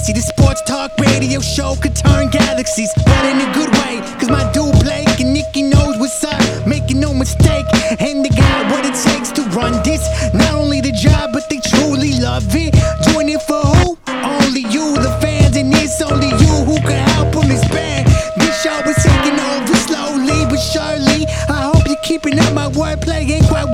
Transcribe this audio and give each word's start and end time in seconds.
Dynasty, 0.00 0.12
the 0.14 0.32
sports 0.32 0.62
talk 0.62 0.96
radio 0.98 1.40
show 1.40 1.74
could 1.76 1.94
turn 1.94 2.30
galaxies, 2.30 2.90
but 3.04 3.24
in 3.26 3.36
a 3.36 3.52
good 3.52 3.68
way. 3.80 4.00
Cause 4.18 4.30
my 4.30 4.50
dude 4.52 4.72
Blake 4.80 5.20
and 5.20 5.34
Nikki 5.34 5.62
knows 5.62 5.98
what's 5.98 6.24
up, 6.24 6.40
making 6.66 7.00
no 7.00 7.12
mistake. 7.12 7.66
And 8.00 8.24
they 8.24 8.30
got 8.30 8.70
what 8.72 8.86
it 8.86 8.94
takes 8.94 9.30
to 9.32 9.42
run 9.50 9.82
this. 9.84 10.00
Not 10.32 10.54
only 10.54 10.80
the 10.80 10.92
job, 10.92 11.32
but 11.34 11.50
they 11.50 11.60
truly 11.60 12.18
love 12.18 12.48
it. 12.48 12.72
Doing 13.12 13.28
it 13.28 13.42
for 13.42 13.60
who? 13.60 13.98
Only 14.08 14.64
you, 14.72 14.96
the 14.96 15.12
fans, 15.20 15.56
and 15.56 15.72
it's 15.74 16.00
only 16.00 16.28
you 16.28 16.54
who 16.64 16.76
can 16.80 17.04
help 17.10 17.32
them 17.34 17.50
expand. 17.50 18.08
This 18.40 18.62
show 18.62 18.80
is 18.88 18.96
taking 19.04 19.38
over 19.38 19.76
slowly 19.84 20.48
but 20.48 20.60
surely. 20.72 21.26
I 21.48 21.72
hope 21.74 21.86
you're 21.86 22.04
keeping 22.04 22.38
up 22.38 22.54
my 22.54 22.68
wordplay, 22.70 23.28
ain't 23.28 23.48
quite 23.48 23.68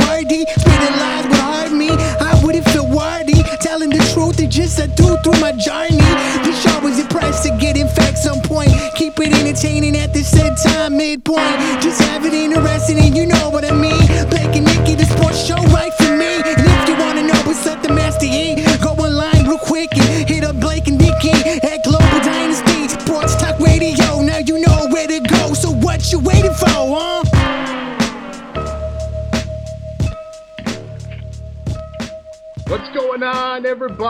is 4.79 4.95
do 4.95 5.17
through 5.23 5.41
my 5.41 5.53
journey. 5.53 5.97
This 6.45 6.63
show 6.63 6.87
is 6.87 6.99
impressed 6.99 7.45
to 7.45 7.57
get 7.59 7.77
in 7.77 7.89
fact 7.89 8.19
some 8.19 8.41
point. 8.43 8.71
Keep 8.95 9.19
it 9.21 9.33
entertaining 9.33 9.97
at 9.97 10.13
the 10.13 10.23
same 10.23 10.55
time, 10.57 10.97
midpoint. 10.97 11.57
Just 11.83 12.01
have 12.03 12.25
it 12.25 12.35
interesting, 12.35 12.99
and 12.99 13.17
you 13.17 13.27
know 13.27 13.46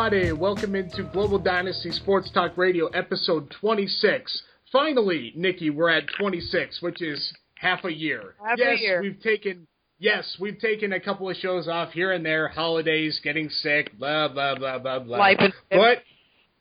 everybody? 0.07 0.33
Welcome 0.33 0.77
into 0.77 1.03
Global 1.03 1.39
Dynasty 1.39 1.91
Sports 1.91 2.31
Talk 2.31 2.57
Radio, 2.57 2.87
episode 2.89 3.53
26. 3.61 4.43
Finally, 4.71 5.33
Nikki, 5.35 5.71
we're 5.71 5.89
at 5.89 6.05
26, 6.17 6.81
which 6.81 7.03
is 7.03 7.33
half 7.57 7.85
a 7.85 7.93
year. 7.93 8.35
Half 8.41 8.59
a 8.59 8.63
yes, 8.63 8.81
year. 8.81 9.03
we've 9.03 9.21
taken 9.21 9.67
yes, 9.99 10.37
we've 10.39 10.61
taken 10.61 10.93
a 10.93 11.01
couple 11.01 11.29
of 11.29 11.37
shows 11.37 11.67
off 11.67 11.91
here 11.91 12.13
and 12.13 12.25
there, 12.25 12.47
holidays, 12.47 13.21
getting 13.25 13.49
sick, 13.49 13.99
blah 13.99 14.29
blah 14.29 14.55
blah 14.55 14.79
blah 14.79 15.01
blah. 15.01 15.19
Life 15.19 15.39
and- 15.41 15.53
but 15.71 16.05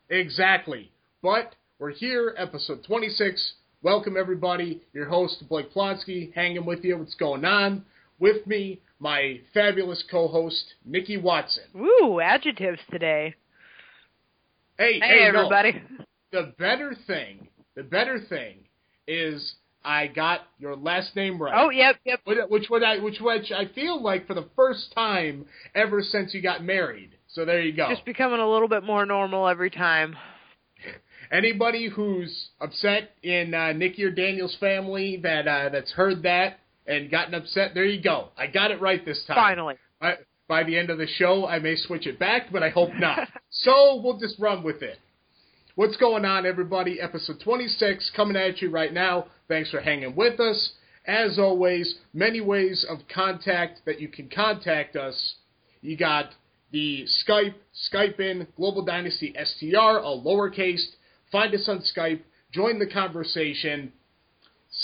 exactly, 0.09 0.91
but 1.21 1.53
we're 1.77 1.91
here, 1.91 2.33
episode 2.37 2.83
26. 2.83 3.53
Welcome 3.83 4.17
everybody. 4.17 4.81
Your 4.91 5.07
host 5.07 5.43
Blake 5.47 5.71
Plonsky, 5.71 6.33
hanging 6.33 6.65
with 6.65 6.83
you. 6.83 6.97
What's 6.97 7.13
going 7.13 7.45
on? 7.45 7.85
With 8.17 8.47
me, 8.47 8.81
my 8.99 9.39
fabulous 9.53 10.03
co-host 10.09 10.63
Nikki 10.85 11.17
Watson. 11.17 11.63
Woo, 11.73 12.19
adjectives 12.19 12.79
today. 12.91 13.35
Hey, 14.77 14.99
Hey, 14.99 15.29
no. 15.31 15.39
everybody. 15.39 15.81
The 16.31 16.53
better 16.57 16.95
thing, 17.07 17.47
the 17.75 17.83
better 17.83 18.19
thing 18.19 18.57
is 19.07 19.55
I 19.85 20.07
got 20.07 20.41
your 20.59 20.75
last 20.75 21.15
name 21.15 21.41
right. 21.41 21.53
Oh, 21.55 21.69
yep, 21.69 21.97
yep. 22.05 22.19
Which, 22.25 22.39
which 22.49 22.69
would 22.69 22.83
I, 22.83 22.97
which 22.97 23.19
which 23.21 23.51
I 23.51 23.67
feel 23.73 24.01
like 24.01 24.27
for 24.27 24.33
the 24.33 24.47
first 24.55 24.91
time 24.95 25.45
ever 25.75 26.01
since 26.01 26.33
you 26.33 26.41
got 26.41 26.63
married. 26.63 27.11
So 27.27 27.45
there 27.45 27.61
you 27.61 27.71
go. 27.73 27.87
Just 27.89 28.05
becoming 28.05 28.39
a 28.39 28.49
little 28.49 28.67
bit 28.67 28.83
more 28.83 29.05
normal 29.05 29.47
every 29.47 29.69
time. 29.69 30.15
Anybody 31.31 31.87
who's 31.87 32.49
upset 32.61 33.11
in 33.23 33.53
uh, 33.53 33.71
Nikki 33.73 34.03
or 34.03 34.11
Daniel's 34.11 34.55
family 34.59 35.17
that 35.23 35.47
uh, 35.47 35.69
that's 35.69 35.91
heard 35.91 36.23
that 36.23 36.59
and 36.87 37.09
gotten 37.09 37.33
upset, 37.33 37.73
there 37.73 37.85
you 37.85 38.01
go. 38.01 38.29
I 38.37 38.47
got 38.47 38.71
it 38.71 38.81
right 38.81 39.03
this 39.03 39.23
time. 39.25 39.35
Finally. 39.35 39.75
By, 39.99 40.15
by 40.47 40.63
the 40.63 40.77
end 40.77 40.89
of 40.89 40.97
the 40.97 41.07
show, 41.07 41.47
I 41.47 41.59
may 41.59 41.75
switch 41.75 42.05
it 42.05 42.19
back, 42.19 42.51
but 42.51 42.63
I 42.63 42.69
hope 42.69 42.91
not. 42.95 43.27
so 43.49 44.01
we'll 44.03 44.19
just 44.19 44.39
run 44.39 44.63
with 44.63 44.81
it. 44.81 44.97
What's 45.75 45.97
going 45.97 46.23
on, 46.23 46.45
everybody? 46.45 47.01
Episode 47.01 47.41
26 47.43 48.11
coming 48.15 48.37
at 48.37 48.61
you 48.61 48.69
right 48.69 48.93
now. 48.93 49.25
Thanks 49.47 49.71
for 49.71 49.81
hanging 49.81 50.15
with 50.15 50.39
us. 50.39 50.73
As 51.05 51.37
always, 51.37 51.95
many 52.13 52.41
ways 52.41 52.85
of 52.89 52.99
contact 53.13 53.81
that 53.85 53.99
you 53.99 54.07
can 54.07 54.29
contact 54.29 54.95
us. 54.95 55.35
You 55.81 55.97
got 55.97 56.29
the 56.71 57.05
Skype, 57.27 57.53
Skype 57.93 58.19
in, 58.19 58.47
Global 58.55 58.83
Dynasty 58.83 59.35
STR, 59.37 59.99
all 59.99 60.23
lowercase. 60.23 60.83
Find 61.31 61.53
us 61.53 61.67
on 61.67 61.83
Skype. 61.95 62.21
Join 62.51 62.79
the 62.79 62.87
conversation 62.87 63.91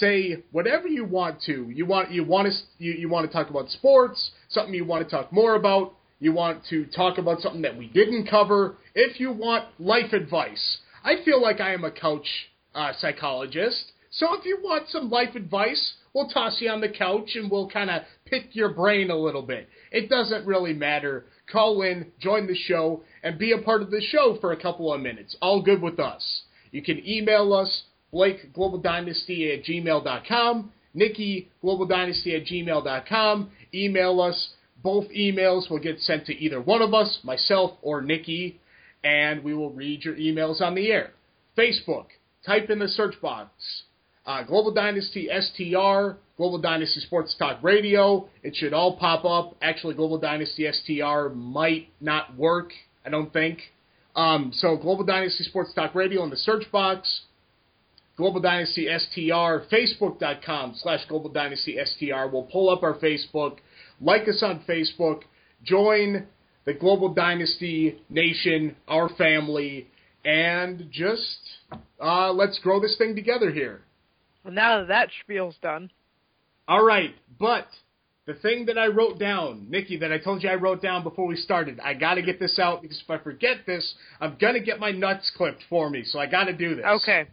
say 0.01 0.43
whatever 0.51 0.87
you 0.87 1.05
want 1.05 1.41
to. 1.43 1.71
You 1.73 1.85
want 1.85 2.11
you 2.11 2.25
want 2.25 2.47
to 2.47 2.83
you, 2.83 2.91
you 2.91 3.07
want 3.07 3.25
to 3.25 3.31
talk 3.31 3.49
about 3.49 3.69
sports, 3.69 4.31
something 4.49 4.73
you 4.73 4.83
want 4.83 5.07
to 5.07 5.09
talk 5.09 5.31
more 5.31 5.55
about. 5.55 5.93
You 6.19 6.33
want 6.33 6.65
to 6.69 6.85
talk 6.87 7.17
about 7.17 7.39
something 7.39 7.61
that 7.61 7.77
we 7.77 7.87
didn't 7.87 8.27
cover. 8.27 8.75
If 8.93 9.19
you 9.19 9.31
want 9.31 9.65
life 9.79 10.11
advice, 10.11 10.79
I 11.03 11.23
feel 11.23 11.41
like 11.41 11.61
I 11.61 11.73
am 11.73 11.85
a 11.85 11.91
couch 11.91 12.27
uh, 12.75 12.91
psychologist. 12.99 13.93
So 14.11 14.37
if 14.37 14.45
you 14.45 14.59
want 14.61 14.89
some 14.89 15.09
life 15.09 15.35
advice, 15.35 15.93
we'll 16.13 16.29
toss 16.29 16.57
you 16.59 16.69
on 16.69 16.81
the 16.81 16.89
couch 16.89 17.31
and 17.35 17.49
we'll 17.49 17.69
kind 17.69 17.89
of 17.89 18.03
pick 18.25 18.55
your 18.55 18.69
brain 18.69 19.09
a 19.09 19.15
little 19.15 19.41
bit. 19.41 19.69
It 19.91 20.09
doesn't 20.09 20.45
really 20.45 20.73
matter. 20.73 21.25
Call 21.49 21.81
in, 21.81 22.11
join 22.19 22.45
the 22.45 22.55
show, 22.55 23.03
and 23.23 23.39
be 23.39 23.53
a 23.53 23.57
part 23.57 23.81
of 23.81 23.89
the 23.89 24.01
show 24.01 24.37
for 24.41 24.51
a 24.51 24.61
couple 24.61 24.93
of 24.93 25.01
minutes. 25.01 25.35
All 25.41 25.61
good 25.61 25.81
with 25.81 25.99
us. 25.99 26.41
You 26.71 26.81
can 26.81 27.05
email 27.07 27.53
us, 27.53 27.83
Blake 28.11 28.53
Global 28.53 28.77
Dynasty 28.79 29.51
at 29.51 29.63
gmail.com, 29.63 30.71
Nikki 30.93 31.49
Global 31.61 31.85
Dynasty 31.85 32.35
at 32.35 32.45
gmail.com. 32.45 33.51
Email 33.73 34.21
us. 34.21 34.49
Both 34.83 35.09
emails 35.11 35.69
will 35.69 35.79
get 35.79 35.99
sent 35.99 36.25
to 36.25 36.33
either 36.33 36.59
one 36.59 36.81
of 36.81 36.93
us, 36.93 37.19
myself 37.23 37.73
or 37.81 38.01
Nikki, 38.01 38.59
and 39.03 39.43
we 39.43 39.53
will 39.53 39.71
read 39.71 40.03
your 40.03 40.15
emails 40.15 40.59
on 40.59 40.73
the 40.75 40.91
air. 40.91 41.11
Facebook, 41.57 42.07
type 42.45 42.69
in 42.69 42.79
the 42.79 42.87
search 42.87 43.21
box. 43.21 43.51
Uh, 44.25 44.43
Global 44.43 44.73
Dynasty 44.73 45.29
STR, 45.29 46.17
Global 46.37 46.59
Dynasty 46.59 46.99
Sports 47.01 47.35
Talk 47.37 47.61
Radio. 47.63 48.27
It 48.43 48.55
should 48.55 48.73
all 48.73 48.97
pop 48.97 49.25
up. 49.25 49.55
Actually, 49.61 49.95
Global 49.95 50.19
Dynasty 50.19 50.67
STR 50.71 51.29
might 51.29 51.89
not 51.99 52.35
work, 52.37 52.71
I 53.05 53.09
don't 53.09 53.33
think. 53.33 53.59
Um, 54.15 54.51
so, 54.53 54.77
Global 54.77 55.05
Dynasty 55.05 55.43
Sports 55.43 55.73
Talk 55.73 55.95
Radio 55.95 56.23
in 56.23 56.29
the 56.29 56.37
search 56.37 56.71
box. 56.71 57.21
Global 58.21 58.39
Dynasty 58.39 58.85
STR, 58.85 59.65
Facebook.com 59.73 60.75
slash 60.75 60.99
Global 61.09 61.31
Dynasty 61.31 61.79
STR. 61.83 62.27
We'll 62.31 62.47
pull 62.51 62.69
up 62.69 62.83
our 62.83 62.93
Facebook. 62.99 63.57
Like 63.99 64.27
us 64.27 64.43
on 64.43 64.63
Facebook. 64.69 65.21
Join 65.63 66.27
the 66.65 66.75
Global 66.75 67.15
Dynasty 67.15 67.99
Nation, 68.11 68.75
our 68.87 69.09
family, 69.09 69.87
and 70.23 70.87
just 70.91 71.39
uh, 71.99 72.31
let's 72.31 72.59
grow 72.59 72.79
this 72.79 72.95
thing 72.95 73.15
together 73.15 73.49
here. 73.49 73.81
Well, 74.43 74.53
now 74.53 74.77
that 74.77 74.89
that 74.89 75.09
spiel's 75.23 75.55
done. 75.59 75.89
All 76.67 76.85
right, 76.85 77.15
but 77.39 77.69
the 78.27 78.35
thing 78.35 78.67
that 78.67 78.77
I 78.77 78.85
wrote 78.85 79.17
down, 79.17 79.65
Nikki, 79.67 79.97
that 79.97 80.11
I 80.11 80.19
told 80.19 80.43
you 80.43 80.49
I 80.51 80.55
wrote 80.55 80.83
down 80.83 81.01
before 81.01 81.25
we 81.25 81.37
started, 81.37 81.79
I 81.79 81.95
got 81.95 82.13
to 82.13 82.21
get 82.21 82.39
this 82.39 82.59
out 82.59 82.83
because 82.83 83.01
if 83.03 83.09
I 83.09 83.17
forget 83.17 83.65
this, 83.65 83.95
I'm 84.19 84.37
going 84.39 84.53
to 84.53 84.59
get 84.59 84.79
my 84.79 84.91
nuts 84.91 85.31
clipped 85.35 85.63
for 85.71 85.89
me. 85.89 86.03
So 86.03 86.19
I 86.19 86.27
got 86.27 86.43
to 86.43 86.53
do 86.53 86.75
this. 86.75 86.85
Okay. 86.85 87.25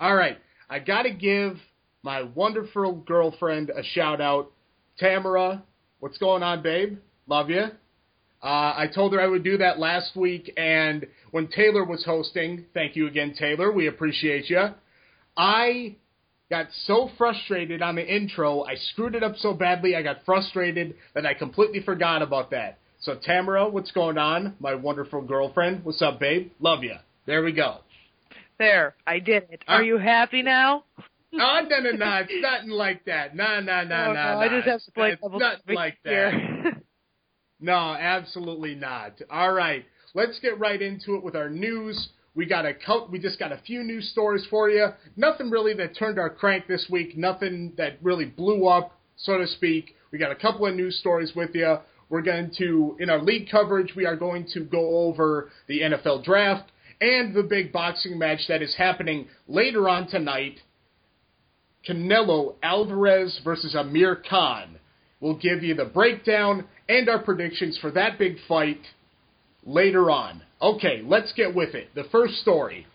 All 0.00 0.14
right, 0.14 0.38
I 0.70 0.78
got 0.78 1.02
to 1.02 1.10
give 1.10 1.56
my 2.04 2.22
wonderful 2.22 2.92
girlfriend 2.92 3.70
a 3.70 3.82
shout 3.82 4.20
out, 4.20 4.52
Tamara. 4.96 5.64
What's 5.98 6.18
going 6.18 6.44
on, 6.44 6.62
babe? 6.62 6.98
Love 7.26 7.50
you. 7.50 7.64
Uh, 8.40 8.46
I 8.46 8.86
told 8.94 9.12
her 9.12 9.20
I 9.20 9.26
would 9.26 9.42
do 9.42 9.56
that 9.56 9.80
last 9.80 10.14
week, 10.14 10.52
and 10.56 11.04
when 11.32 11.48
Taylor 11.48 11.84
was 11.84 12.04
hosting, 12.04 12.66
thank 12.74 12.94
you 12.94 13.08
again, 13.08 13.34
Taylor. 13.36 13.72
We 13.72 13.88
appreciate 13.88 14.48
you. 14.48 14.68
I 15.36 15.96
got 16.48 16.66
so 16.84 17.10
frustrated 17.18 17.82
on 17.82 17.96
the 17.96 18.06
intro, 18.06 18.62
I 18.62 18.76
screwed 18.76 19.16
it 19.16 19.24
up 19.24 19.34
so 19.38 19.52
badly, 19.52 19.96
I 19.96 20.02
got 20.02 20.18
frustrated 20.24 20.94
that 21.16 21.26
I 21.26 21.34
completely 21.34 21.82
forgot 21.82 22.22
about 22.22 22.52
that. 22.52 22.78
So, 23.00 23.16
Tamara, 23.20 23.68
what's 23.68 23.90
going 23.90 24.16
on? 24.16 24.54
My 24.60 24.76
wonderful 24.76 25.22
girlfriend. 25.22 25.84
What's 25.84 26.02
up, 26.02 26.20
babe? 26.20 26.52
Love 26.60 26.84
you. 26.84 26.94
There 27.26 27.42
we 27.42 27.52
go. 27.52 27.78
There, 28.58 28.94
I 29.06 29.20
did 29.20 29.46
it. 29.50 29.62
Are 29.68 29.82
you 29.82 29.98
happy 29.98 30.42
now? 30.42 30.84
Oh, 31.32 31.60
no, 31.68 31.80
no, 31.80 31.90
no. 31.90 32.22
It's 32.28 32.32
nothing 32.42 32.70
like 32.70 33.04
that. 33.04 33.36
No, 33.36 33.60
no, 33.60 33.84
no, 33.84 33.84
no, 33.84 34.06
no, 34.06 34.12
no. 34.14 34.38
I 34.40 34.48
just 34.48 34.66
have 34.66 34.82
to 34.84 34.90
play 34.92 35.12
It's 35.12 35.22
double 35.22 35.38
nothing 35.38 35.74
like 35.74 35.98
that. 36.04 36.82
No, 37.60 37.74
absolutely 37.74 38.74
not. 38.74 39.20
All 39.30 39.52
right, 39.52 39.84
let's 40.14 40.38
get 40.40 40.58
right 40.58 40.80
into 40.80 41.16
it 41.16 41.22
with 41.22 41.34
our 41.36 41.50
news. 41.50 42.10
We 42.34 42.46
got 42.46 42.64
a 42.64 42.74
we 43.10 43.18
just 43.18 43.38
got 43.38 43.50
a 43.50 43.58
few 43.66 43.82
news 43.82 44.08
stories 44.10 44.46
for 44.48 44.70
you. 44.70 44.88
Nothing 45.16 45.50
really 45.50 45.74
that 45.74 45.96
turned 45.96 46.18
our 46.20 46.30
crank 46.30 46.68
this 46.68 46.86
week. 46.88 47.16
Nothing 47.16 47.72
that 47.76 47.98
really 48.00 48.26
blew 48.26 48.68
up, 48.68 48.92
so 49.16 49.38
to 49.38 49.46
speak. 49.46 49.96
We 50.12 50.18
got 50.18 50.30
a 50.30 50.36
couple 50.36 50.66
of 50.66 50.74
news 50.76 50.98
stories 51.00 51.32
with 51.34 51.50
you. 51.54 51.78
We're 52.08 52.22
going 52.22 52.52
to 52.58 52.96
in 53.00 53.10
our 53.10 53.20
league 53.20 53.50
coverage. 53.50 53.94
We 53.96 54.06
are 54.06 54.16
going 54.16 54.46
to 54.54 54.60
go 54.60 55.00
over 55.00 55.50
the 55.66 55.80
NFL 55.80 56.24
draft 56.24 56.70
and 57.00 57.34
the 57.34 57.42
big 57.42 57.72
boxing 57.72 58.18
match 58.18 58.40
that 58.48 58.62
is 58.62 58.74
happening 58.76 59.28
later 59.46 59.88
on 59.88 60.08
tonight. 60.08 60.60
Canelo 61.88 62.54
Alvarez 62.62 63.40
versus 63.44 63.74
Amir 63.74 64.22
Khan. 64.28 64.78
We'll 65.20 65.38
give 65.38 65.62
you 65.62 65.74
the 65.74 65.84
breakdown 65.84 66.66
and 66.88 67.08
our 67.08 67.18
predictions 67.20 67.78
for 67.80 67.90
that 67.92 68.18
big 68.18 68.36
fight 68.46 68.80
later 69.64 70.10
on. 70.10 70.42
Okay, 70.60 71.02
let's 71.04 71.32
get 71.32 71.54
with 71.54 71.74
it. 71.74 71.88
The 71.94 72.04
first 72.10 72.34
story. 72.36 72.86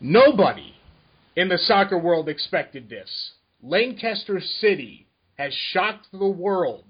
Nobody 0.00 0.74
in 1.36 1.48
the 1.48 1.58
soccer 1.58 1.98
world 1.98 2.28
expected 2.28 2.88
this. 2.88 3.32
Lancaster 3.62 4.40
City 4.40 5.06
has 5.36 5.52
shocked 5.72 6.06
the 6.12 6.28
world 6.28 6.84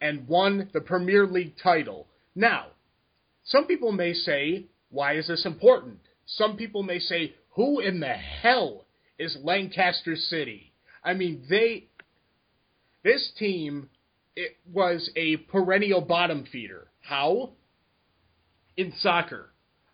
and 0.00 0.26
won 0.28 0.70
the 0.72 0.80
Premier 0.80 1.26
League 1.26 1.54
title. 1.62 2.06
Now, 2.34 2.66
some 3.44 3.66
people 3.66 3.92
may 3.92 4.12
say, 4.12 4.66
why 4.90 5.14
is 5.14 5.28
this 5.28 5.46
important? 5.46 5.98
Some 6.26 6.56
people 6.56 6.82
may 6.82 6.98
say, 6.98 7.34
who 7.50 7.80
in 7.80 8.00
the 8.00 8.14
hell 8.14 8.84
is 9.18 9.36
Lancaster 9.42 10.16
City? 10.16 10.72
I 11.02 11.14
mean, 11.14 11.44
they 11.48 11.86
this 13.02 13.32
team 13.38 13.88
it 14.36 14.56
was 14.72 15.10
a 15.16 15.36
perennial 15.36 16.00
bottom 16.00 16.44
feeder. 16.50 16.88
How? 17.02 17.50
In 18.76 18.92
soccer. 19.00 19.50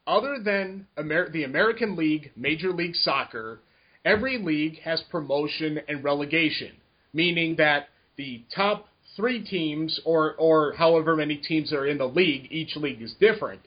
Other 0.06 0.38
than 0.42 0.86
Amer- 0.98 1.30
the 1.30 1.44
American 1.44 1.96
League, 1.96 2.30
Major 2.36 2.72
League 2.72 2.94
Soccer, 2.94 3.60
every 4.04 4.38
league 4.38 4.78
has 4.80 5.02
promotion 5.10 5.80
and 5.88 6.04
relegation, 6.04 6.72
meaning 7.12 7.56
that 7.56 7.88
the 8.16 8.44
top 8.54 8.88
three 9.16 9.44
teams, 9.44 9.98
or, 10.04 10.34
or 10.34 10.74
however 10.74 11.16
many 11.16 11.36
teams 11.36 11.72
are 11.72 11.86
in 11.86 11.98
the 11.98 12.06
league, 12.06 12.48
each 12.50 12.76
league 12.76 13.02
is 13.02 13.14
different, 13.18 13.60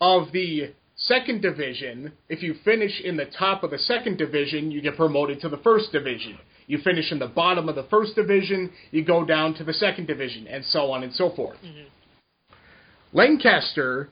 of 0.00 0.32
the 0.32 0.72
second 0.96 1.40
division, 1.42 2.12
if 2.28 2.42
you 2.42 2.54
finish 2.64 3.00
in 3.00 3.16
the 3.16 3.24
top 3.38 3.62
of 3.62 3.70
the 3.70 3.78
second 3.78 4.18
division, 4.18 4.70
you 4.70 4.82
get 4.82 4.96
promoted 4.96 5.40
to 5.40 5.48
the 5.48 5.56
first 5.58 5.92
division. 5.92 6.38
You 6.66 6.78
finish 6.78 7.10
in 7.10 7.18
the 7.18 7.26
bottom 7.26 7.68
of 7.68 7.74
the 7.74 7.84
first 7.84 8.14
division, 8.14 8.70
you 8.90 9.04
go 9.04 9.24
down 9.24 9.54
to 9.54 9.64
the 9.64 9.72
second 9.72 10.06
division, 10.06 10.46
and 10.46 10.64
so 10.64 10.90
on 10.90 11.02
and 11.02 11.12
so 11.12 11.30
forth. 11.34 11.58
Mm-hmm. 11.64 11.88
Lancaster, 13.12 14.08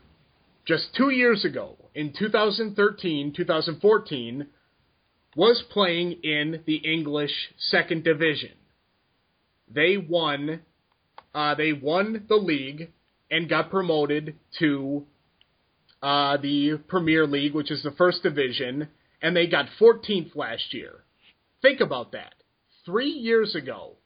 just 0.67 0.95
two 0.97 1.11
years 1.11 1.45
ago, 1.45 1.77
in 1.95 2.13
2013 2.17 3.33
2014, 3.37 4.47
was 5.37 5.63
playing 5.71 6.13
in 6.23 6.61
the 6.67 6.77
English 6.77 7.33
second 7.59 8.05
division. 8.05 8.51
They 9.73 9.97
won. 9.97 10.61
Uh, 11.35 11.55
they 11.55 11.73
won 11.73 12.25
the 12.29 12.37
league 12.37 12.91
and 13.31 13.49
got 13.49 13.71
promoted 13.71 14.35
to 14.59 15.07
uh, 16.03 16.37
the 16.39 16.79
Premier 16.89 17.27
League, 17.27 17.55
which 17.55 17.71
is 17.71 17.83
the 17.83 17.93
first 17.93 18.23
division, 18.23 18.89
and 19.23 19.37
they 19.37 19.47
got 19.47 19.67
14th 19.81 20.35
last 20.35 20.73
year. 20.75 21.05
Think 21.63 21.81
about 21.81 22.13
that. 22.13 22.35
Three 22.85 23.11
years 23.11 23.55
ago, 23.55 23.97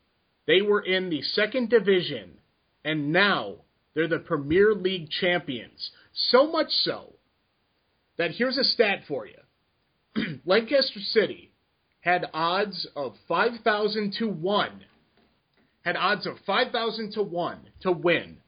they 0.47 0.61
were 0.61 0.81
in 0.81 1.09
the 1.09 1.23
second 1.23 1.71
division, 1.71 2.33
and 2.85 3.13
now 3.13 3.57
they're 3.95 4.09
the 4.09 4.19
Premier 4.19 4.75
League 4.75 5.09
champions. 5.09 5.91
So 6.13 6.51
much 6.51 6.71
so 6.71 7.15
that 8.19 8.33
here's 8.33 8.59
a 8.59 8.65
stat 8.65 9.03
for 9.09 9.27
you 9.27 10.41
Lancaster 10.45 11.01
City 11.01 11.53
had 12.01 12.27
odds 12.35 12.87
of 12.95 13.15
5,000 13.29 14.15
to 14.19 14.29
1. 14.29 14.71
Had 15.85 15.97
odds 15.97 16.27
of 16.27 16.39
5,000 16.47 17.13
to 17.13 17.23
1 17.23 17.59
to 17.83 17.93
win. 17.93 18.39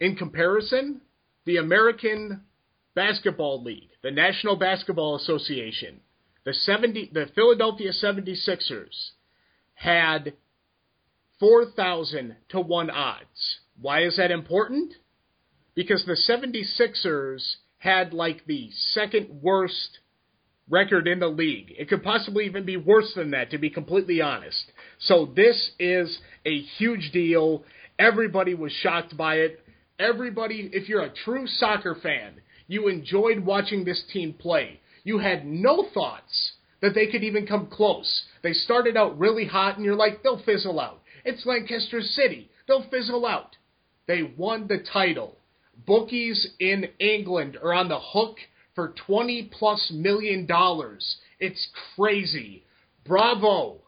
In 0.00 0.16
comparison, 0.16 1.00
the 1.44 1.58
American 1.58 2.42
Basketball 2.94 3.62
League, 3.62 3.90
the 4.02 4.10
National 4.10 4.56
Basketball 4.56 5.16
Association, 5.16 6.00
the 6.44 6.52
70 6.52 7.10
the 7.12 7.26
Philadelphia 7.34 7.92
76ers 7.92 9.10
had 9.74 10.34
4,000 11.38 12.36
to 12.50 12.60
1 12.60 12.90
odds. 12.90 13.58
Why 13.80 14.02
is 14.02 14.16
that 14.16 14.30
important? 14.30 14.94
Because 15.74 16.04
the 16.04 16.16
76ers 16.28 17.56
had 17.78 18.12
like 18.12 18.44
the 18.46 18.70
second 18.92 19.40
worst 19.42 19.98
record 20.68 21.08
in 21.08 21.18
the 21.18 21.28
league. 21.28 21.72
It 21.76 21.88
could 21.88 22.02
possibly 22.02 22.46
even 22.46 22.64
be 22.64 22.76
worse 22.76 23.12
than 23.14 23.30
that, 23.32 23.50
to 23.50 23.58
be 23.58 23.70
completely 23.70 24.20
honest. 24.20 24.70
So 25.00 25.32
this 25.34 25.72
is 25.78 26.18
a 26.44 26.60
huge 26.78 27.10
deal. 27.12 27.64
Everybody 27.98 28.54
was 28.54 28.72
shocked 28.72 29.16
by 29.16 29.36
it. 29.36 29.60
Everybody, 29.98 30.70
if 30.72 30.88
you're 30.88 31.02
a 31.02 31.14
true 31.24 31.46
soccer 31.46 31.94
fan, 32.02 32.40
you 32.66 32.88
enjoyed 32.88 33.40
watching 33.40 33.84
this 33.84 34.02
team 34.12 34.32
play. 34.32 34.80
You 35.04 35.18
had 35.18 35.44
no 35.44 35.88
thoughts 35.92 36.52
that 36.80 36.94
they 36.94 37.06
could 37.06 37.22
even 37.22 37.46
come 37.46 37.66
close. 37.66 38.24
They 38.42 38.52
started 38.52 38.96
out 38.96 39.18
really 39.18 39.46
hot, 39.46 39.76
and 39.76 39.84
you're 39.84 39.94
like, 39.94 40.22
they'll 40.22 40.42
fizzle 40.42 40.80
out. 40.80 41.00
It's 41.24 41.46
Lancaster 41.46 42.00
City. 42.00 42.50
They'll 42.66 42.88
fizzle 42.90 43.26
out. 43.26 43.56
They 44.06 44.22
won 44.36 44.66
the 44.66 44.84
title. 44.92 45.36
Bookies 45.86 46.48
in 46.58 46.88
England 46.98 47.56
are 47.62 47.72
on 47.72 47.88
the 47.88 48.00
hook 48.00 48.36
for 48.74 48.94
20 49.06 49.50
plus 49.58 49.90
million 49.94 50.46
dollars. 50.46 51.16
It's 51.38 51.68
crazy. 51.96 52.64
Bravo. 53.04 53.78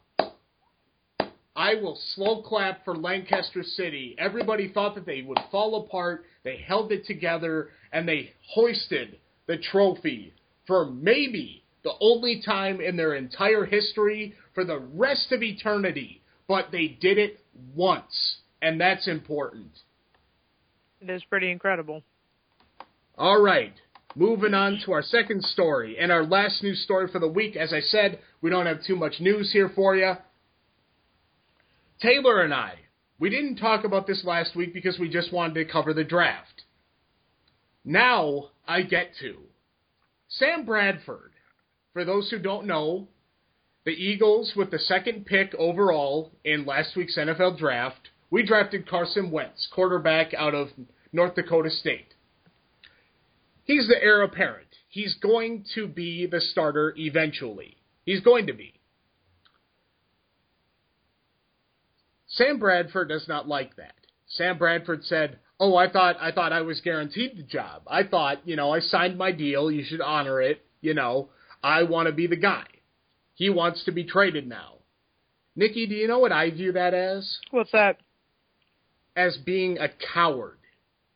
I 1.55 1.75
will 1.75 1.97
slow 2.15 2.41
clap 2.41 2.83
for 2.83 2.95
Lancaster 2.95 3.63
City. 3.63 4.13
Everybody 4.17 4.67
thought 4.67 4.95
that 4.95 5.05
they 5.05 5.21
would 5.21 5.39
fall 5.51 5.85
apart. 5.85 6.25
They 6.43 6.57
held 6.57 6.91
it 6.91 7.05
together 7.05 7.69
and 7.93 8.07
they 8.07 8.33
hoisted 8.53 9.19
the 9.47 9.57
trophy 9.57 10.33
for 10.67 10.85
maybe 10.85 11.63
the 11.83 11.93
only 12.01 12.41
time 12.45 12.81
in 12.81 12.97
their 12.97 13.15
entire 13.15 13.63
history 13.63 14.33
for 14.53 14.65
the 14.65 14.79
rest 14.79 15.31
of 15.31 15.41
eternity. 15.43 16.21
But 16.47 16.71
they 16.71 16.87
did 16.87 17.17
it 17.17 17.39
once, 17.73 18.37
and 18.61 18.79
that's 18.79 19.07
important. 19.07 19.71
It 20.99 21.09
is 21.09 21.23
pretty 21.23 21.51
incredible. 21.51 22.03
All 23.17 23.41
right. 23.41 23.73
Moving 24.17 24.53
on 24.53 24.79
to 24.85 24.93
our 24.93 25.03
second 25.03 25.43
story 25.43 25.97
and 25.99 26.09
our 26.09 26.25
last 26.25 26.63
news 26.63 26.81
story 26.83 27.09
for 27.11 27.19
the 27.19 27.27
week. 27.27 27.57
As 27.57 27.73
I 27.73 27.81
said, 27.81 28.19
we 28.41 28.49
don't 28.49 28.65
have 28.65 28.83
too 28.83 28.95
much 28.95 29.19
news 29.19 29.51
here 29.51 29.69
for 29.75 29.95
you. 29.95 30.13
Taylor 32.01 32.41
and 32.41 32.53
I, 32.53 32.75
we 33.19 33.29
didn't 33.29 33.57
talk 33.57 33.83
about 33.83 34.07
this 34.07 34.23
last 34.23 34.55
week 34.55 34.73
because 34.73 34.97
we 34.97 35.09
just 35.09 35.33
wanted 35.33 35.55
to 35.55 35.65
cover 35.65 35.93
the 35.93 36.03
draft. 36.05 36.63
Now 37.83 38.51
I 38.65 38.83
get 38.83 39.11
to. 39.19 39.35
Sam 40.29 40.65
Bradford, 40.65 41.31
for 41.91 42.05
those 42.05 42.29
who 42.29 42.39
don't 42.39 42.65
know, 42.65 43.09
the 43.85 43.91
Eagles, 43.91 44.53
with 44.55 44.71
the 44.71 44.79
second 44.79 45.25
pick 45.25 45.53
overall 45.55 46.31
in 46.43 46.65
last 46.65 46.95
week's 46.95 47.17
NFL 47.17 47.59
draft, 47.59 48.09
we 48.31 48.43
drafted 48.43 48.89
Carson 48.89 49.29
Wentz, 49.29 49.67
quarterback 49.71 50.33
out 50.33 50.55
of 50.55 50.69
North 51.13 51.35
Dakota 51.35 51.69
State. 51.69 52.14
He's 53.65 53.87
the 53.87 54.01
heir 54.01 54.21
apparent. 54.21 54.67
He's 54.87 55.15
going 55.15 55.65
to 55.75 55.87
be 55.87 56.25
the 56.25 56.39
starter 56.39 56.93
eventually. 56.97 57.77
He's 58.05 58.21
going 58.21 58.47
to 58.47 58.53
be. 58.53 58.79
Sam 62.27 62.59
Bradford 62.59 63.09
does 63.09 63.27
not 63.27 63.47
like 63.47 63.75
that. 63.75 63.95
Sam 64.27 64.57
Bradford 64.57 65.03
said, 65.03 65.39
"Oh, 65.59 65.75
I 65.75 65.89
thought 65.89 66.17
I 66.19 66.31
thought 66.31 66.53
I 66.53 66.61
was 66.61 66.81
guaranteed 66.81 67.37
the 67.37 67.43
job. 67.43 67.83
I 67.87 68.03
thought, 68.03 68.47
you 68.47 68.55
know, 68.55 68.71
I 68.73 68.79
signed 68.79 69.17
my 69.17 69.31
deal. 69.31 69.71
You 69.71 69.83
should 69.83 70.01
honor 70.01 70.41
it. 70.41 70.65
You 70.81 70.93
know, 70.93 71.29
I 71.63 71.83
want 71.83 72.07
to 72.07 72.13
be 72.13 72.27
the 72.27 72.35
guy." 72.35 72.65
He 73.35 73.49
wants 73.49 73.83
to 73.83 73.91
be 73.91 74.05
traded 74.05 74.47
now. 74.47 74.75
Nikki, 75.55 75.87
do 75.87 75.95
you 75.95 76.07
know 76.07 76.19
what 76.19 76.31
I 76.31 76.51
view 76.51 76.71
that 76.73 76.93
as? 76.93 77.39
What's 77.51 77.71
that? 77.71 77.97
As 79.15 79.37
being 79.37 79.77
a 79.77 79.89
coward. 80.13 80.57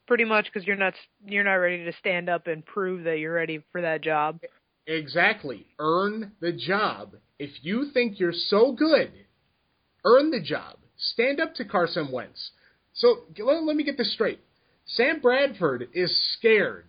Pretty 0.09 0.25
much 0.25 0.45
because 0.45 0.65
you're 0.65 0.75
not 0.75 0.95
you're 1.27 1.43
not 1.43 1.53
ready 1.53 1.85
to 1.85 1.93
stand 1.99 2.29
up 2.29 2.47
and 2.47 2.65
prove 2.65 3.03
that 3.03 3.19
you're 3.19 3.35
ready 3.35 3.63
for 3.71 3.81
that 3.81 4.01
job. 4.01 4.39
Exactly. 4.87 5.67
Earn 5.77 6.31
the 6.41 6.51
job. 6.51 7.13
If 7.37 7.51
you 7.61 7.91
think 7.93 8.19
you're 8.19 8.33
so 8.33 8.71
good, 8.71 9.11
earn 10.03 10.31
the 10.31 10.41
job. 10.41 10.77
Stand 10.97 11.39
up 11.39 11.53
to 11.55 11.63
Carson 11.63 12.11
Wentz. 12.11 12.49
So 12.95 13.17
let, 13.37 13.63
let 13.63 13.75
me 13.75 13.83
get 13.83 13.99
this 13.99 14.11
straight. 14.11 14.39
Sam 14.83 15.19
Bradford 15.21 15.89
is 15.93 16.33
scared 16.39 16.87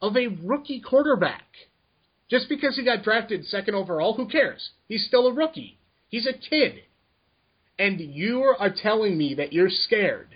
of 0.00 0.16
a 0.16 0.28
rookie 0.28 0.80
quarterback. 0.80 1.48
Just 2.30 2.48
because 2.48 2.76
he 2.76 2.84
got 2.84 3.02
drafted 3.02 3.44
second 3.46 3.74
overall, 3.74 4.14
who 4.14 4.28
cares? 4.28 4.70
He's 4.86 5.04
still 5.04 5.26
a 5.26 5.34
rookie. 5.34 5.80
He's 6.10 6.28
a 6.28 6.32
kid. 6.32 6.82
And 7.76 7.98
you 7.98 8.42
are 8.42 8.72
telling 8.72 9.18
me 9.18 9.34
that 9.34 9.52
you're 9.52 9.68
scared. 9.68 10.35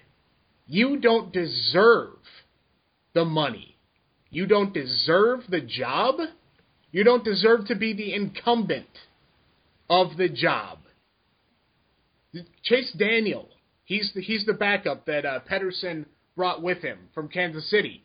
You 0.70 1.00
don't 1.00 1.32
deserve 1.32 2.14
the 3.12 3.24
money. 3.24 3.76
You 4.30 4.46
don't 4.46 4.72
deserve 4.72 5.40
the 5.48 5.60
job. 5.60 6.20
You 6.92 7.02
don't 7.02 7.24
deserve 7.24 7.66
to 7.66 7.74
be 7.74 7.92
the 7.92 8.14
incumbent 8.14 8.86
of 9.90 10.16
the 10.16 10.28
job. 10.28 10.78
Chase 12.62 12.92
Daniel, 12.96 13.48
he's 13.82 14.12
the, 14.14 14.22
he's 14.22 14.46
the 14.46 14.52
backup 14.52 15.06
that 15.06 15.26
uh, 15.26 15.40
Pederson 15.50 16.06
brought 16.36 16.62
with 16.62 16.78
him 16.82 16.98
from 17.14 17.26
Kansas 17.26 17.68
City. 17.68 18.04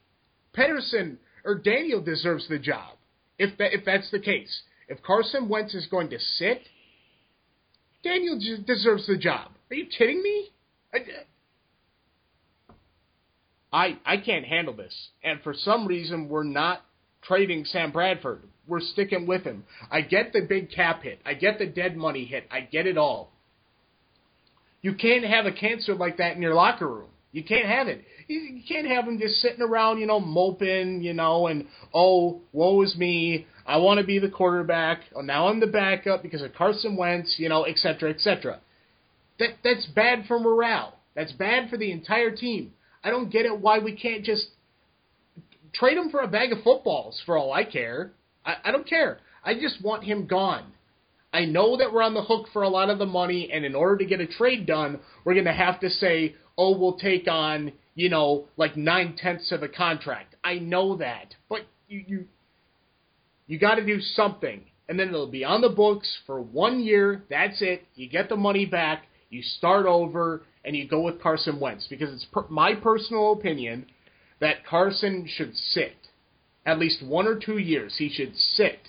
Pederson 0.57 1.17
or 1.43 1.53
Daniel 1.53 2.01
deserves 2.01 2.47
the 2.47 2.57
job 2.57 2.97
if 3.37 3.55
that, 3.59 3.75
if 3.75 3.85
that's 3.85 4.09
the 4.09 4.19
case. 4.19 4.63
If 4.87 5.03
Carson 5.03 5.47
Wentz 5.49 5.75
is 5.75 5.85
going 5.85 6.09
to 6.09 6.19
sit, 6.19 6.63
Daniel 8.03 8.39
deserves 8.65 9.05
the 9.05 9.17
job. 9.17 9.51
Are 9.69 9.75
you 9.75 9.85
kidding 9.85 10.23
me? 10.23 10.49
I, 10.91 10.97
I 13.75 13.97
I 14.05 14.17
can't 14.17 14.45
handle 14.45 14.73
this, 14.73 15.09
and 15.21 15.41
for 15.41 15.53
some 15.53 15.85
reason 15.85 16.29
we're 16.29 16.43
not 16.43 16.81
trading 17.21 17.65
Sam 17.65 17.91
Bradford. 17.91 18.43
We're 18.67 18.79
sticking 18.79 19.27
with 19.27 19.43
him. 19.43 19.65
I 19.91 20.01
get 20.01 20.31
the 20.31 20.41
big 20.47 20.71
cap 20.71 21.03
hit. 21.03 21.19
I 21.25 21.33
get 21.33 21.59
the 21.59 21.65
dead 21.67 21.97
money 21.97 22.23
hit. 22.23 22.45
I 22.49 22.61
get 22.61 22.87
it 22.87 22.97
all. 22.97 23.31
You 24.81 24.95
can't 24.95 25.25
have 25.25 25.45
a 25.45 25.51
cancer 25.51 25.93
like 25.93 26.17
that 26.17 26.35
in 26.35 26.41
your 26.41 26.53
locker 26.53 26.87
room. 26.87 27.09
You 27.31 27.43
can't 27.43 27.65
have 27.65 27.87
it. 27.89 28.05
You 28.27 28.61
can't 28.67 28.87
have 28.87 29.05
him 29.05 29.19
just 29.19 29.41
sitting 29.41 29.61
around, 29.61 29.99
you 29.99 30.07
know, 30.07 30.21
moping, 30.21 31.01
you 31.01 31.13
know, 31.13 31.47
and 31.47 31.67
oh, 31.93 32.41
woe 32.53 32.81
is 32.81 32.95
me. 32.95 33.45
I 33.67 33.77
want 33.77 33.99
to 33.99 34.05
be 34.05 34.19
the 34.19 34.29
quarterback. 34.29 35.01
Oh, 35.13 35.21
now 35.21 35.49
I'm 35.49 35.59
the 35.59 35.67
backup 35.67 36.23
because 36.23 36.41
of 36.41 36.53
Carson 36.55 36.95
Wentz, 36.95 37.35
you 37.37 37.49
know, 37.49 37.63
et 37.63 37.77
cetera, 37.77 38.09
et 38.09 38.21
cetera. 38.21 38.61
That 39.37 39.49
that's 39.65 39.85
bad 39.87 40.25
for 40.27 40.39
morale. 40.39 40.97
That's 41.13 41.33
bad 41.33 41.69
for 41.69 41.77
the 41.77 41.91
entire 41.91 42.31
team. 42.31 42.71
I 43.05 43.11
don't 43.11 43.29
get 43.29 43.45
it 43.45 43.61
why 43.61 43.77
we 43.79 43.95
can't 43.95 44.23
just 44.25 44.47
trade 45.73 45.95
him 45.95 46.09
for 46.09 46.21
a 46.21 46.27
bag 46.27 46.51
of 46.51 46.63
footballs 46.63 47.21
for 47.25 47.37
all 47.37 47.53
I 47.53 47.63
care. 47.63 48.13
I, 48.43 48.55
I 48.65 48.71
don't 48.71 48.87
care. 48.87 49.19
I 49.43 49.53
just 49.53 49.83
want 49.83 50.03
him 50.03 50.25
gone. 50.25 50.73
I 51.31 51.45
know 51.45 51.77
that 51.77 51.93
we're 51.93 52.01
on 52.01 52.15
the 52.15 52.23
hook 52.23 52.47
for 52.51 52.63
a 52.63 52.69
lot 52.69 52.89
of 52.89 52.97
the 52.97 53.05
money, 53.05 53.51
and 53.53 53.63
in 53.63 53.75
order 53.75 53.97
to 53.97 54.05
get 54.05 54.21
a 54.21 54.25
trade 54.25 54.65
done, 54.65 54.99
we're 55.23 55.33
going 55.33 55.45
to 55.45 55.53
have 55.53 55.79
to 55.81 55.89
say, 55.89 56.33
oh, 56.57 56.77
we'll 56.77 56.97
take 56.97 57.27
on, 57.27 57.73
you 57.93 58.09
know, 58.09 58.45
like 58.57 58.75
nine 58.75 59.15
tenths 59.17 59.51
of 59.51 59.61
the 59.61 59.67
contract. 59.67 60.35
I 60.43 60.55
know 60.55 60.97
that, 60.97 61.35
but 61.47 61.61
you 61.87 62.03
you 62.07 62.25
you 63.47 63.59
got 63.59 63.75
to 63.75 63.85
do 63.85 63.99
something, 63.99 64.61
and 64.89 64.99
then 64.99 65.09
it'll 65.09 65.27
be 65.27 65.43
on 65.43 65.61
the 65.61 65.69
books 65.69 66.07
for 66.25 66.41
one 66.41 66.79
year. 66.79 67.23
That's 67.29 67.61
it. 67.61 67.83
You 67.95 68.09
get 68.09 68.29
the 68.29 68.35
money 68.35 68.65
back. 68.65 69.03
You 69.29 69.43
start 69.43 69.85
over, 69.85 70.43
and 70.65 70.75
you 70.75 70.87
go 70.87 71.01
with 71.01 71.21
Carson 71.21 71.59
Wentz 71.59 71.87
because 71.87 72.11
it's 72.11 72.25
per- 72.25 72.47
my 72.49 72.73
personal 72.73 73.33
opinion 73.33 73.85
that 74.39 74.65
Carson 74.65 75.27
should 75.27 75.55
sit 75.55 75.95
at 76.65 76.79
least 76.79 77.05
one 77.05 77.27
or 77.27 77.39
two 77.39 77.59
years. 77.59 77.95
He 77.97 78.09
should 78.09 78.35
sit 78.35 78.79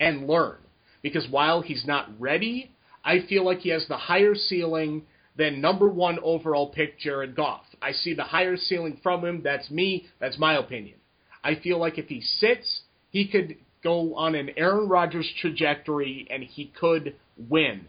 and 0.00 0.26
learn 0.26 0.56
because 1.02 1.28
while 1.28 1.60
he's 1.60 1.84
not 1.86 2.08
ready, 2.18 2.72
I 3.04 3.20
feel 3.28 3.44
like 3.44 3.58
he 3.58 3.68
has 3.68 3.86
the 3.86 3.96
higher 3.96 4.34
ceiling 4.34 5.02
than 5.36 5.60
number 5.60 5.88
one 5.88 6.18
overall 6.22 6.70
pick 6.70 6.98
Jared 6.98 7.36
Goff. 7.36 7.64
I 7.80 7.92
see 7.92 8.14
the 8.14 8.24
higher 8.24 8.56
ceiling 8.56 8.98
from 9.02 9.24
him. 9.24 9.42
That's 9.44 9.70
me. 9.70 10.06
That's 10.18 10.38
my 10.38 10.56
opinion. 10.56 10.96
I 11.44 11.56
feel 11.56 11.78
like 11.78 11.98
if 11.98 12.08
he 12.08 12.22
sits, 12.22 12.80
he 13.10 13.28
could 13.28 13.56
go 13.84 14.16
on 14.16 14.34
an 14.34 14.50
Aaron 14.56 14.88
Rodgers 14.88 15.30
trajectory 15.40 16.26
and 16.30 16.42
he 16.42 16.66
could 16.66 17.14
win 17.36 17.86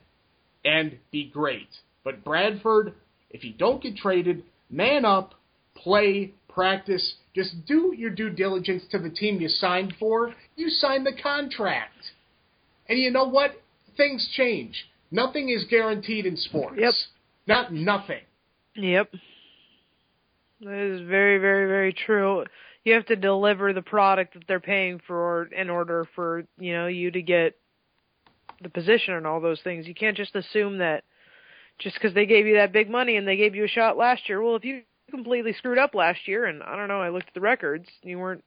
and 0.64 0.98
be 1.12 1.30
great. 1.30 1.70
But 2.04 2.24
Bradford, 2.24 2.94
if 3.30 3.44
you 3.44 3.54
don't 3.54 3.82
get 3.82 3.98
traded, 3.98 4.44
man 4.70 5.06
up, 5.06 5.34
play, 5.76 6.34
practice, 6.50 7.16
just 7.36 7.66
do 7.68 7.94
your 7.96 8.10
due 8.10 8.30
diligence 8.30 8.84
to 8.92 9.00
the 9.00 9.10
team 9.10 9.40
you 9.40 9.48
signed 9.48 9.94
for. 10.00 10.34
You 10.56 10.70
signed 10.70 11.06
the 11.06 11.14
contract. 11.22 11.94
And 12.90 12.98
you 12.98 13.12
know 13.12 13.26
what? 13.26 13.52
Things 13.96 14.28
change. 14.34 14.88
Nothing 15.12 15.50
is 15.50 15.66
guaranteed 15.70 16.26
in 16.26 16.36
sports. 16.36 16.78
Yep. 16.80 16.94
Not 17.48 17.74
nothing. 17.74 18.22
Yep. 18.76 19.12
That 20.62 20.96
is 20.96 21.08
very, 21.08 21.38
very, 21.38 21.68
very 21.68 21.94
true. 21.94 22.46
You 22.84 22.94
have 22.94 23.06
to 23.08 23.16
deliver 23.16 23.74
the 23.74 23.82
product 23.82 24.34
that 24.34 24.44
they're 24.48 24.60
paying 24.60 25.00
for 25.06 25.50
in 25.56 25.70
order 25.70 26.08
for, 26.16 26.46
you 26.58 26.74
know, 26.74 26.88
you 26.88 27.12
to 27.12 27.22
get 27.22 27.56
the 28.62 28.70
position 28.70 29.14
and 29.14 29.28
all 29.28 29.40
those 29.40 29.62
things. 29.62 29.88
You 29.88 29.94
can't 29.94 30.18
just 30.18 30.36
assume 30.36 30.80
that 30.80 31.04
just 31.80 31.96
because 31.96 32.14
they 32.14 32.26
gave 32.26 32.46
you 32.46 32.56
that 32.56 32.74
big 32.74 32.90
money 32.90 33.18
and 33.18 33.28
they 33.28 33.38
gave 33.38 33.56
you 33.56 33.64
a 33.64 33.70
shot 33.70 33.98
last 33.98 34.28
year. 34.28 34.42
Well, 34.42 34.56
if 34.56 34.66
you 34.66 34.82
completely 35.12 35.54
screwed 35.54 35.78
up 35.78 35.96
last 35.96 36.28
year, 36.28 36.46
and 36.46 36.64
I 36.64 36.76
don't 36.76 36.88
know, 36.88 37.02
I 37.02 37.10
looked 37.10 37.28
at 37.30 37.34
the 37.34 37.42
records, 37.42 37.88
you 38.04 38.20
weren't 38.20 38.44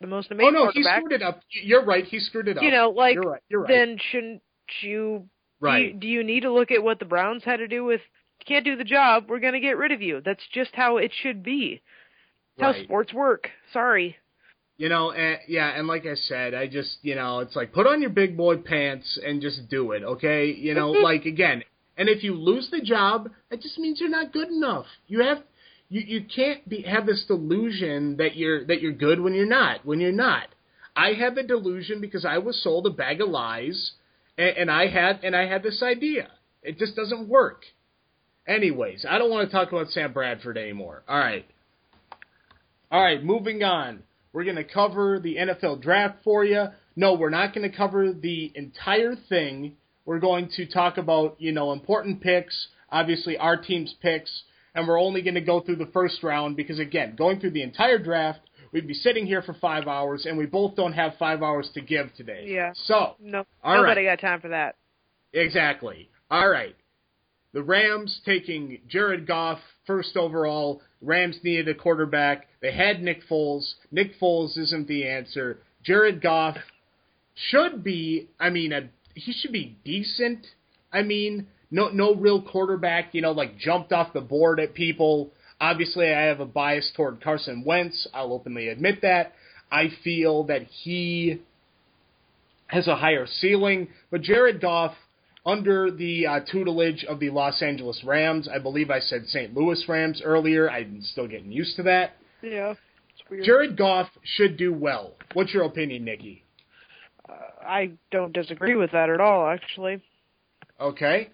the 0.00 0.06
most 0.06 0.30
amazing. 0.30 0.54
Oh 0.56 0.64
no, 0.64 0.70
he 0.72 0.82
screwed 0.82 1.12
it 1.12 1.22
up. 1.22 1.40
You're 1.50 1.84
right. 1.84 2.04
He 2.04 2.20
screwed 2.20 2.48
it 2.48 2.58
up. 2.58 2.62
You 2.62 2.70
know, 2.70 2.90
like 2.90 3.14
you're 3.14 3.22
right. 3.22 3.42
You're 3.48 3.62
right. 3.62 3.68
then 3.68 3.98
shouldn't 4.10 4.42
you? 4.82 5.28
right. 5.60 5.98
Do 6.00 6.06
you, 6.06 6.20
do 6.20 6.20
you 6.20 6.24
need 6.24 6.40
to 6.40 6.52
look 6.52 6.70
at 6.70 6.82
what 6.82 6.98
the 6.98 7.04
Browns 7.04 7.42
had 7.44 7.58
to 7.58 7.68
do 7.68 7.84
with? 7.84 8.00
You 8.40 8.46
can't 8.46 8.64
do 8.64 8.76
the 8.76 8.84
job. 8.84 9.24
We're 9.28 9.40
going 9.40 9.54
to 9.54 9.60
get 9.60 9.78
rid 9.78 9.92
of 9.92 10.02
you. 10.02 10.20
That's 10.24 10.42
just 10.52 10.70
how 10.74 10.98
it 10.98 11.12
should 11.22 11.42
be. 11.42 11.80
That's 12.58 12.74
right. 12.74 12.76
how 12.76 12.84
sports 12.84 13.12
work. 13.12 13.48
Sorry. 13.72 14.16
You 14.78 14.90
know, 14.90 15.10
and, 15.10 15.38
yeah, 15.48 15.70
and 15.70 15.88
like 15.88 16.04
I 16.04 16.14
said, 16.14 16.52
I 16.52 16.66
just, 16.66 16.98
you 17.00 17.14
know, 17.14 17.38
it's 17.38 17.56
like 17.56 17.72
put 17.72 17.86
on 17.86 18.02
your 18.02 18.10
big 18.10 18.36
boy 18.36 18.58
pants 18.58 19.18
and 19.24 19.40
just 19.40 19.70
do 19.70 19.92
it, 19.92 20.02
okay? 20.02 20.52
You 20.52 20.74
know, 20.74 20.90
like 21.02 21.24
again, 21.24 21.62
and 21.96 22.08
if 22.08 22.22
you 22.22 22.34
lose 22.34 22.68
the 22.70 22.80
job, 22.80 23.30
that 23.50 23.60
just 23.60 23.78
means 23.78 24.00
you're 24.00 24.08
not 24.08 24.32
good 24.32 24.48
enough. 24.48 24.86
You 25.06 25.22
have 25.22 25.38
you 25.88 26.02
you 26.06 26.24
can't 26.24 26.68
be 26.68 26.82
have 26.82 27.06
this 27.06 27.24
delusion 27.26 28.16
that 28.18 28.36
you're 28.36 28.64
that 28.66 28.80
you're 28.80 28.92
good 28.92 29.20
when 29.20 29.34
you're 29.34 29.46
not. 29.46 29.84
When 29.84 30.00
you're 30.00 30.12
not. 30.12 30.48
I 30.94 31.12
had 31.12 31.34
the 31.34 31.42
delusion 31.42 32.00
because 32.00 32.24
I 32.24 32.38
was 32.38 32.62
sold 32.62 32.86
a 32.86 32.90
bag 32.90 33.20
of 33.20 33.28
lies 33.28 33.92
and, 34.38 34.56
and 34.56 34.70
I 34.70 34.88
had 34.88 35.20
and 35.22 35.34
I 35.34 35.46
had 35.46 35.62
this 35.62 35.82
idea. 35.82 36.28
It 36.62 36.78
just 36.78 36.96
doesn't 36.96 37.28
work. 37.28 37.62
Anyways, 38.46 39.04
I 39.08 39.18
don't 39.18 39.30
want 39.30 39.48
to 39.48 39.54
talk 39.54 39.72
about 39.72 39.88
Sam 39.88 40.12
Bradford 40.12 40.56
anymore. 40.56 41.02
All 41.08 41.18
right. 41.18 41.46
All 42.90 43.02
right, 43.02 43.22
moving 43.22 43.64
on. 43.64 44.02
We're 44.32 44.44
going 44.44 44.56
to 44.56 44.64
cover 44.64 45.18
the 45.18 45.36
NFL 45.36 45.82
draft 45.82 46.18
for 46.22 46.44
you. 46.44 46.66
No, 46.94 47.14
we're 47.14 47.30
not 47.30 47.54
going 47.54 47.68
to 47.68 47.76
cover 47.76 48.12
the 48.12 48.52
entire 48.54 49.16
thing. 49.28 49.76
We're 50.06 50.20
going 50.20 50.48
to 50.56 50.66
talk 50.66 50.96
about, 50.96 51.36
you 51.38 51.52
know, 51.52 51.72
important 51.72 52.22
picks, 52.22 52.68
obviously 52.90 53.36
our 53.36 53.56
team's 53.56 53.94
picks, 54.00 54.30
and 54.74 54.86
we're 54.86 55.00
only 55.00 55.20
going 55.20 55.34
to 55.34 55.40
go 55.40 55.60
through 55.60 55.76
the 55.76 55.90
first 55.92 56.22
round 56.22 56.56
because, 56.56 56.78
again, 56.78 57.16
going 57.16 57.40
through 57.40 57.50
the 57.50 57.62
entire 57.62 57.98
draft, 57.98 58.40
we'd 58.72 58.86
be 58.86 58.94
sitting 58.94 59.26
here 59.26 59.42
for 59.42 59.54
five 59.54 59.88
hours, 59.88 60.24
and 60.24 60.38
we 60.38 60.46
both 60.46 60.76
don't 60.76 60.92
have 60.92 61.14
five 61.18 61.42
hours 61.42 61.68
to 61.74 61.80
give 61.80 62.14
today. 62.14 62.44
Yeah. 62.46 62.72
So, 62.84 63.16
No, 63.20 63.44
nobody 63.64 64.04
got 64.04 64.20
time 64.20 64.40
for 64.40 64.48
that. 64.48 64.76
Exactly. 65.32 66.08
All 66.30 66.48
right. 66.48 66.76
The 67.52 67.62
Rams 67.62 68.20
taking 68.24 68.78
Jared 68.88 69.26
Goff 69.26 69.58
first 69.86 70.16
overall. 70.16 70.82
Rams 71.00 71.38
needed 71.42 71.68
a 71.68 71.74
quarterback. 71.74 72.48
They 72.60 72.72
had 72.72 73.02
Nick 73.02 73.26
Foles. 73.28 73.74
Nick 73.90 74.20
Foles 74.20 74.58
isn't 74.58 74.86
the 74.88 75.08
answer. 75.08 75.58
Jared 75.82 76.20
Goff 76.20 76.56
should 77.34 77.82
be. 77.82 78.28
I 78.38 78.50
mean, 78.50 78.72
a, 78.72 78.88
he 79.16 79.32
should 79.32 79.52
be 79.52 79.76
decent. 79.84 80.46
I 80.92 81.02
mean, 81.02 81.48
no 81.70 81.88
no 81.88 82.14
real 82.14 82.40
quarterback. 82.42 83.14
You 83.14 83.22
know, 83.22 83.32
like 83.32 83.58
jumped 83.58 83.92
off 83.92 84.12
the 84.12 84.20
board 84.20 84.60
at 84.60 84.74
people. 84.74 85.32
Obviously, 85.60 86.12
I 86.12 86.22
have 86.22 86.40
a 86.40 86.46
bias 86.46 86.92
toward 86.94 87.22
Carson 87.22 87.64
Wentz. 87.64 88.06
I'll 88.14 88.32
openly 88.32 88.68
admit 88.68 89.00
that. 89.02 89.32
I 89.72 89.88
feel 90.04 90.44
that 90.44 90.62
he 90.62 91.40
has 92.68 92.86
a 92.86 92.96
higher 92.96 93.26
ceiling, 93.26 93.88
but 94.10 94.20
Jared 94.22 94.60
Goff 94.60 94.94
under 95.46 95.90
the 95.90 96.26
uh, 96.26 96.40
tutelage 96.50 97.04
of 97.04 97.20
the 97.20 97.30
Los 97.30 97.62
Angeles 97.62 98.02
Rams. 98.04 98.48
I 98.52 98.58
believe 98.58 98.90
I 98.90 99.00
said 99.00 99.26
St. 99.26 99.54
Louis 99.54 99.82
Rams 99.88 100.20
earlier. 100.22 100.68
I'm 100.68 101.00
still 101.02 101.28
getting 101.28 101.52
used 101.52 101.76
to 101.76 101.84
that. 101.84 102.16
Yeah. 102.42 102.74
It's 103.14 103.30
weird. 103.30 103.44
Jared 103.44 103.76
Goff 103.76 104.08
should 104.24 104.56
do 104.56 104.74
well. 104.74 105.14
What's 105.32 105.54
your 105.54 105.64
opinion, 105.64 106.04
Nikki? 106.04 106.42
I 107.28 107.92
don't 108.10 108.32
disagree 108.32 108.76
with 108.76 108.92
that 108.92 109.10
at 109.10 109.20
all, 109.20 109.46
actually. 109.48 110.02
Okay. 110.80 111.30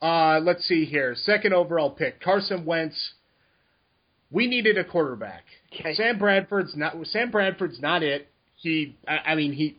Uh, 0.00 0.40
let's 0.42 0.66
see 0.66 0.84
here. 0.84 1.14
Second 1.16 1.54
overall 1.54 1.90
pick, 1.90 2.20
Carson 2.20 2.64
Wentz. 2.64 3.14
We 4.30 4.46
needed 4.46 4.78
a 4.78 4.84
quarterback. 4.84 5.44
Okay. 5.72 5.94
Sam 5.94 6.18
Bradford's 6.18 6.76
not. 6.76 6.94
Sam 7.06 7.30
Bradford's 7.30 7.80
not 7.80 8.02
it. 8.02 8.28
He. 8.56 8.96
I, 9.06 9.32
I 9.32 9.34
mean, 9.34 9.52
he. 9.52 9.78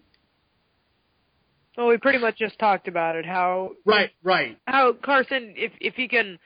Well, 1.78 1.88
we 1.88 1.98
pretty 1.98 2.20
much 2.20 2.38
just 2.38 2.58
talked 2.58 2.88
about 2.88 3.16
it. 3.16 3.26
How 3.26 3.72
Right. 3.86 4.12
Right. 4.24 4.58
how 4.66 4.94
Carson, 4.94 5.54
if 5.58 5.74
if 5.82 5.96
he 5.96 6.08
can 6.08 6.40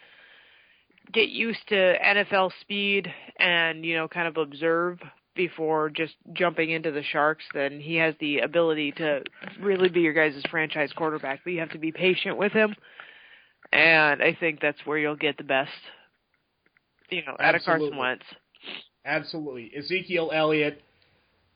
get 1.13 1.29
used 1.29 1.67
to 1.67 1.75
NFL 1.75 2.51
speed 2.61 3.11
and 3.39 3.85
you 3.85 3.95
know 3.95 4.07
kind 4.07 4.27
of 4.27 4.37
observe 4.37 4.99
before 5.35 5.89
just 5.89 6.15
jumping 6.33 6.71
into 6.71 6.91
the 6.91 7.03
Sharks, 7.03 7.43
then 7.53 7.79
he 7.79 7.95
has 7.95 8.13
the 8.19 8.39
ability 8.39 8.91
to 8.93 9.23
really 9.61 9.89
be 9.89 10.01
your 10.01 10.13
guys' 10.13 10.41
franchise 10.49 10.91
quarterback. 10.95 11.41
But 11.43 11.53
you 11.53 11.59
have 11.59 11.71
to 11.71 11.77
be 11.77 11.91
patient 11.91 12.37
with 12.37 12.51
him, 12.51 12.75
and 13.71 14.21
I 14.21 14.35
think 14.39 14.59
that's 14.61 14.79
where 14.85 14.97
you'll 14.97 15.15
get 15.15 15.37
the 15.37 15.43
best, 15.43 15.71
you 17.09 17.21
know, 17.25 17.35
out 17.39 17.55
of 17.55 17.61
Carson 17.63 17.87
Absolutely. 17.87 17.97
Wentz. 17.99 18.25
Absolutely. 19.05 19.71
Ezekiel 19.77 20.31
Elliott. 20.33 20.81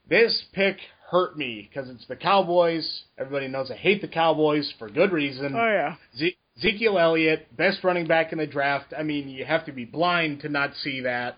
This 0.10 0.46
pick 0.53 0.77
hurt 1.10 1.38
me 1.38 1.70
because 1.70 1.89
it's 1.89 2.06
the 2.08 2.15
Cowboys. 2.15 3.03
Everybody 3.18 3.48
knows 3.48 3.72
I 3.72 3.75
hate 3.75 4.01
the 4.01 4.08
Cowboys 4.08 4.72
for 4.77 4.89
good 4.89 5.12
reason. 5.12 5.53
Oh 5.56 5.65
yeah, 5.65 5.96
Ze- 6.18 6.38
Ezekiel 6.58 7.00
Elliott, 7.00 7.56
best 7.56 7.84
running 7.84 8.08
back 8.08 8.32
in 8.32 8.38
the 8.38 8.48
draft. 8.48 8.94
I 8.98 9.03
mean, 9.03 9.30
you 9.30 9.46
have 9.46 9.65
to 9.65 9.72
be 9.72 9.86
blind 9.86 10.42
to 10.42 10.50
not 10.50 10.72
see 10.75 11.01
that. 11.01 11.38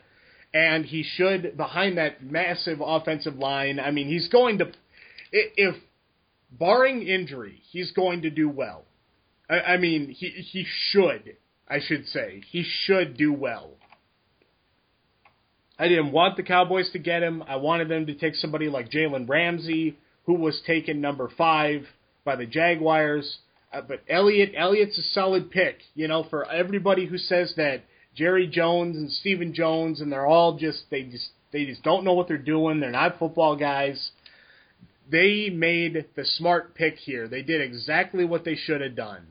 And 0.56 0.86
he 0.86 1.04
should, 1.04 1.58
behind 1.58 1.98
that 1.98 2.24
massive 2.24 2.80
offensive 2.82 3.36
line, 3.36 3.78
I 3.78 3.92
mean, 3.92 4.08
he's 4.08 4.30
going 4.30 4.60
to, 4.60 4.72
if, 5.34 5.76
barring 6.50 7.06
injury, 7.06 7.62
he's 7.72 7.92
going 7.92 8.22
to 8.22 8.30
do 8.30 8.48
well. 8.48 8.86
I, 9.50 9.74
I 9.74 9.78
mean, 9.78 10.08
he, 10.12 10.30
he 10.30 10.66
should, 10.92 11.36
I 11.68 11.80
should 11.86 12.08
say. 12.08 12.42
He 12.50 12.64
should 12.64 13.18
do 13.18 13.34
well. 13.34 13.72
I 15.78 15.90
didn't 15.90 16.14
want 16.14 16.38
the 16.38 16.44
Cowboys 16.44 16.90
to 16.94 17.00
get 17.00 17.22
him. 17.22 17.44
I 17.44 17.58
wanted 17.58 17.90
them 17.90 18.06
to 18.06 18.16
take 18.16 18.36
somebody 18.36 18.70
like 18.70 18.90
Jalen 18.90 19.28
Ramsey, 19.28 19.98
who 20.24 20.36
was 20.36 20.62
taken 20.66 21.02
number 21.02 21.30
five 21.38 21.82
by 22.24 22.38
the 22.38 22.46
Jaguars. 22.46 23.40
Uh, 23.74 23.82
but 23.82 24.04
Elliott, 24.08 24.54
Elliott's 24.56 24.98
a 24.98 25.04
solid 25.14 25.52
pick. 25.52 25.80
You 25.96 26.08
know, 26.08 26.26
for 26.30 26.50
everybody 26.50 27.08
who 27.08 27.18
says 27.18 27.54
that 27.58 27.82
Jerry 28.16 28.48
Jones 28.48 28.96
and 28.96 29.12
Stephen 29.12 29.54
Jones 29.54 30.02
and 30.02 30.12
they're 30.12 30.26
all 30.26 30.58
just 30.58 30.84
they 30.90 31.04
just 31.04 31.30
they 31.52 31.66
just 31.66 31.84
don't 31.84 32.04
know 32.04 32.14
what 32.14 32.28
they're 32.28 32.38
doing. 32.38 32.80
They're 32.80 32.92
not 32.92 33.20
football 33.20 33.56
guys. 33.56 34.12
They 35.10 35.50
made 35.50 36.06
the 36.16 36.26
smart 36.26 36.76
pick 36.76 36.96
here. 36.96 37.28
They 37.28 37.44
did 37.44 37.62
exactly 37.62 38.26
what 38.26 38.44
they 38.44 38.56
should 38.56 38.82
have 38.82 38.96
done. 38.96 39.28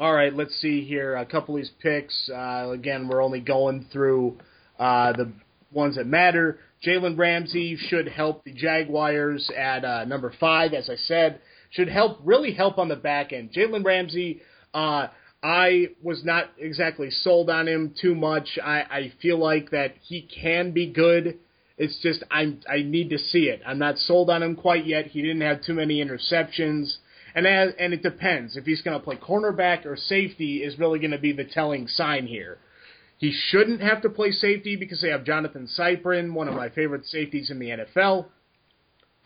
All 0.00 0.14
right, 0.14 0.34
let's 0.34 0.54
see 0.60 0.82
here. 0.84 1.14
A 1.14 1.26
couple 1.26 1.54
of 1.54 1.60
these 1.60 1.70
picks. 1.82 2.30
Uh, 2.34 2.70
again, 2.72 3.06
we're 3.06 3.22
only 3.22 3.40
going 3.40 3.86
through 3.92 4.38
uh, 4.78 5.12
the 5.12 5.30
ones 5.70 5.96
that 5.96 6.06
matter. 6.06 6.58
Jalen 6.84 7.18
Ramsey 7.18 7.76
should 7.76 8.08
help 8.08 8.42
the 8.44 8.52
Jaguars 8.52 9.50
at 9.54 9.84
uh, 9.84 10.04
number 10.06 10.32
five, 10.40 10.72
as 10.72 10.88
I 10.88 10.96
said. 10.96 11.40
Should 11.70 11.88
help, 11.88 12.18
really 12.24 12.54
help 12.54 12.78
on 12.78 12.88
the 12.88 12.96
back 12.96 13.32
end. 13.32 13.52
Jalen 13.52 13.84
Ramsey, 13.84 14.40
uh, 14.72 15.08
I 15.42 15.90
was 16.02 16.22
not 16.24 16.50
exactly 16.58 17.10
sold 17.10 17.48
on 17.48 17.66
him 17.66 17.94
too 18.00 18.14
much. 18.14 18.58
I, 18.62 18.80
I 18.80 19.12
feel 19.22 19.38
like 19.38 19.70
that 19.70 19.94
he 20.02 20.22
can 20.22 20.72
be 20.72 20.86
good. 20.86 21.38
It's 21.78 21.98
just 22.02 22.22
I 22.30 22.56
I 22.68 22.82
need 22.82 23.08
to 23.10 23.18
see 23.18 23.44
it. 23.44 23.62
I'm 23.66 23.78
not 23.78 23.96
sold 23.96 24.28
on 24.28 24.42
him 24.42 24.54
quite 24.54 24.84
yet. 24.84 25.06
He 25.06 25.22
didn't 25.22 25.40
have 25.40 25.62
too 25.62 25.72
many 25.72 26.04
interceptions. 26.04 26.96
And 27.34 27.46
as, 27.46 27.72
and 27.78 27.94
it 27.94 28.02
depends 28.02 28.56
if 28.56 28.64
he's 28.64 28.82
going 28.82 28.98
to 28.98 29.04
play 29.04 29.16
cornerback 29.16 29.86
or 29.86 29.96
safety 29.96 30.58
is 30.58 30.78
really 30.78 30.98
going 30.98 31.12
to 31.12 31.18
be 31.18 31.32
the 31.32 31.44
telling 31.44 31.86
sign 31.88 32.26
here. 32.26 32.58
He 33.16 33.32
shouldn't 33.32 33.80
have 33.80 34.02
to 34.02 34.10
play 34.10 34.32
safety 34.32 34.76
because 34.76 35.00
they 35.00 35.10
have 35.10 35.24
Johnathan 35.24 35.68
Cyprien, 35.78 36.32
one 36.32 36.48
of 36.48 36.54
my 36.54 36.70
favorite 36.70 37.06
safeties 37.06 37.50
in 37.50 37.58
the 37.58 37.68
NFL. 37.68 38.26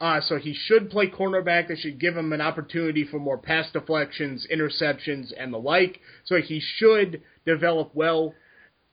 Uh, 0.01 0.21
so 0.21 0.37
he 0.37 0.55
should 0.55 0.91
play 0.91 1.09
cornerback. 1.09 1.69
They 1.69 1.77
should 1.77 2.01
give 2.01 2.17
him 2.17 2.33
an 2.33 2.41
opportunity 2.41 3.05
for 3.05 3.19
more 3.19 3.39
pass 3.39 3.71
deflections, 3.73 4.47
interceptions, 4.53 5.33
and 5.39 5.53
the 5.53 5.59
like. 5.59 6.01
So 6.25 6.37
he 6.37 6.61
should 6.61 7.23
develop 7.47 7.93
well. 7.95 8.35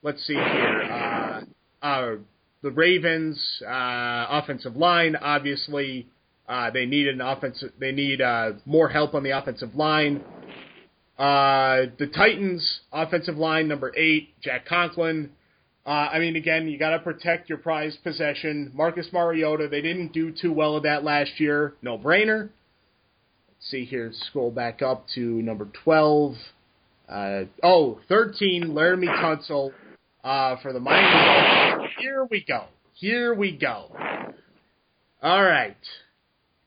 Let's 0.03 0.25
see 0.25 0.33
here. 0.33 0.81
Uh, 0.83 1.85
uh, 1.85 2.15
the 2.61 2.71
Ravens 2.71 3.61
uh, 3.65 4.27
offensive 4.29 4.75
line, 4.75 5.15
obviously, 5.15 6.07
uh, 6.47 6.69
they 6.69 6.85
need 6.85 7.07
an 7.07 7.21
offensive. 7.21 7.71
They 7.79 7.91
need 7.91 8.21
uh, 8.21 8.53
more 8.65 8.89
help 8.89 9.15
on 9.15 9.23
the 9.23 9.31
offensive 9.31 9.75
line. 9.75 10.23
Uh, 11.17 11.87
the 11.97 12.07
Titans 12.07 12.81
offensive 12.91 13.37
line 13.37 13.67
number 13.67 13.91
eight, 13.97 14.29
Jack 14.41 14.65
Conklin. 14.65 15.31
Uh, 15.85 15.89
I 15.89 16.19
mean, 16.19 16.35
again, 16.35 16.67
you 16.67 16.77
got 16.77 16.91
to 16.91 16.99
protect 16.99 17.49
your 17.49 17.57
prized 17.57 18.03
possession. 18.03 18.71
Marcus 18.75 19.07
Mariota, 19.11 19.67
they 19.67 19.81
didn't 19.81 20.13
do 20.13 20.31
too 20.31 20.53
well 20.53 20.77
at 20.77 20.83
that 20.83 21.03
last 21.03 21.39
year. 21.39 21.73
No 21.81 21.97
brainer. 21.97 22.49
Let's 23.47 23.71
see 23.71 23.85
here. 23.85 24.11
Scroll 24.27 24.51
back 24.51 24.81
up 24.81 25.05
to 25.15 25.19
number 25.19 25.67
12. 25.83 26.35
Uh, 27.09 27.43
oh, 27.63 27.99
13, 28.09 28.69
Laremy 28.69 29.07
Tunsil 29.07 29.71
uh, 30.23 30.55
for 30.61 30.71
the 30.71 30.79
Miami. 30.79 31.87
Here 31.99 32.27
we 32.29 32.45
go. 32.47 32.65
Here 32.93 33.33
we 33.33 33.57
go. 33.57 33.91
All 35.23 35.43
right. 35.43 35.77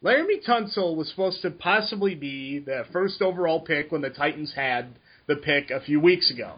Laremy 0.02 0.44
Tunsil 0.46 0.96
was 0.96 1.08
supposed 1.08 1.40
to 1.42 1.50
possibly 1.50 2.14
be 2.14 2.58
the 2.58 2.84
first 2.92 3.22
overall 3.22 3.60
pick 3.60 3.90
when 3.90 4.02
the 4.02 4.10
Titans 4.10 4.52
had 4.54 4.86
the 5.26 5.36
pick 5.36 5.70
a 5.70 5.80
few 5.80 6.00
weeks 6.00 6.30
ago. 6.30 6.56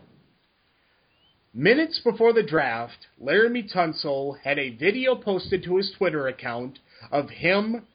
Minutes 1.58 2.02
before 2.04 2.34
the 2.34 2.42
draft, 2.42 3.06
Laremy 3.18 3.72
Tunsil 3.72 4.38
had 4.44 4.58
a 4.58 4.76
video 4.76 5.14
posted 5.16 5.62
to 5.62 5.78
his 5.78 5.90
Twitter 5.96 6.28
account 6.28 6.78
of 7.10 7.30
him 7.30 7.86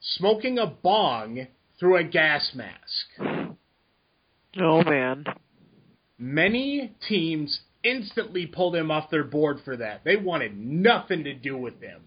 smoking 0.00 0.60
a 0.60 0.66
bong 0.68 1.48
through 1.76 1.96
a 1.96 2.04
gas 2.04 2.52
mask. 2.54 3.56
Oh 4.60 4.84
man. 4.84 5.24
Many 6.18 6.94
teams 7.08 7.62
instantly 7.82 8.46
pulled 8.46 8.76
him 8.76 8.92
off 8.92 9.10
their 9.10 9.24
board 9.24 9.58
for 9.64 9.76
that. 9.76 10.04
They 10.04 10.14
wanted 10.14 10.56
nothing 10.56 11.24
to 11.24 11.34
do 11.34 11.56
with 11.56 11.80
him. 11.80 12.02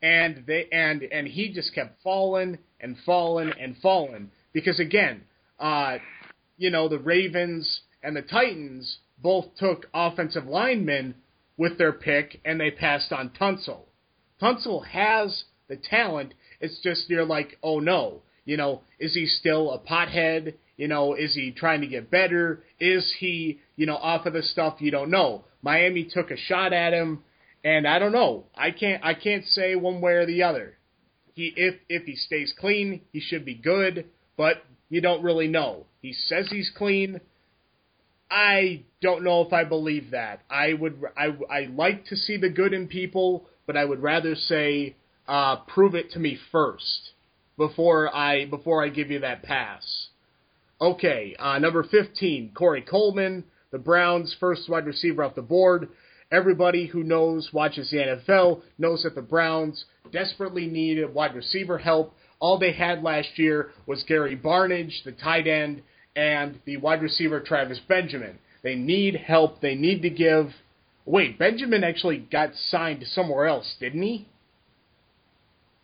And 0.00 0.44
they 0.46 0.68
and 0.70 1.02
and 1.02 1.26
he 1.26 1.52
just 1.52 1.74
kept 1.74 2.00
falling 2.04 2.58
and 2.80 2.96
falling 3.04 3.50
and 3.60 3.76
falling 3.78 4.30
because 4.52 4.78
again, 4.78 5.22
uh 5.58 5.96
you 6.58 6.70
know, 6.70 6.88
the 6.88 7.00
Ravens 7.00 7.80
and 8.04 8.14
the 8.14 8.22
Titans 8.22 8.98
both 9.22 9.54
took 9.56 9.86
offensive 9.92 10.46
linemen 10.46 11.14
with 11.56 11.78
their 11.78 11.92
pick 11.92 12.40
and 12.44 12.60
they 12.60 12.70
passed 12.70 13.12
on 13.12 13.30
Tunsil. 13.30 13.80
Tunsil 14.40 14.86
has 14.86 15.44
the 15.68 15.76
talent. 15.76 16.34
It's 16.60 16.80
just 16.82 17.08
you're 17.08 17.24
like, 17.24 17.58
oh 17.62 17.80
no, 17.80 18.22
you 18.44 18.56
know, 18.56 18.82
is 18.98 19.14
he 19.14 19.26
still 19.26 19.70
a 19.70 19.78
pothead? 19.78 20.54
You 20.76 20.88
know, 20.88 21.14
is 21.14 21.34
he 21.34 21.52
trying 21.52 21.82
to 21.82 21.86
get 21.86 22.10
better? 22.10 22.64
Is 22.78 23.14
he, 23.18 23.60
you 23.76 23.86
know, 23.86 23.96
off 23.96 24.26
of 24.26 24.32
the 24.32 24.42
stuff 24.42 24.80
you 24.80 24.90
don't 24.90 25.10
know? 25.10 25.44
Miami 25.62 26.08
took 26.10 26.30
a 26.30 26.36
shot 26.36 26.72
at 26.72 26.94
him, 26.94 27.22
and 27.62 27.86
I 27.86 27.98
don't 27.98 28.12
know. 28.12 28.46
I 28.54 28.70
can't 28.70 29.04
I 29.04 29.14
can't 29.14 29.44
say 29.44 29.76
one 29.76 30.00
way 30.00 30.12
or 30.14 30.26
the 30.26 30.42
other. 30.42 30.78
He 31.34 31.52
if 31.56 31.74
if 31.88 32.04
he 32.04 32.16
stays 32.16 32.54
clean, 32.58 33.02
he 33.12 33.20
should 33.20 33.44
be 33.44 33.54
good, 33.54 34.06
but 34.36 34.64
you 34.88 35.00
don't 35.00 35.22
really 35.22 35.48
know. 35.48 35.86
He 36.00 36.12
says 36.12 36.48
he's 36.50 36.72
clean. 36.74 37.20
I 38.30 38.84
don't 39.02 39.24
know 39.24 39.42
if 39.42 39.52
I 39.52 39.64
believe 39.64 40.12
that. 40.12 40.42
I 40.48 40.72
would 40.72 41.02
I 41.16 41.36
I 41.50 41.60
like 41.74 42.06
to 42.06 42.16
see 42.16 42.36
the 42.36 42.48
good 42.48 42.72
in 42.72 42.86
people, 42.86 43.46
but 43.66 43.76
I 43.76 43.84
would 43.84 44.02
rather 44.02 44.34
say 44.34 44.94
uh, 45.26 45.56
prove 45.56 45.94
it 45.94 46.12
to 46.12 46.18
me 46.18 46.38
first 46.52 47.12
before 47.56 48.14
I 48.14 48.46
before 48.46 48.84
I 48.84 48.88
give 48.88 49.10
you 49.10 49.20
that 49.20 49.42
pass. 49.42 50.08
Okay, 50.80 51.36
uh, 51.38 51.58
number 51.58 51.82
15, 51.82 52.52
Corey 52.54 52.80
Coleman, 52.80 53.44
the 53.70 53.78
Browns' 53.78 54.34
first 54.40 54.66
wide 54.68 54.86
receiver 54.86 55.22
off 55.22 55.34
the 55.34 55.42
board. 55.42 55.90
Everybody 56.32 56.86
who 56.86 57.02
knows, 57.02 57.50
watches 57.52 57.90
the 57.90 57.98
NFL, 57.98 58.62
knows 58.78 59.02
that 59.02 59.14
the 59.14 59.20
Browns 59.20 59.84
desperately 60.10 60.66
needed 60.66 61.12
wide 61.12 61.34
receiver 61.34 61.76
help. 61.76 62.14
All 62.38 62.58
they 62.58 62.72
had 62.72 63.02
last 63.02 63.38
year 63.38 63.72
was 63.86 64.04
Gary 64.04 64.36
Barnidge, 64.36 65.04
the 65.04 65.12
tight 65.12 65.46
end, 65.46 65.82
and 66.20 66.60
the 66.66 66.76
wide 66.76 67.00
receiver 67.00 67.40
Travis 67.40 67.80
Benjamin. 67.88 68.38
They 68.62 68.74
need 68.74 69.16
help. 69.16 69.62
They 69.62 69.74
need 69.74 70.02
to 70.02 70.10
give. 70.10 70.50
Wait, 71.06 71.38
Benjamin 71.38 71.82
actually 71.82 72.18
got 72.18 72.50
signed 72.54 73.02
somewhere 73.06 73.46
else, 73.46 73.74
didn't 73.80 74.02
he? 74.02 74.28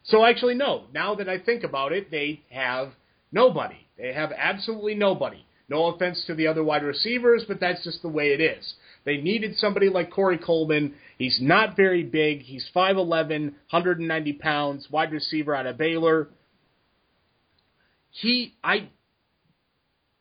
So 0.05 0.27
actually, 0.27 0.55
no. 0.55 0.85
Now 0.93 1.15
that 1.15 1.29
I 1.29 1.39
think 1.39 1.65
about 1.65 1.93
it, 1.93 2.11
they 2.11 2.43
have 2.51 2.91
nobody. 3.33 3.79
They 3.97 4.13
have 4.13 4.31
absolutely 4.37 4.95
nobody. 4.95 5.47
No 5.71 5.87
offense 5.87 6.23
to 6.27 6.35
the 6.35 6.49
other 6.49 6.63
wide 6.63 6.85
receivers, 6.85 7.45
but 7.49 7.59
that's 7.59 7.83
just 7.83 8.03
the 8.03 8.09
way 8.09 8.29
it 8.35 8.41
is. 8.41 8.75
They 9.07 9.17
needed 9.17 9.57
somebody 9.57 9.89
like 9.89 10.11
Corey 10.11 10.39
Coleman. 10.39 10.95
He's 11.17 11.39
not 11.41 11.77
very 11.77 12.05
big. 12.05 12.43
He's 12.43 12.69
5'11, 12.77 13.53
190 13.71 14.33
pounds, 14.35 14.87
wide 14.91 15.13
receiver 15.13 15.55
out 15.55 15.67
of 15.67 15.79
Baylor. 15.79 16.29
He, 18.11 18.55
I, 18.63 18.91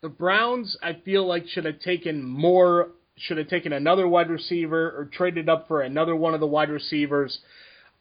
the 0.05 0.09
Browns, 0.09 0.77
I 0.83 0.93
feel 1.03 1.25
like 1.25 1.47
should 1.47 1.65
have 1.65 1.79
taken 1.79 2.21
more, 2.21 2.89
should 3.17 3.39
have 3.39 3.47
taken 3.47 3.73
another 3.73 4.07
wide 4.07 4.29
receiver 4.29 4.93
or 4.95 5.05
traded 5.11 5.49
up 5.49 5.67
for 5.67 5.81
another 5.81 6.15
one 6.15 6.35
of 6.35 6.39
the 6.39 6.45
wide 6.45 6.69
receivers. 6.69 7.39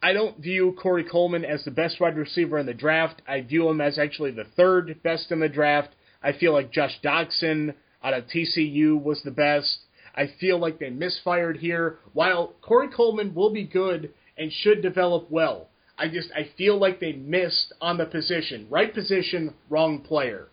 I 0.03 0.13
don't 0.13 0.37
view 0.37 0.77
Corey 0.79 1.03
Coleman 1.03 1.43
as 1.43 1.63
the 1.63 1.71
best 1.71 1.99
wide 1.99 2.15
receiver 2.15 2.59
in 2.59 2.67
the 2.67 2.75
draft. 2.75 3.23
I 3.27 3.41
view 3.41 3.67
him 3.67 3.81
as 3.81 3.97
actually 3.97 4.29
the 4.29 4.43
third 4.55 5.01
best 5.01 5.31
in 5.31 5.39
the 5.39 5.49
draft. 5.49 5.95
I 6.21 6.33
feel 6.33 6.53
like 6.53 6.71
Josh 6.71 6.95
Doctson 7.03 7.73
out 8.03 8.13
of 8.13 8.25
TCU 8.25 9.01
was 9.01 9.23
the 9.23 9.31
best. 9.31 9.79
I 10.13 10.27
feel 10.39 10.59
like 10.59 10.77
they 10.77 10.91
misfired 10.91 11.57
here. 11.57 11.97
While 12.13 12.53
Corey 12.61 12.89
Coleman 12.95 13.33
will 13.33 13.49
be 13.49 13.63
good 13.63 14.13
and 14.37 14.53
should 14.53 14.83
develop 14.83 15.31
well, 15.31 15.69
I 15.97 16.09
just 16.09 16.29
I 16.35 16.51
feel 16.55 16.77
like 16.77 16.99
they 16.99 17.13
missed 17.13 17.73
on 17.81 17.97
the 17.97 18.05
position. 18.05 18.67
Right 18.69 18.93
position, 18.93 19.55
wrong 19.71 20.01
player. 20.01 20.49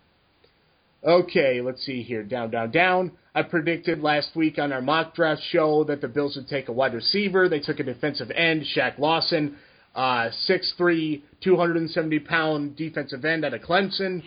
Okay, 1.05 1.59
let's 1.59 1.85
see 1.85 2.01
here. 2.01 2.23
Down, 2.23 2.49
down, 2.49 2.71
down. 2.71 3.11
I 3.35 3.43
predicted 3.43 4.01
last 4.01 4.35
week 4.35 4.57
on 4.57 4.71
our 4.71 4.81
mock 4.81 5.15
draft 5.15 5.41
show 5.49 5.83
that 5.85 5.99
the 5.99 6.07
Bills 6.07 6.37
would 6.37 6.47
take 6.47 6.69
a 6.69 6.71
wide 6.71 6.93
receiver. 6.93 7.49
They 7.49 7.59
took 7.59 7.81
a 7.81 7.83
defensive 7.83 8.31
end, 8.31 8.63
Shaq 8.73 8.97
Lawson, 8.99 9.57
uh, 9.95 10.29
6'3", 10.47 11.21
270 11.41 12.19
pound 12.19 12.77
defensive 12.77 13.25
end 13.25 13.43
out 13.43 13.53
of 13.53 13.61
Clemson. 13.61 14.23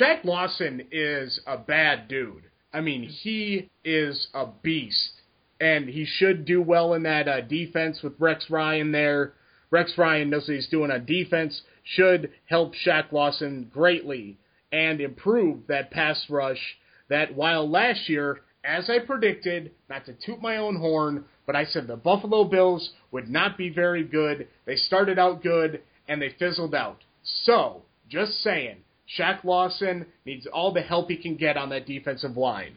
Shaq 0.00 0.24
Lawson 0.24 0.82
is 0.90 1.40
a 1.46 1.58
bad 1.58 2.08
dude. 2.08 2.44
I 2.72 2.80
mean, 2.80 3.02
he 3.02 3.68
is 3.84 4.28
a 4.32 4.46
beast, 4.62 5.20
and 5.60 5.88
he 5.90 6.06
should 6.06 6.46
do 6.46 6.62
well 6.62 6.94
in 6.94 7.02
that 7.02 7.28
uh, 7.28 7.42
defense 7.42 8.00
with 8.02 8.14
Rex 8.18 8.46
Ryan 8.48 8.92
there. 8.92 9.34
Rex 9.70 9.92
Ryan 9.98 10.30
knows 10.30 10.48
what 10.48 10.54
he's 10.54 10.68
doing 10.68 10.90
on 10.90 11.04
defense. 11.04 11.60
Should 11.84 12.30
help 12.46 12.72
Shaq 12.74 13.12
Lawson 13.12 13.70
greatly 13.72 14.38
and 14.72 15.00
improve 15.00 15.66
that 15.68 15.90
pass 15.90 16.24
rush 16.28 16.76
that 17.08 17.34
while 17.34 17.68
last 17.68 18.08
year 18.08 18.40
as 18.66 18.90
I 18.90 18.98
predicted, 18.98 19.70
not 19.88 20.06
to 20.06 20.12
toot 20.12 20.42
my 20.42 20.56
own 20.56 20.76
horn, 20.76 21.24
but 21.46 21.54
I 21.54 21.64
said 21.66 21.86
the 21.86 21.96
Buffalo 21.96 22.44
Bills 22.44 22.90
would 23.12 23.28
not 23.28 23.56
be 23.56 23.70
very 23.70 24.02
good. 24.02 24.48
They 24.64 24.74
started 24.74 25.18
out 25.18 25.42
good 25.42 25.82
and 26.08 26.20
they 26.20 26.30
fizzled 26.38 26.74
out. 26.74 26.98
So, 27.22 27.82
just 28.08 28.42
saying, 28.42 28.78
Shaq 29.16 29.44
Lawson 29.44 30.06
needs 30.24 30.46
all 30.46 30.72
the 30.72 30.82
help 30.82 31.08
he 31.08 31.16
can 31.16 31.36
get 31.36 31.56
on 31.56 31.68
that 31.68 31.86
defensive 31.86 32.36
line. 32.36 32.74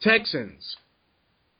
Texans 0.00 0.76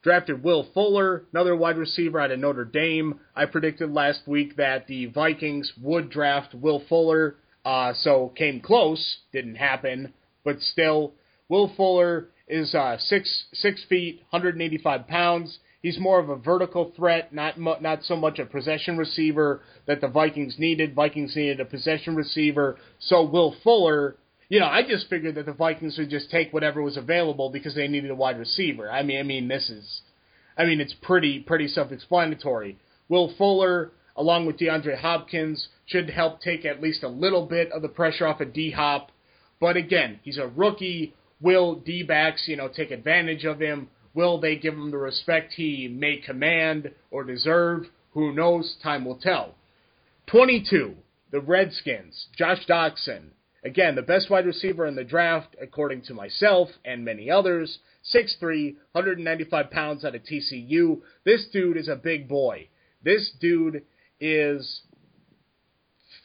drafted 0.02 0.42
Will 0.42 0.66
Fuller, 0.74 1.24
another 1.32 1.54
wide 1.54 1.76
receiver 1.76 2.20
out 2.20 2.30
of 2.30 2.40
Notre 2.40 2.64
Dame. 2.64 3.20
I 3.36 3.46
predicted 3.46 3.92
last 3.92 4.26
week 4.26 4.56
that 4.56 4.86
the 4.88 5.06
Vikings 5.06 5.72
would 5.80 6.10
draft 6.10 6.54
Will 6.54 6.82
Fuller, 6.88 7.36
uh, 7.68 7.92
so 7.92 8.32
came 8.34 8.60
close, 8.60 9.18
didn't 9.30 9.56
happen, 9.56 10.14
but 10.42 10.58
still, 10.58 11.12
Will 11.50 11.70
Fuller 11.76 12.28
is 12.48 12.74
uh, 12.74 12.96
six 12.98 13.44
six 13.52 13.84
feet, 13.90 14.22
185 14.30 15.06
pounds. 15.06 15.58
He's 15.82 15.98
more 15.98 16.18
of 16.18 16.30
a 16.30 16.36
vertical 16.36 16.94
threat, 16.96 17.34
not 17.34 17.58
mu- 17.58 17.78
not 17.82 18.04
so 18.04 18.16
much 18.16 18.38
a 18.38 18.46
possession 18.46 18.96
receiver 18.96 19.60
that 19.86 20.00
the 20.00 20.08
Vikings 20.08 20.56
needed. 20.58 20.94
Vikings 20.94 21.36
needed 21.36 21.60
a 21.60 21.66
possession 21.66 22.16
receiver, 22.16 22.78
so 23.00 23.22
Will 23.22 23.54
Fuller. 23.62 24.16
You 24.48 24.60
know, 24.60 24.66
I 24.66 24.82
just 24.82 25.10
figured 25.10 25.34
that 25.34 25.44
the 25.44 25.52
Vikings 25.52 25.98
would 25.98 26.08
just 26.08 26.30
take 26.30 26.54
whatever 26.54 26.80
was 26.80 26.96
available 26.96 27.50
because 27.50 27.74
they 27.74 27.86
needed 27.86 28.10
a 28.10 28.14
wide 28.14 28.38
receiver. 28.38 28.90
I 28.90 29.02
mean, 29.02 29.20
I 29.20 29.24
mean, 29.24 29.46
this 29.46 29.68
is, 29.68 30.00
I 30.56 30.64
mean, 30.64 30.80
it's 30.80 30.94
pretty 31.02 31.40
pretty 31.40 31.68
self-explanatory. 31.68 32.78
Will 33.10 33.34
Fuller, 33.36 33.92
along 34.18 34.44
with 34.44 34.58
DeAndre 34.58 34.98
Hopkins, 34.98 35.68
should 35.86 36.10
help 36.10 36.40
take 36.40 36.66
at 36.66 36.82
least 36.82 37.02
a 37.02 37.08
little 37.08 37.46
bit 37.46 37.70
of 37.72 37.80
the 37.80 37.88
pressure 37.88 38.26
off 38.26 38.40
of 38.40 38.52
D 38.52 38.72
Hop. 38.72 39.10
But 39.60 39.76
again, 39.76 40.20
he's 40.22 40.38
a 40.38 40.48
rookie. 40.48 41.14
Will 41.40 41.76
D 41.76 42.02
backs, 42.02 42.48
you 42.48 42.56
know, 42.56 42.68
take 42.68 42.90
advantage 42.90 43.44
of 43.44 43.60
him? 43.60 43.88
Will 44.14 44.40
they 44.40 44.56
give 44.56 44.74
him 44.74 44.90
the 44.90 44.98
respect 44.98 45.52
he 45.52 45.88
may 45.88 46.16
command 46.16 46.90
or 47.10 47.22
deserve? 47.22 47.86
Who 48.12 48.32
knows? 48.32 48.76
Time 48.82 49.04
will 49.04 49.18
tell. 49.18 49.54
22, 50.26 50.94
the 51.30 51.40
Redskins, 51.40 52.26
Josh 52.36 52.66
Doctson. 52.66 53.30
Again, 53.64 53.94
the 53.94 54.02
best 54.02 54.30
wide 54.30 54.46
receiver 54.46 54.86
in 54.86 54.96
the 54.96 55.04
draft, 55.04 55.54
according 55.60 56.02
to 56.02 56.14
myself 56.14 56.68
and 56.84 57.04
many 57.04 57.30
others. 57.30 57.78
6'3, 58.14 58.76
195 58.92 59.70
pounds 59.70 60.04
out 60.04 60.14
of 60.14 60.22
TCU. 60.22 61.00
This 61.24 61.46
dude 61.52 61.76
is 61.76 61.88
a 61.88 61.96
big 61.96 62.28
boy. 62.28 62.68
This 63.02 63.30
dude 63.40 63.84
is 64.20 64.82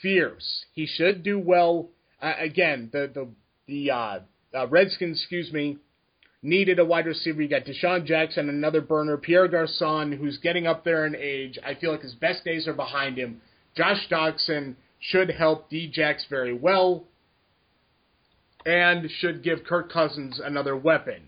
fierce. 0.01 0.65
He 0.73 0.85
should 0.85 1.23
do 1.23 1.39
well. 1.39 1.89
Uh, 2.21 2.33
again, 2.39 2.89
the 2.91 3.09
the 3.13 3.27
the 3.67 3.91
uh, 3.91 4.19
uh, 4.53 4.67
Redskins, 4.67 5.19
excuse 5.19 5.51
me, 5.51 5.77
needed 6.41 6.79
a 6.79 6.85
wide 6.85 7.05
receiver. 7.05 7.41
You 7.41 7.47
got 7.47 7.65
DeSean 7.65 8.05
Jackson, 8.05 8.49
another 8.49 8.81
burner. 8.81 9.17
Pierre 9.17 9.47
Garcon, 9.47 10.11
who's 10.11 10.37
getting 10.37 10.67
up 10.67 10.83
there 10.83 11.05
in 11.05 11.15
age. 11.15 11.57
I 11.65 11.75
feel 11.75 11.91
like 11.91 12.01
his 12.01 12.15
best 12.15 12.43
days 12.43 12.67
are 12.67 12.73
behind 12.73 13.17
him. 13.17 13.41
Josh 13.75 14.07
Doctson 14.09 14.75
should 14.99 15.31
help 15.31 15.69
D-Jax 15.69 16.25
very 16.29 16.53
well 16.53 17.05
and 18.65 19.09
should 19.19 19.43
give 19.43 19.63
Kirk 19.63 19.91
Cousins 19.91 20.39
another 20.43 20.75
weapon. 20.77 21.21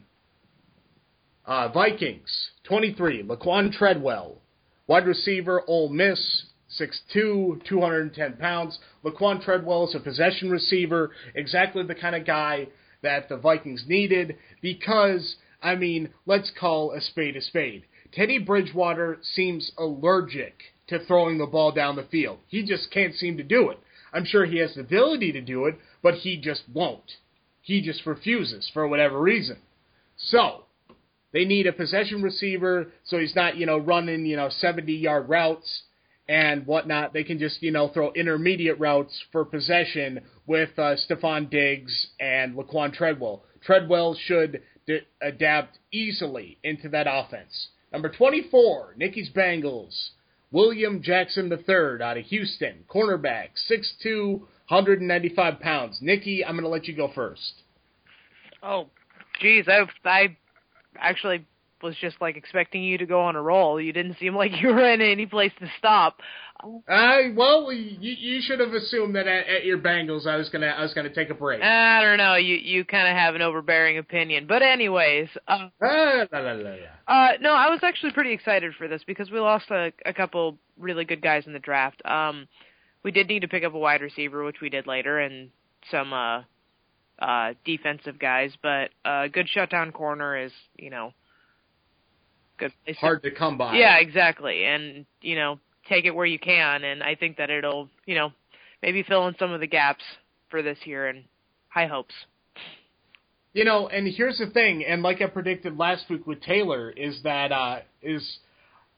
Uh, 1.46 1.68
Vikings, 1.70 2.52
23, 2.64 3.24
Laquan 3.24 3.72
Treadwell. 3.72 4.42
Wide 4.88 5.06
receiver, 5.06 5.64
Ole 5.68 5.90
Miss, 5.90 6.46
6'2", 6.80 7.66
210 7.66 8.34
pounds. 8.34 8.80
Laquan 9.04 9.44
Treadwell 9.44 9.88
is 9.88 9.96
a 9.96 10.00
possession 10.00 10.50
receiver, 10.50 11.12
exactly 11.34 11.84
the 11.84 11.96
kind 11.96 12.16
of 12.16 12.26
guy 12.26 12.68
that 13.02 13.30
the 13.30 13.38
Vikings 13.38 13.86
needed 13.88 14.36
because, 14.62 15.36
I 15.62 15.76
mean, 15.76 16.10
let's 16.26 16.52
call 16.60 16.92
a 16.92 17.02
spade 17.02 17.36
a 17.36 17.42
spade. 17.42 17.84
Teddy 18.12 18.40
Bridgewater 18.40 19.20
seems 19.22 19.72
allergic 19.78 20.56
to 20.88 21.04
throwing 21.06 21.38
the 21.38 21.46
ball 21.46 21.72
down 21.72 21.96
the 21.96 22.04
field. 22.04 22.40
He 22.48 22.64
just 22.64 22.92
can't 22.92 23.14
seem 23.14 23.38
to 23.38 23.44
do 23.44 23.70
it. 23.70 23.80
I'm 24.14 24.26
sure 24.26 24.46
he 24.46 24.60
has 24.60 24.76
the 24.76 24.82
ability 24.82 25.34
to 25.34 25.42
do 25.42 25.66
it, 25.66 25.76
but 26.02 26.16
he 26.16 26.38
just 26.38 26.64
won't. 26.74 27.12
He 27.62 27.82
just 27.82 28.06
refuses 28.06 28.70
for 28.74 28.88
whatever 28.88 29.20
reason. 29.20 29.58
So, 30.18 30.66
they 31.34 31.44
need 31.44 31.68
a 31.68 31.74
possession 31.74 32.22
receiver 32.24 32.88
so 33.04 33.18
he's 33.18 33.36
not, 33.36 33.58
you 33.58 33.66
know, 33.66 33.78
running, 33.78 34.26
you 34.26 34.38
know, 34.38 34.50
70 34.50 34.94
yard 34.94 35.28
routes 35.28 35.84
and 36.28 36.66
whatnot. 36.66 37.14
They 37.14 37.24
can 37.24 37.40
just, 37.40 37.62
you 37.62 37.72
know, 37.72 37.90
throw 37.90 38.12
intermediate 38.14 38.80
routes 38.80 39.24
for 39.32 39.46
possession 39.46 40.22
with 40.48 40.70
uh, 40.78 40.96
Stefon 40.96 41.50
Diggs 41.50 42.08
and 42.20 42.56
Laquan 42.56 42.94
Treadwell. 42.94 43.44
Treadwell 43.64 44.16
should 44.16 44.62
d- 44.88 45.00
adapt 45.22 45.80
easily 45.92 46.58
into 46.64 46.90
that 46.90 47.08
offense. 47.10 47.68
Number 47.92 48.10
24, 48.10 48.96
Nikki's 48.98 49.30
Bengals. 49.30 50.10
William 50.52 51.02
Jackson 51.02 51.52
III 51.52 52.02
out 52.02 52.18
of 52.18 52.26
Houston, 52.26 52.86
cornerback, 52.90 53.50
6'2", 53.70 54.40
195 54.68 55.60
pounds. 55.60 56.00
Nikki, 56.02 56.46
I'm 56.46 56.54
going 56.54 56.64
to 56.64 56.70
let 56.70 56.88
you 56.88 56.96
go 56.96 57.12
first. 57.14 57.54
Oh, 58.64 58.88
geez, 59.42 59.66
I, 59.68 59.82
I 60.08 60.38
actually 60.98 61.46
was 61.86 61.96
just 62.02 62.18
like 62.20 62.36
expecting 62.36 62.84
you 62.84 62.98
to 62.98 63.06
go 63.06 63.22
on 63.22 63.36
a 63.36 63.42
roll. 63.42 63.80
You 63.80 63.94
didn't 63.94 64.18
seem 64.20 64.36
like 64.36 64.52
you 64.62 64.70
were 64.70 64.92
in 64.92 65.02
any 65.02 65.26
place 65.26 65.54
to 65.60 65.68
stop. 65.78 66.20
I 66.90 67.34
well, 67.36 67.72
you, 67.72 68.12
you 68.18 68.42
should 68.42 68.60
have 68.60 68.74
assumed 68.74 69.16
that 69.16 69.28
at, 69.28 69.48
at 69.48 69.66
your 69.66 69.78
Bengals, 69.78 70.26
I 70.26 70.36
was 70.38 70.50
gonna 70.50 70.68
I 70.68 70.82
was 70.82 70.94
gonna 70.94 71.14
take 71.14 71.30
a 71.30 71.34
break. 71.34 71.62
I 71.62 72.02
don't 72.02 72.18
know. 72.18 72.36
You 72.36 72.56
you 72.56 72.86
kind 72.86 73.08
of 73.08 73.16
have 73.16 73.36
an 73.36 73.42
overbearing 73.42 73.98
opinion, 73.98 74.48
but 74.48 74.62
anyways. 74.62 75.30
Uh, 75.48 75.70
ah, 75.82 76.26
la, 76.32 76.40
la, 76.40 76.52
la, 76.54 76.76
uh, 77.08 77.34
no, 77.40 77.54
I 77.54 77.70
was 77.70 77.80
actually 77.84 78.14
pretty 78.14 78.32
excited 78.32 78.74
for 78.78 78.88
this 78.88 79.04
because 79.06 79.30
we 79.30 79.40
lost 79.40 79.70
a, 79.70 79.92
a 80.06 80.14
couple 80.14 80.58
really 80.80 81.06
good 81.06 81.22
guys 81.22 81.46
in 81.46 81.54
the 81.54 81.60
draft. 81.60 82.02
Um, 82.06 82.48
we 83.04 83.12
did 83.12 83.28
need 83.28 83.42
to 83.42 83.48
pick 83.48 83.64
up 83.64 83.74
a 83.74 83.78
wide 83.78 84.02
receiver, 84.02 84.44
which 84.44 84.62
we 84.62 84.70
did 84.70 84.88
later, 84.88 85.20
and 85.20 85.52
some 85.92 86.14
uh, 86.14 86.42
uh, 87.20 87.54
defensive 87.64 88.18
guys. 88.18 88.52
But 88.62 88.90
a 89.06 89.10
uh, 89.10 89.28
good 89.28 89.48
shutdown 89.48 89.92
corner 89.92 90.38
is, 90.38 90.52
you 90.78 90.90
know, 90.90 91.14
good. 92.58 92.74
It's 92.86 93.00
Hard 93.00 93.24
to 93.24 93.32
come 93.32 93.58
by. 93.58 93.76
Yeah, 93.76 93.98
exactly. 93.98 94.66
And 94.66 95.06
you 95.22 95.36
know, 95.36 95.60
take 95.88 96.06
it 96.06 96.12
where 96.12 96.26
you 96.26 96.40
can. 96.40 96.84
And 96.84 97.04
I 97.04 97.16
think 97.16 97.38
that 97.38 97.50
it'll, 97.50 97.90
you 98.06 98.16
know, 98.16 98.32
maybe 98.82 99.04
fill 99.04 99.28
in 99.28 99.36
some 99.38 99.52
of 99.52 99.60
the 99.60 99.68
gaps 99.68 100.04
for 100.50 100.62
this 100.62 100.78
year. 100.86 101.08
And 101.08 101.24
high 101.76 101.88
hopes. 101.88 102.14
You 103.54 103.66
know, 103.66 103.88
and 103.88 104.08
here's 104.08 104.38
the 104.38 104.50
thing, 104.50 104.84
and 104.84 105.02
like 105.02 105.22
I 105.22 105.28
predicted 105.28 105.78
last 105.78 106.10
week 106.10 106.26
with 106.28 106.42
Taylor, 106.42 106.90
is 106.90 107.22
that 107.24 107.52
uh, 107.52 107.80
is 108.02 108.40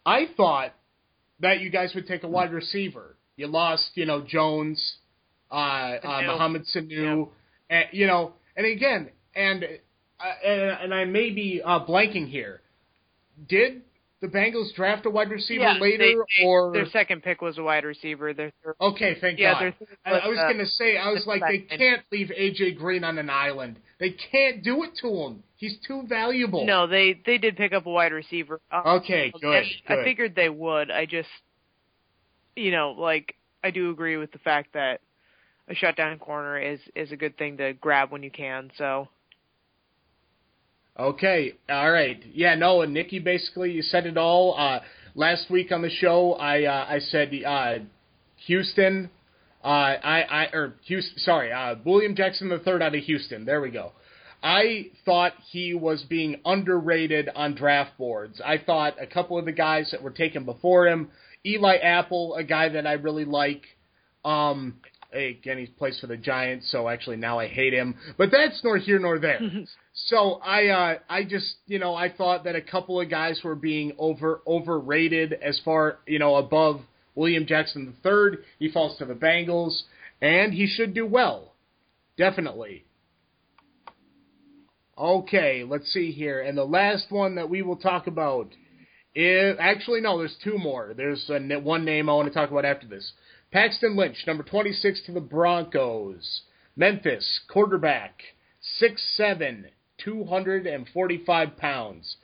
I 0.05 0.27
thought 0.35 0.73
that 1.41 1.59
you 1.59 1.69
guys 1.69 1.91
would 1.93 2.07
take 2.07 2.23
a 2.23 2.27
wide 2.27 2.51
receiver. 2.51 3.15
You 3.35 3.47
lost, 3.47 3.91
you 3.93 4.05
know, 4.05 4.21
Jones, 4.27 4.97
uh, 5.51 5.55
uh, 5.55 6.21
Mohamed 6.25 6.65
Sanu, 6.75 7.29
and, 7.69 7.85
you 7.91 8.07
know, 8.07 8.33
and 8.55 8.65
again, 8.65 9.11
and 9.35 9.63
uh, 9.63 10.47
and, 10.47 10.61
and 10.83 10.93
I 10.93 11.05
may 11.05 11.29
be 11.29 11.61
uh, 11.63 11.85
blanking 11.85 12.27
here. 12.27 12.61
Did 13.47 13.81
the 14.21 14.27
Bengals 14.27 14.73
draft 14.75 15.05
a 15.05 15.09
wide 15.09 15.29
receiver 15.29 15.63
yeah, 15.63 15.77
later, 15.79 15.97
they, 15.97 16.13
they, 16.13 16.45
or 16.45 16.73
their 16.73 16.87
second 16.87 17.21
pick 17.21 17.41
was 17.41 17.57
a 17.57 17.63
wide 17.63 17.85
receiver? 17.85 18.33
Their 18.33 18.51
third, 18.63 18.75
okay, 18.81 19.17
thank 19.21 19.37
yeah, 19.37 19.53
God. 19.53 19.61
their 19.61 19.73
I, 20.05 20.19
I 20.19 20.27
was 20.27 20.39
uh, 20.39 20.47
going 20.47 20.57
to 20.57 20.65
say, 20.65 20.97
I 20.97 21.11
was 21.11 21.25
like, 21.27 21.41
they 21.47 21.59
can't 21.59 22.01
leave 22.11 22.29
AJ 22.29 22.77
Green 22.77 23.03
on 23.03 23.17
an 23.17 23.29
island. 23.29 23.77
They 23.99 24.15
can't 24.31 24.63
do 24.63 24.83
it 24.83 24.91
to 25.01 25.07
him. 25.07 25.43
He's 25.55 25.77
too 25.87 26.03
valuable. 26.07 26.65
No, 26.65 26.87
they 26.87 27.19
they 27.25 27.37
did 27.37 27.57
pick 27.57 27.73
up 27.73 27.85
a 27.85 27.89
wide 27.89 28.11
receiver. 28.11 28.59
Um, 28.71 28.83
Okay, 28.85 29.31
good. 29.31 29.41
good. 29.41 29.65
I 29.87 30.03
figured 30.03 30.35
they 30.35 30.49
would. 30.49 30.91
I 30.91 31.05
just, 31.05 31.29
you 32.55 32.71
know, 32.71 32.91
like 32.97 33.35
I 33.63 33.71
do 33.71 33.89
agree 33.89 34.17
with 34.17 34.31
the 34.31 34.39
fact 34.39 34.73
that 34.73 35.01
a 35.67 35.75
shutdown 35.75 36.17
corner 36.19 36.59
is 36.59 36.79
is 36.95 37.11
a 37.11 37.17
good 37.17 37.37
thing 37.37 37.57
to 37.57 37.73
grab 37.73 38.11
when 38.11 38.23
you 38.23 38.31
can. 38.31 38.71
So 38.77 39.09
Okay, 40.99 41.53
all 41.69 41.91
right. 41.91 42.19
Yeah, 42.33 42.55
no, 42.55 42.81
and 42.81 42.91
Nikki, 42.91 43.19
basically, 43.19 43.71
you 43.71 43.83
said 43.83 44.07
it 44.07 44.17
all. 44.17 44.55
Uh, 44.57 44.79
last 45.13 45.49
week 45.49 45.71
on 45.71 45.83
the 45.83 45.91
show, 45.91 46.33
I 46.33 46.63
uh, 46.63 46.85
I 46.89 46.99
said 46.99 47.31
uh, 47.45 47.73
Houston. 48.47 49.11
Uh, 49.63 49.67
I 49.67 50.21
I 50.21 50.45
or 50.53 50.73
Houston. 50.85 51.19
Sorry, 51.19 51.51
uh, 51.51 51.75
William 51.85 52.15
Jackson 52.15 52.49
the 52.49 52.57
third 52.59 52.81
out 52.81 52.95
of 52.95 53.03
Houston. 53.03 53.45
There 53.45 53.61
we 53.61 53.69
go. 53.69 53.91
I 54.41 54.87
thought 55.05 55.33
he 55.51 55.75
was 55.75 56.03
being 56.09 56.41
underrated 56.45 57.29
on 57.35 57.53
draft 57.53 57.97
boards. 57.99 58.41
I 58.43 58.57
thought 58.57 58.95
a 58.99 59.05
couple 59.05 59.37
of 59.37 59.45
the 59.45 59.51
guys 59.51 59.89
that 59.91 60.01
were 60.01 60.11
taken 60.11 60.45
before 60.45 60.87
him, 60.87 61.09
Eli 61.45 61.77
Apple, 61.77 62.35
a 62.35 62.43
guy 62.43 62.69
that 62.69 62.87
I 62.87 62.93
really 62.93 63.25
like. 63.25 63.63
Um, 64.25 64.75
again, 65.11 65.57
he 65.57 65.67
plays 65.67 65.99
for 65.99 66.07
the 66.07 66.17
Giants, 66.17 66.71
so 66.71 66.87
actually 66.89 67.17
now 67.17 67.39
I 67.39 67.47
hate 67.47 67.73
him. 67.73 67.95
But 68.17 68.29
that's 68.31 68.63
nor 68.63 68.77
here 68.77 68.99
nor 68.99 69.19
there. 69.19 69.39
so 70.05 70.35
I, 70.35 70.67
uh, 70.67 70.99
I 71.09 71.23
just, 71.23 71.55
you 71.65 71.79
know, 71.79 71.95
I 71.95 72.09
thought 72.09 72.43
that 72.43 72.55
a 72.55 72.61
couple 72.61 73.01
of 73.01 73.09
guys 73.09 73.41
were 73.43 73.55
being 73.55 73.93
over 73.97 74.41
overrated 74.45 75.33
as 75.33 75.59
far, 75.65 75.99
you 76.05 76.19
know, 76.19 76.35
above 76.35 76.81
William 77.15 77.45
Jackson 77.47 77.95
III. 78.05 78.39
He 78.59 78.69
falls 78.71 78.97
to 78.99 79.05
the 79.05 79.15
Bengals, 79.15 79.81
and 80.21 80.53
he 80.53 80.67
should 80.67 80.93
do 80.93 81.05
well, 81.05 81.53
definitely. 82.15 82.85
Okay, 84.97 85.63
let's 85.67 85.91
see 85.91 86.11
here. 86.11 86.41
And 86.41 86.57
the 86.57 86.63
last 86.63 87.11
one 87.11 87.35
that 87.35 87.49
we 87.49 87.61
will 87.61 87.75
talk 87.75 88.07
about 88.07 88.49
is 89.15 89.57
actually 89.59 90.01
no, 90.01 90.19
there's 90.19 90.37
two 90.43 90.57
more. 90.59 90.93
There's 90.95 91.29
a, 91.29 91.39
one 91.59 91.85
name 91.85 92.07
I 92.07 92.13
want 92.13 92.27
to 92.27 92.33
talk 92.33 92.51
about 92.51 92.65
after 92.65 92.87
this. 92.87 93.11
Paxton 93.51 93.95
Lynch, 93.95 94.23
number 94.27 94.43
26 94.43 95.01
to 95.07 95.11
the 95.11 95.21
Broncos. 95.21 96.41
Memphis, 96.75 97.41
quarterback, 97.47 98.21
6'7", 98.81 99.65
245 100.03 101.57
pounds. 101.57 102.15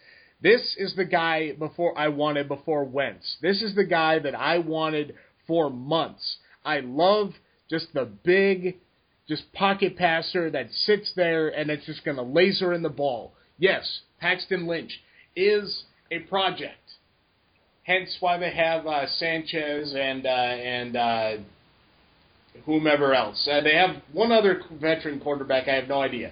This 0.42 0.76
is 0.78 0.96
the 0.96 1.06
guy 1.06 1.54
before 1.54 1.98
I 1.98 2.10
wanted 2.10 2.48
before 2.48 2.84
Wentz. 2.84 3.38
This 3.42 3.62
is 3.62 3.76
the 3.76 3.86
guy 3.86 4.20
that 4.20 4.36
I 4.36 4.58
wanted 4.60 5.16
for 5.48 5.70
months. 5.70 6.38
I 6.66 6.82
love 6.82 7.32
just 7.70 7.94
the 7.94 8.06
big, 8.06 8.78
just 9.28 9.52
pocket 9.54 9.96
passer 9.96 10.50
that 10.52 10.72
sits 10.72 11.14
there 11.16 11.48
and 11.48 11.70
it's 11.70 11.86
just 11.86 12.04
going 12.04 12.18
to 12.18 12.24
laser 12.24 12.74
in 12.74 12.84
the 12.84 12.90
ball. 12.90 13.34
Yes, 13.58 14.02
Paxton 14.20 14.68
Lynch 14.68 15.02
is 15.36 15.84
a 16.12 16.20
project. 16.20 16.78
Hence 17.84 18.18
why 18.20 18.38
they 18.38 18.52
have 18.52 18.86
uh, 18.86 19.08
Sanchez 19.08 19.94
and 19.98 20.26
uh, 20.26 20.30
and 20.30 20.96
uh, 20.96 21.32
whomever 22.66 23.14
else. 23.14 23.48
Uh, 23.50 23.62
they 23.62 23.76
have 23.76 24.02
one 24.14 24.32
other 24.32 24.62
veteran 24.80 25.20
quarterback. 25.20 25.68
I 25.68 25.76
have 25.76 25.88
no 25.88 26.02
idea. 26.02 26.32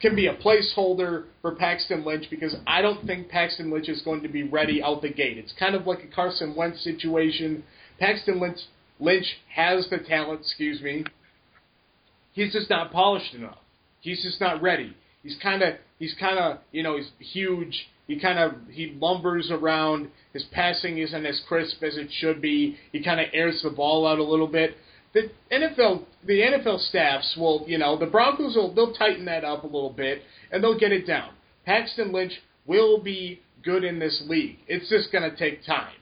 Can 0.00 0.14
be 0.14 0.26
a 0.26 0.36
placeholder 0.36 1.24
for 1.42 1.56
Paxton 1.56 2.04
Lynch 2.04 2.26
because 2.30 2.54
I 2.66 2.82
don't 2.82 3.04
think 3.04 3.28
Paxton 3.28 3.70
Lynch 3.70 3.88
is 3.88 4.00
going 4.02 4.22
to 4.22 4.28
be 4.28 4.44
ready 4.44 4.80
out 4.80 5.02
the 5.02 5.08
gate. 5.08 5.38
It's 5.38 5.52
kind 5.58 5.74
of 5.74 5.86
like 5.86 6.04
a 6.04 6.14
Carson 6.14 6.54
Wentz 6.54 6.84
situation. 6.84 7.64
Paxton 7.98 8.38
Lynch 8.40 8.58
Lynch 9.00 9.26
has 9.54 9.88
the 9.90 9.98
talent. 9.98 10.40
Excuse 10.40 10.80
me. 10.80 11.04
He's 12.32 12.52
just 12.52 12.70
not 12.70 12.92
polished 12.92 13.34
enough. 13.34 13.58
He's 14.00 14.22
just 14.22 14.40
not 14.40 14.62
ready. 14.62 14.94
He's 15.22 15.36
kind 15.42 15.62
of 15.62 15.74
he's 15.98 16.14
kind 16.18 16.38
of 16.38 16.58
you 16.70 16.82
know 16.82 16.96
he's 16.96 17.10
huge. 17.18 17.88
He 18.06 18.18
kind 18.18 18.38
of 18.38 18.52
he 18.70 18.96
lumbers 19.00 19.50
around. 19.50 20.10
His 20.32 20.44
passing 20.52 20.98
isn't 20.98 21.26
as 21.26 21.40
crisp 21.48 21.82
as 21.82 21.96
it 21.96 22.08
should 22.12 22.40
be. 22.40 22.76
He 22.92 23.02
kind 23.02 23.20
of 23.20 23.26
airs 23.32 23.62
the 23.62 23.70
ball 23.70 24.06
out 24.06 24.18
a 24.18 24.24
little 24.24 24.46
bit. 24.46 24.76
The 25.14 25.30
NFL 25.50 26.04
the 26.26 26.40
NFL 26.40 26.88
staffs 26.88 27.36
will 27.36 27.64
you 27.66 27.78
know 27.78 27.98
the 27.98 28.06
Broncos 28.06 28.56
will 28.56 28.74
they'll 28.74 28.92
tighten 28.92 29.24
that 29.26 29.44
up 29.44 29.64
a 29.64 29.66
little 29.66 29.92
bit 29.92 30.22
and 30.52 30.62
they'll 30.62 30.78
get 30.78 30.92
it 30.92 31.06
down. 31.06 31.30
Paxton 31.64 32.12
Lynch 32.12 32.32
will 32.66 33.00
be 33.00 33.40
good 33.62 33.84
in 33.84 33.98
this 33.98 34.22
league. 34.26 34.58
It's 34.66 34.88
just 34.88 35.12
going 35.12 35.28
to 35.28 35.36
take 35.36 35.64
time. 35.64 35.94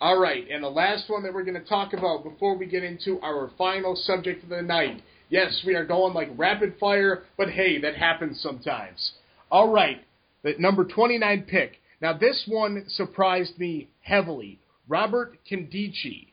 All 0.00 0.20
right, 0.20 0.46
and 0.48 0.62
the 0.62 0.68
last 0.68 1.10
one 1.10 1.24
that 1.24 1.34
we're 1.34 1.42
going 1.42 1.60
to 1.60 1.68
talk 1.68 1.92
about 1.92 2.22
before 2.22 2.56
we 2.56 2.66
get 2.66 2.84
into 2.84 3.20
our 3.20 3.50
final 3.58 3.96
subject 3.96 4.44
of 4.44 4.50
the 4.50 4.62
night. 4.62 5.02
Yes, 5.28 5.62
we 5.66 5.74
are 5.74 5.84
going 5.84 6.14
like 6.14 6.28
rapid 6.36 6.74
fire, 6.78 7.24
but 7.36 7.50
hey, 7.50 7.80
that 7.80 7.96
happens 7.96 8.40
sometimes. 8.40 9.12
All 9.50 9.72
right, 9.72 10.04
the 10.44 10.54
number 10.58 10.84
29 10.84 11.46
pick. 11.48 11.80
Now, 12.00 12.16
this 12.16 12.44
one 12.46 12.84
surprised 12.86 13.58
me 13.58 13.88
heavily. 14.00 14.60
Robert 14.86 15.36
Nkemdiche, 15.50 16.28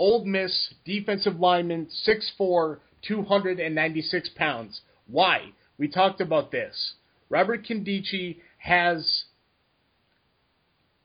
Ole 0.00 0.24
Miss 0.24 0.74
defensive 0.84 1.38
lineman, 1.38 1.86
6'4, 2.40 2.78
296 3.06 4.30
pounds. 4.34 4.80
Why? 5.06 5.52
We 5.78 5.86
talked 5.86 6.20
about 6.20 6.50
this. 6.50 6.94
Robert 7.28 7.64
Nkemdiche 7.64 8.38
has 8.58 9.24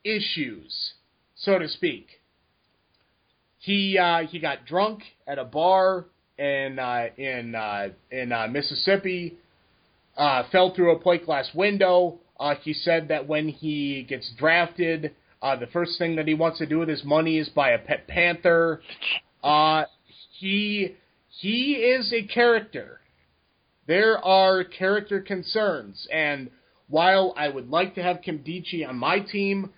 issues 0.04 0.94
so 1.36 1.60
to 1.60 1.68
speak. 1.68 2.08
He 3.60 3.98
uh, 3.98 4.28
he 4.28 4.40
got 4.40 4.66
drunk 4.66 5.04
at 5.28 5.40
a 5.40 5.46
bar 5.46 6.06
in 6.38 6.80
uh, 6.80 7.08
in 7.18 7.56
uh, 7.56 7.90
in 8.12 8.32
uh, 8.32 8.48
Mississippi, 8.48 9.38
uh, 10.18 10.44
fell 10.52 10.74
through 10.74 10.96
a 10.96 11.00
plate 11.00 11.26
glass 11.26 11.50
window. 11.54 12.20
Uh, 12.40 12.56
he 12.62 12.74
said 12.74 13.08
that 13.08 13.28
when 13.28 13.48
he 13.48 14.06
gets 14.08 14.30
drafted, 14.38 15.16
uh, 15.46 15.56
the 15.56 15.68
first 15.68 16.00
thing 16.00 16.16
that 16.16 16.28
he 16.28 16.34
wants 16.34 16.58
to 16.58 16.66
do 16.66 16.80
with 16.80 16.90
his 16.90 17.04
money 17.04 17.38
is 17.38 17.48
buy 17.50 17.70
a 17.70 17.78
pet 17.78 18.08
panther. 18.08 18.82
Uh, 19.44 19.84
he 20.40 20.96
he 21.30 21.74
is 21.74 22.12
a 22.12 22.24
character. 22.24 23.00
There 23.88 24.18
are 24.26 24.64
character 24.64 25.22
concerns, 25.22 26.08
and 26.12 26.50
while 26.88 27.36
I 27.38 27.50
would 27.50 27.70
like 27.70 27.94
to 27.96 28.02
have 28.02 28.22
Nkemdiche 28.22 28.90
on 28.90 28.98
my 28.98 29.20
team, 29.20 29.70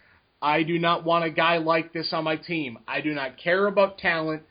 I 0.41 0.63
do 0.63 0.80
not 0.80 1.03
want 1.03 1.25
a 1.25 1.30
guy 1.30 1.58
like 1.58 1.91
this 1.91 2.13
on 2.13 2.23
my 2.23 2.38
team. 2.38 2.80
I 2.88 3.01
do 3.01 3.13
not 3.13 3.38
care 3.38 3.67
about 3.67 3.97
talent 3.97 4.43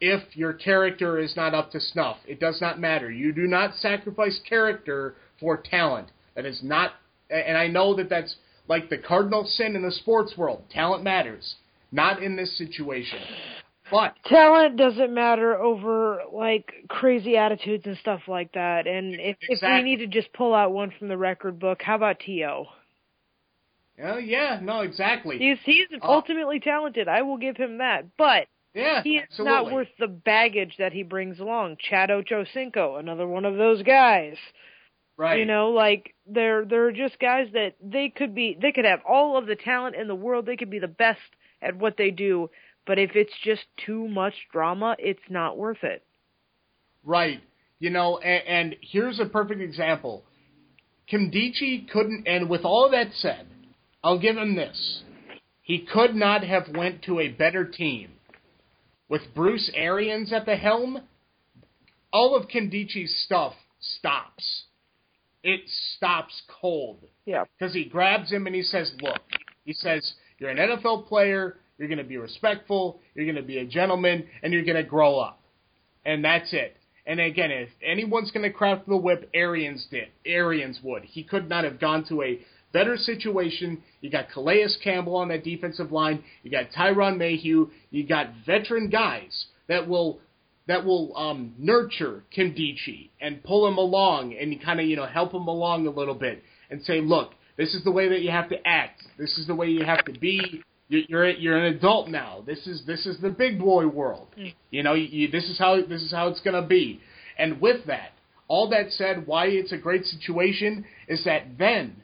if 0.00 0.36
your 0.36 0.54
character 0.54 1.20
is 1.20 1.36
not 1.36 1.54
up 1.54 1.70
to 1.70 1.80
snuff. 1.80 2.16
It 2.26 2.40
does 2.40 2.60
not 2.60 2.80
matter. 2.80 3.12
You 3.12 3.32
do 3.32 3.46
not 3.46 3.76
sacrifice 3.76 4.40
character 4.48 5.14
for 5.38 5.56
talent. 5.56 6.08
That 6.34 6.46
is 6.46 6.60
not, 6.64 6.94
and 7.30 7.56
I 7.56 7.68
know 7.68 7.94
that 7.94 8.08
that's 8.08 8.34
like 8.68 8.90
the 8.90 8.98
cardinal 8.98 9.44
sin 9.44 9.74
in 9.74 9.82
the 9.82 9.92
sports 9.92 10.34
world. 10.36 10.62
Talent 10.70 11.02
matters. 11.02 11.56
Not 11.90 12.22
in 12.22 12.36
this 12.36 12.56
situation. 12.58 13.20
But 13.90 14.14
talent 14.26 14.76
doesn't 14.76 15.14
matter 15.14 15.56
over 15.56 16.20
like 16.30 16.70
crazy 16.88 17.36
attitudes 17.36 17.86
and 17.86 17.96
stuff 17.98 18.20
like 18.28 18.52
that. 18.52 18.86
And 18.86 19.14
if, 19.14 19.36
exactly. 19.40 19.78
if 19.78 19.84
we 19.84 19.90
need 19.90 19.96
to 19.98 20.06
just 20.06 20.32
pull 20.34 20.54
out 20.54 20.72
one 20.72 20.92
from 20.98 21.08
the 21.08 21.16
record 21.16 21.58
book, 21.58 21.80
how 21.82 21.96
about 21.96 22.20
T.O.? 22.20 22.66
Oh 24.04 24.18
yeah, 24.18 24.60
no, 24.62 24.80
exactly. 24.80 25.38
He's 25.38 25.58
he's 25.64 25.86
uh, 25.92 26.06
ultimately 26.06 26.60
talented. 26.60 27.08
I 27.08 27.22
will 27.22 27.38
give 27.38 27.56
him 27.56 27.78
that, 27.78 28.04
but 28.16 28.46
yeah, 28.74 29.02
he 29.02 29.16
is 29.16 29.24
absolutely. 29.30 29.52
not 29.52 29.72
worth 29.72 29.88
the 29.98 30.06
baggage 30.06 30.74
that 30.78 30.92
he 30.92 31.02
brings 31.02 31.40
along. 31.40 31.78
Chad 31.80 32.10
Ochocinco, 32.10 33.00
another 33.00 33.26
one 33.26 33.44
of 33.44 33.56
those 33.56 33.82
guys. 33.82 34.36
Right. 35.18 35.40
You 35.40 35.46
know, 35.46 35.70
like 35.70 36.14
they're 36.28 36.64
they're 36.64 36.92
just 36.92 37.18
guys 37.18 37.48
that 37.52 37.74
they 37.82 38.08
could 38.08 38.36
be 38.36 38.56
they 38.60 38.70
could 38.70 38.84
have 38.84 39.00
all 39.06 39.36
of 39.36 39.46
the 39.46 39.56
talent 39.56 39.96
in 39.96 40.06
the 40.06 40.14
world. 40.14 40.46
They 40.46 40.56
could 40.56 40.70
be 40.70 40.78
the 40.78 40.86
best 40.86 41.18
at 41.60 41.76
what 41.76 41.96
they 41.98 42.12
do, 42.12 42.50
but 42.86 43.00
if 43.00 43.16
it's 43.16 43.32
just 43.42 43.62
too 43.84 44.06
much 44.06 44.34
drama, 44.52 44.94
it's 44.96 45.18
not 45.28 45.58
worth 45.58 45.82
it. 45.82 46.04
Right. 47.04 47.40
You 47.80 47.90
know, 47.90 48.18
and, 48.18 48.46
and 48.46 48.76
here's 48.80 49.18
a 49.18 49.26
perfect 49.26 49.60
example. 49.60 50.22
Nkemdiche 51.10 51.90
couldn't, 51.90 52.28
and 52.28 52.48
with 52.48 52.64
all 52.64 52.88
that 52.90 53.08
said, 53.14 53.46
I'll 54.04 54.20
give 54.20 54.36
him 54.36 54.54
this. 54.54 55.02
He 55.62 55.80
could 55.80 56.14
not 56.14 56.44
have 56.44 56.68
went 56.68 57.02
to 57.04 57.18
a 57.18 57.28
better 57.28 57.64
team. 57.64 58.10
With 59.08 59.22
Bruce 59.34 59.70
Arians 59.74 60.32
at 60.32 60.46
the 60.46 60.56
helm, 60.56 61.00
all 62.12 62.36
of 62.36 62.48
Nkemdiche's 62.48 63.24
stuff 63.24 63.54
stops. 63.80 64.66
It 65.48 65.62
stops 65.96 66.42
cold. 66.60 66.98
Yeah. 67.24 67.44
Because 67.58 67.72
he 67.72 67.86
grabs 67.86 68.30
him 68.30 68.46
and 68.46 68.54
he 68.54 68.62
says, 68.62 68.92
look, 69.00 69.22
he 69.64 69.72
says, 69.72 70.12
you're 70.38 70.50
an 70.50 70.58
NFL 70.58 71.08
player, 71.08 71.56
you're 71.78 71.88
going 71.88 71.96
to 71.96 72.04
be 72.04 72.18
respectful, 72.18 73.00
you're 73.14 73.24
going 73.24 73.34
to 73.36 73.42
be 73.42 73.56
a 73.56 73.64
gentleman, 73.64 74.26
and 74.42 74.52
you're 74.52 74.64
going 74.64 74.76
to 74.76 74.82
grow 74.82 75.18
up. 75.18 75.40
And 76.04 76.22
that's 76.22 76.52
it. 76.52 76.76
And 77.06 77.18
again, 77.18 77.50
if 77.50 77.70
anyone's 77.82 78.30
going 78.30 78.42
to 78.42 78.52
craft 78.52 78.86
the 78.86 78.96
whip, 78.98 79.30
Arians 79.32 79.86
did. 79.90 80.08
Arians 80.26 80.80
would. 80.82 81.02
He 81.04 81.24
could 81.24 81.48
not 81.48 81.64
have 81.64 81.80
gone 81.80 82.04
to 82.10 82.20
a 82.20 82.40
better 82.74 82.98
situation. 82.98 83.82
You 84.02 84.10
got 84.10 84.28
Calais 84.28 84.68
Campbell 84.84 85.16
on 85.16 85.28
that 85.28 85.44
defensive 85.44 85.92
line. 85.92 86.22
You 86.42 86.50
got 86.50 86.72
Tyrann 86.76 87.16
Mathieu. 87.16 87.70
You 87.90 88.06
got 88.06 88.26
veteran 88.44 88.90
guys 88.90 89.46
that 89.66 89.88
will 89.88 90.20
that 90.68 90.84
will 90.84 91.16
um, 91.16 91.54
nurture 91.58 92.22
Nkemdiche 92.36 93.10
and 93.20 93.42
pull 93.42 93.66
him 93.66 93.78
along 93.78 94.34
and 94.34 94.62
kind 94.62 94.78
of 94.78 94.86
you 94.86 94.96
know 94.96 95.06
help 95.06 95.32
him 95.32 95.48
along 95.48 95.86
a 95.86 95.90
little 95.90 96.14
bit 96.14 96.42
and 96.70 96.82
say, 96.82 97.00
look, 97.00 97.32
this 97.56 97.74
is 97.74 97.82
the 97.82 97.90
way 97.90 98.08
that 98.08 98.20
you 98.20 98.30
have 98.30 98.48
to 98.50 98.68
act. 98.68 99.02
This 99.18 99.36
is 99.38 99.46
the 99.46 99.54
way 99.54 99.66
you 99.68 99.84
have 99.84 100.04
to 100.04 100.12
be. 100.12 100.62
You're 100.88 101.30
you're 101.30 101.58
an 101.58 101.74
adult 101.74 102.08
now. 102.08 102.44
This 102.46 102.66
is 102.66 102.84
this 102.86 103.06
is 103.06 103.20
the 103.20 103.30
big 103.30 103.58
boy 103.58 103.88
world. 103.88 104.28
Mm. 104.38 104.54
You 104.70 104.82
know, 104.82 104.94
you, 104.94 105.28
this 105.30 105.44
is 105.44 105.58
how 105.58 105.76
this 105.82 106.02
is 106.02 106.12
how 106.12 106.28
it's 106.28 106.40
gonna 106.40 106.66
be. 106.66 107.00
And 107.38 107.60
with 107.60 107.86
that, 107.86 108.12
all 108.46 108.68
that 108.70 108.92
said, 108.92 109.26
why 109.26 109.46
it's 109.46 109.72
a 109.72 109.78
great 109.78 110.04
situation 110.04 110.84
is 111.08 111.24
that 111.24 111.58
then 111.58 112.02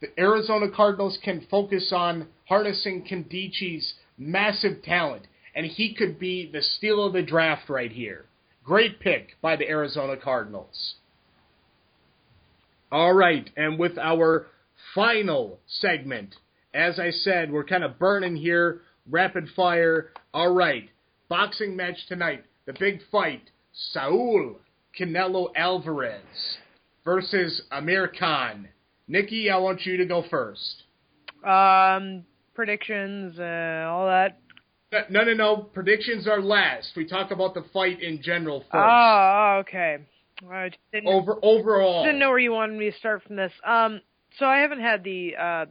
the 0.00 0.08
Arizona 0.18 0.66
Cardinals 0.74 1.18
can 1.22 1.46
focus 1.50 1.92
on 1.94 2.28
harnessing 2.46 3.04
Nkemdiche's 3.04 3.94
massive 4.18 4.82
talent, 4.82 5.26
and 5.54 5.66
he 5.66 5.94
could 5.94 6.18
be 6.18 6.50
the 6.50 6.62
steal 6.62 7.04
of 7.04 7.12
the 7.12 7.22
draft 7.22 7.68
right 7.68 7.92
here. 7.92 8.26
Great 8.64 9.00
pick 9.00 9.40
by 9.40 9.56
the 9.56 9.68
Arizona 9.68 10.16
Cardinals. 10.16 10.94
All 12.90 13.12
right, 13.12 13.48
and 13.56 13.78
with 13.78 13.98
our 13.98 14.46
final 14.94 15.58
segment, 15.66 16.34
as 16.74 16.98
I 16.98 17.10
said, 17.10 17.50
we're 17.50 17.64
kind 17.64 17.84
of 17.84 17.98
burning 17.98 18.36
here, 18.36 18.82
rapid 19.10 19.48
fire. 19.56 20.10
All 20.34 20.54
right, 20.54 20.88
boxing 21.28 21.74
match 21.74 22.06
tonight, 22.08 22.44
the 22.66 22.74
big 22.74 23.00
fight, 23.10 23.50
Saul 23.72 24.56
Canelo 24.98 25.48
Alvarez 25.56 26.58
versus 27.04 27.62
Amir 27.70 28.08
Khan. 28.08 28.68
Nikki, 29.08 29.50
I 29.50 29.56
want 29.56 29.84
you 29.84 29.96
to 29.96 30.06
go 30.06 30.24
first. 30.30 30.84
Um, 31.44 32.24
predictions, 32.54 33.38
uh, 33.38 33.86
all 33.88 34.06
that. 34.06 34.38
No, 35.08 35.24
no, 35.24 35.32
no. 35.32 35.56
Predictions 35.56 36.28
are 36.28 36.40
last. 36.40 36.92
We 36.96 37.06
talk 37.06 37.30
about 37.30 37.54
the 37.54 37.64
fight 37.72 38.02
in 38.02 38.22
general 38.22 38.60
first. 38.60 38.74
Oh, 38.74 39.56
okay. 39.60 39.98
I 40.50 40.70
didn't, 40.92 41.08
Over 41.08 41.38
overall. 41.42 42.04
didn't 42.04 42.18
know 42.18 42.30
where 42.30 42.38
you 42.38 42.52
wanted 42.52 42.78
me 42.78 42.90
to 42.90 42.96
start 42.98 43.22
from 43.22 43.36
this. 43.36 43.52
Um, 43.64 44.00
so 44.38 44.46
I 44.46 44.58
haven't 44.58 44.80
had 44.80 45.04
the 45.04 45.36
uh, 45.36 45.66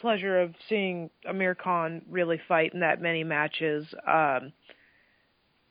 pleasure 0.00 0.40
of 0.40 0.54
seeing 0.68 1.10
Amir 1.26 1.54
Khan 1.54 2.02
really 2.10 2.40
fight 2.46 2.74
in 2.74 2.80
that 2.80 3.00
many 3.00 3.24
matches. 3.24 3.86
Um, 4.06 4.52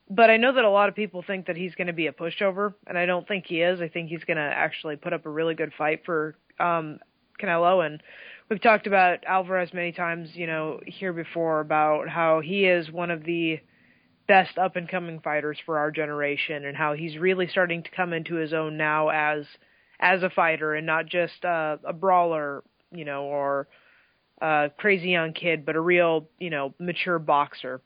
but 0.09 0.29
I 0.29 0.37
know 0.37 0.53
that 0.53 0.63
a 0.63 0.69
lot 0.69 0.89
of 0.89 0.95
people 0.95 1.23
think 1.25 1.47
that 1.47 1.55
he's 1.55 1.75
going 1.75 1.87
to 1.87 1.93
be 1.93 2.07
a 2.07 2.11
pushover, 2.11 2.73
and 2.87 2.97
I 2.97 3.05
don't 3.05 3.27
think 3.27 3.45
he 3.47 3.61
is. 3.61 3.79
I 3.79 3.87
think 3.87 4.09
he's 4.09 4.23
going 4.23 4.37
to 4.37 4.43
actually 4.43 4.95
put 4.95 5.13
up 5.13 5.25
a 5.25 5.29
really 5.29 5.55
good 5.55 5.71
fight 5.77 6.01
for 6.05 6.35
um, 6.59 6.99
Canelo. 7.41 7.85
And 7.85 8.01
we've 8.49 8.61
talked 8.61 8.87
about 8.87 9.23
Alvarez 9.25 9.73
many 9.73 9.91
times, 9.91 10.29
you 10.33 10.47
know, 10.47 10.79
here 10.85 11.13
before 11.13 11.59
about 11.59 12.09
how 12.09 12.41
he 12.41 12.65
is 12.65 12.91
one 12.91 13.11
of 13.11 13.23
the 13.23 13.59
best 14.27 14.57
up 14.57 14.75
and 14.75 14.87
coming 14.87 15.19
fighters 15.19 15.57
for 15.65 15.77
our 15.77 15.91
generation, 15.91 16.65
and 16.65 16.77
how 16.77 16.93
he's 16.93 17.17
really 17.17 17.47
starting 17.47 17.83
to 17.83 17.89
come 17.91 18.13
into 18.13 18.35
his 18.35 18.53
own 18.53 18.77
now 18.77 19.09
as 19.09 19.45
as 19.99 20.23
a 20.23 20.29
fighter 20.29 20.73
and 20.73 20.85
not 20.85 21.05
just 21.05 21.45
uh, 21.45 21.77
a 21.85 21.93
brawler, 21.93 22.63
you 22.91 23.05
know, 23.05 23.23
or 23.23 23.67
a 24.41 24.71
crazy 24.77 25.09
young 25.09 25.33
kid, 25.33 25.65
but 25.65 25.75
a 25.75 25.79
real, 25.79 26.27
you 26.39 26.49
know, 26.49 26.73
mature 26.79 27.19
boxer. 27.19 27.81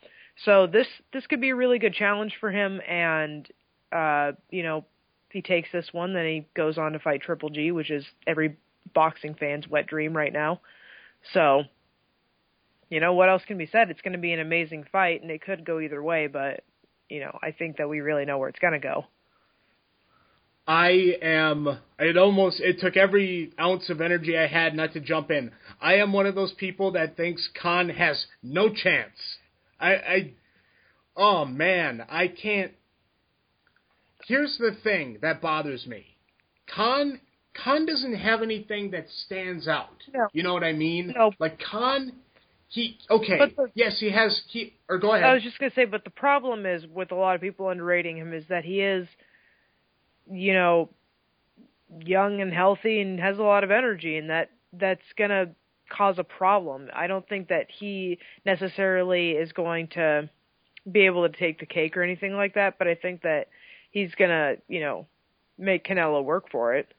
So 0.45 0.67
this 0.67 0.87
this 1.13 1.25
could 1.27 1.41
be 1.41 1.49
a 1.49 1.55
really 1.55 1.79
good 1.79 1.93
challenge 1.93 2.35
for 2.39 2.51
him, 2.51 2.81
and 2.87 3.47
uh, 3.91 4.33
you 4.49 4.63
know, 4.63 4.85
if 5.29 5.33
he 5.33 5.41
takes 5.41 5.69
this 5.71 5.89
one, 5.91 6.13
then 6.13 6.25
he 6.25 6.47
goes 6.55 6.77
on 6.77 6.93
to 6.93 6.99
fight 6.99 7.21
Triple 7.21 7.49
G, 7.49 7.71
which 7.71 7.89
is 7.89 8.05
every 8.25 8.57
boxing 8.93 9.35
fan's 9.35 9.67
wet 9.67 9.87
dream 9.87 10.15
right 10.15 10.33
now. 10.33 10.61
So, 11.33 11.63
you 12.89 12.99
know, 12.99 13.13
what 13.13 13.29
else 13.29 13.43
can 13.47 13.57
be 13.57 13.67
said? 13.71 13.89
It's 13.89 14.01
going 14.01 14.13
to 14.13 14.19
be 14.19 14.33
an 14.33 14.39
amazing 14.39 14.85
fight, 14.91 15.21
and 15.21 15.31
it 15.31 15.41
could 15.41 15.65
go 15.65 15.79
either 15.79 16.01
way, 16.01 16.27
but 16.27 16.63
you 17.09 17.21
know, 17.21 17.37
I 17.41 17.51
think 17.51 17.77
that 17.77 17.89
we 17.89 18.01
really 18.01 18.25
know 18.25 18.37
where 18.37 18.49
it's 18.49 18.59
going 18.59 18.73
to 18.73 18.79
go. 18.79 19.05
I 20.67 21.15
am. 21.21 21.79
It 21.97 22.17
almost. 22.17 22.59
It 22.59 22.79
took 22.81 22.97
every 22.97 23.53
ounce 23.59 23.89
of 23.89 24.01
energy 24.01 24.37
I 24.37 24.47
had 24.47 24.75
not 24.75 24.93
to 24.93 24.99
jump 24.99 25.31
in. 25.31 25.51
I 25.81 25.95
am 25.95 26.11
one 26.11 26.25
of 26.25 26.35
those 26.35 26.53
people 26.53 26.91
that 26.91 27.15
thinks 27.15 27.49
Khan 27.61 27.89
has 27.89 28.25
no 28.43 28.69
chance. 28.69 29.15
I. 29.79 29.91
I 29.93 30.33
oh 31.15 31.45
man, 31.45 32.03
I 32.09 32.27
can't. 32.27 32.73
Here's 34.25 34.57
the 34.57 34.75
thing 34.83 35.19
that 35.21 35.41
bothers 35.41 35.87
me. 35.87 36.05
Khan. 36.75 37.21
Khan 37.63 37.85
doesn't 37.85 38.15
have 38.15 38.41
anything 38.41 38.91
that 38.91 39.07
stands 39.25 39.67
out. 39.67 40.03
No. 40.13 40.27
You 40.33 40.43
know 40.43 40.53
what 40.53 40.63
I 40.63 40.73
mean? 40.73 41.13
No. 41.15 41.31
Like 41.39 41.59
Khan. 41.59 42.13
He 42.69 42.97
okay. 43.09 43.37
The- 43.37 43.71
yes, 43.75 43.97
he 43.99 44.11
has. 44.11 44.41
He 44.49 44.73
or 44.89 44.97
go 44.97 45.13
ahead. 45.13 45.25
I 45.25 45.33
was 45.33 45.43
just 45.43 45.57
gonna 45.57 45.71
say, 45.73 45.85
but 45.85 46.03
the 46.03 46.09
problem 46.09 46.65
is 46.65 46.85
with 46.87 47.11
a 47.11 47.15
lot 47.15 47.35
of 47.35 47.41
people 47.41 47.69
underrating 47.69 48.17
him 48.17 48.33
is 48.33 48.43
that 48.49 48.65
he 48.65 48.81
is, 48.81 49.07
you 50.29 50.53
know, 50.53 50.89
young 52.05 52.41
and 52.41 52.53
healthy 52.53 52.99
and 53.01 53.19
has 53.19 53.37
a 53.37 53.43
lot 53.43 53.63
of 53.63 53.71
energy, 53.71 54.17
and 54.17 54.29
that 54.29 54.51
that's 54.73 55.01
gonna 55.17 55.47
cause 55.89 56.19
a 56.19 56.23
problem. 56.23 56.89
I 56.93 57.07
don't 57.07 57.27
think 57.27 57.47
that 57.47 57.67
he 57.69 58.19
necessarily 58.45 59.31
is 59.31 59.53
going 59.53 59.87
to 59.89 60.29
be 60.91 61.05
able 61.05 61.27
to 61.27 61.37
take 61.37 61.59
the 61.59 61.65
cake 61.65 61.95
or 61.95 62.03
anything 62.03 62.33
like 62.33 62.55
that, 62.55 62.77
but 62.77 62.87
I 62.87 62.95
think 62.95 63.21
that 63.21 63.47
he's 63.91 64.13
gonna, 64.15 64.55
you 64.67 64.81
know, 64.81 65.07
make 65.57 65.85
Canelo 65.85 66.23
work 66.23 66.51
for 66.51 66.75
it. 66.75 66.93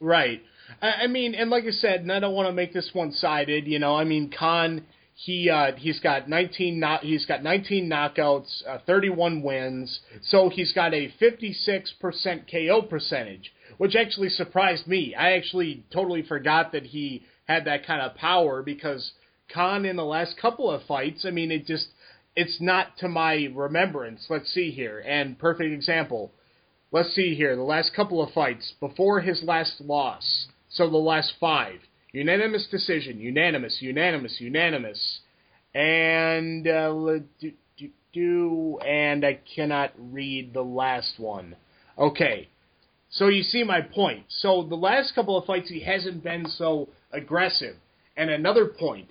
Right. 0.00 0.42
I, 0.82 1.04
I 1.04 1.06
mean, 1.06 1.34
and 1.34 1.50
like 1.50 1.64
I 1.64 1.70
said, 1.70 2.00
and 2.00 2.12
I 2.12 2.20
don't 2.20 2.34
want 2.34 2.48
to 2.48 2.52
make 2.52 2.72
this 2.72 2.90
one 2.92 3.12
sided. 3.12 3.66
You 3.66 3.78
know, 3.78 3.96
I 3.96 4.04
mean, 4.04 4.30
Khan 4.36 4.84
he 5.16 5.48
uh, 5.48 5.72
he's 5.76 5.98
got 6.00 6.28
19 6.28 6.78
knock 6.78 7.00
he's 7.00 7.24
got 7.24 7.42
19 7.42 7.88
knockouts, 7.88 8.62
uh, 8.68 8.78
31 8.86 9.42
wins, 9.42 10.00
so 10.22 10.50
he's 10.50 10.72
got 10.74 10.92
a 10.92 11.10
56% 11.20 12.50
KO 12.50 12.82
percentage, 12.82 13.52
which 13.78 13.96
actually 13.96 14.28
surprised 14.28 14.86
me. 14.86 15.14
I 15.14 15.32
actually 15.32 15.84
totally 15.90 16.22
forgot 16.22 16.72
that 16.72 16.84
he 16.84 17.24
had 17.48 17.64
that 17.64 17.86
kind 17.86 18.02
of 18.02 18.14
power 18.14 18.62
because 18.62 19.12
Khan 19.52 19.86
in 19.86 19.96
the 19.96 20.04
last 20.04 20.36
couple 20.38 20.70
of 20.70 20.82
fights, 20.82 21.24
I 21.24 21.30
mean, 21.30 21.50
it 21.50 21.64
just 21.66 21.86
it's 22.34 22.60
not 22.60 22.98
to 22.98 23.08
my 23.08 23.48
remembrance. 23.54 24.26
Let's 24.28 24.52
see 24.52 24.70
here, 24.70 24.98
and 24.98 25.38
perfect 25.38 25.72
example. 25.72 26.32
Let's 26.96 27.14
see 27.14 27.34
here, 27.34 27.54
the 27.54 27.62
last 27.62 27.92
couple 27.94 28.22
of 28.22 28.32
fights 28.32 28.72
before 28.80 29.20
his 29.20 29.42
last 29.42 29.82
loss. 29.82 30.46
So 30.70 30.88
the 30.88 30.96
last 30.96 31.34
five. 31.38 31.80
Unanimous 32.12 32.68
decision, 32.70 33.20
unanimous, 33.20 33.82
unanimous, 33.82 34.40
unanimous. 34.40 35.20
And 35.74 36.66
uh, 36.66 37.18
do, 37.38 37.52
do, 37.76 37.90
do, 38.14 38.78
and 38.78 39.26
I 39.26 39.40
cannot 39.54 39.92
read 39.98 40.54
the 40.54 40.62
last 40.62 41.18
one. 41.18 41.56
Okay. 41.98 42.48
So 43.10 43.28
you 43.28 43.42
see 43.42 43.62
my 43.62 43.82
point. 43.82 44.24
So 44.30 44.62
the 44.66 44.74
last 44.74 45.14
couple 45.14 45.36
of 45.36 45.44
fights 45.44 45.68
he 45.68 45.80
hasn't 45.80 46.24
been 46.24 46.46
so 46.48 46.88
aggressive. 47.12 47.76
And 48.16 48.30
another 48.30 48.64
point. 48.68 49.10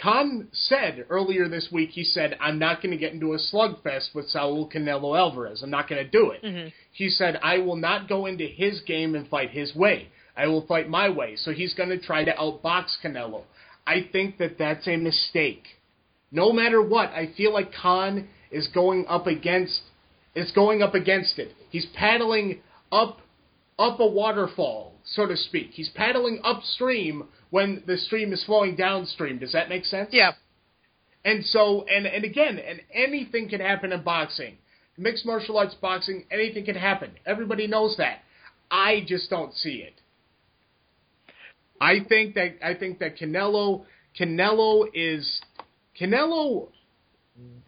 Khan 0.00 0.48
said 0.52 1.04
earlier 1.10 1.48
this 1.48 1.68
week, 1.70 1.90
he 1.90 2.04
said, 2.04 2.36
I'm 2.40 2.58
not 2.58 2.82
going 2.82 2.92
to 2.92 2.96
get 2.96 3.12
into 3.12 3.34
a 3.34 3.38
slugfest 3.38 4.14
with 4.14 4.28
Saul 4.28 4.68
Canelo 4.68 5.16
Alvarez. 5.16 5.62
I'm 5.62 5.70
not 5.70 5.88
going 5.88 6.04
to 6.04 6.10
do 6.10 6.30
it. 6.30 6.42
Mm-hmm. 6.42 6.68
He 6.92 7.08
said, 7.08 7.38
I 7.42 7.58
will 7.58 7.76
not 7.76 8.08
go 8.08 8.26
into 8.26 8.46
his 8.46 8.80
game 8.80 9.14
and 9.14 9.28
fight 9.28 9.50
his 9.50 9.74
way. 9.74 10.08
I 10.36 10.46
will 10.46 10.66
fight 10.66 10.88
my 10.88 11.10
way. 11.10 11.36
So 11.36 11.52
he's 11.52 11.74
going 11.74 11.90
to 11.90 11.98
try 11.98 12.24
to 12.24 12.32
outbox 12.32 12.96
Canelo. 13.04 13.42
I 13.86 14.08
think 14.10 14.38
that 14.38 14.58
that's 14.58 14.88
a 14.88 14.96
mistake. 14.96 15.64
No 16.30 16.52
matter 16.52 16.80
what, 16.80 17.10
I 17.10 17.32
feel 17.36 17.52
like 17.52 17.72
Khan 17.72 18.28
is 18.50 18.68
going 18.68 19.06
up 19.08 19.26
against 19.26 19.82
is 20.34 20.50
going 20.52 20.82
up 20.82 20.94
against 20.94 21.38
it. 21.38 21.54
He's 21.68 21.86
paddling 21.94 22.62
up 22.90 23.18
up 23.78 24.00
a 24.00 24.06
waterfall, 24.06 24.94
so 25.04 25.26
to 25.26 25.36
speak. 25.36 25.70
He's 25.72 25.88
paddling 25.90 26.40
upstream 26.44 27.24
when 27.50 27.82
the 27.86 27.96
stream 27.98 28.32
is 28.32 28.42
flowing 28.44 28.76
downstream. 28.76 29.38
Does 29.38 29.52
that 29.52 29.68
make 29.68 29.84
sense? 29.84 30.10
Yeah. 30.12 30.32
And 31.24 31.44
so, 31.44 31.84
and 31.84 32.06
and 32.06 32.24
again, 32.24 32.58
and 32.58 32.80
anything 32.92 33.48
can 33.48 33.60
happen 33.60 33.92
in 33.92 34.02
boxing, 34.02 34.58
mixed 34.98 35.24
martial 35.24 35.56
arts 35.58 35.74
boxing. 35.74 36.24
Anything 36.30 36.64
can 36.64 36.74
happen. 36.74 37.12
Everybody 37.24 37.66
knows 37.66 37.96
that. 37.98 38.18
I 38.70 39.04
just 39.06 39.30
don't 39.30 39.54
see 39.54 39.84
it. 39.86 39.94
I 41.80 42.00
think 42.08 42.34
that 42.34 42.56
I 42.64 42.74
think 42.74 42.98
that 43.00 43.18
Canelo 43.18 43.84
Canelo 44.18 44.86
is 44.94 45.40
Canelo. 46.00 46.68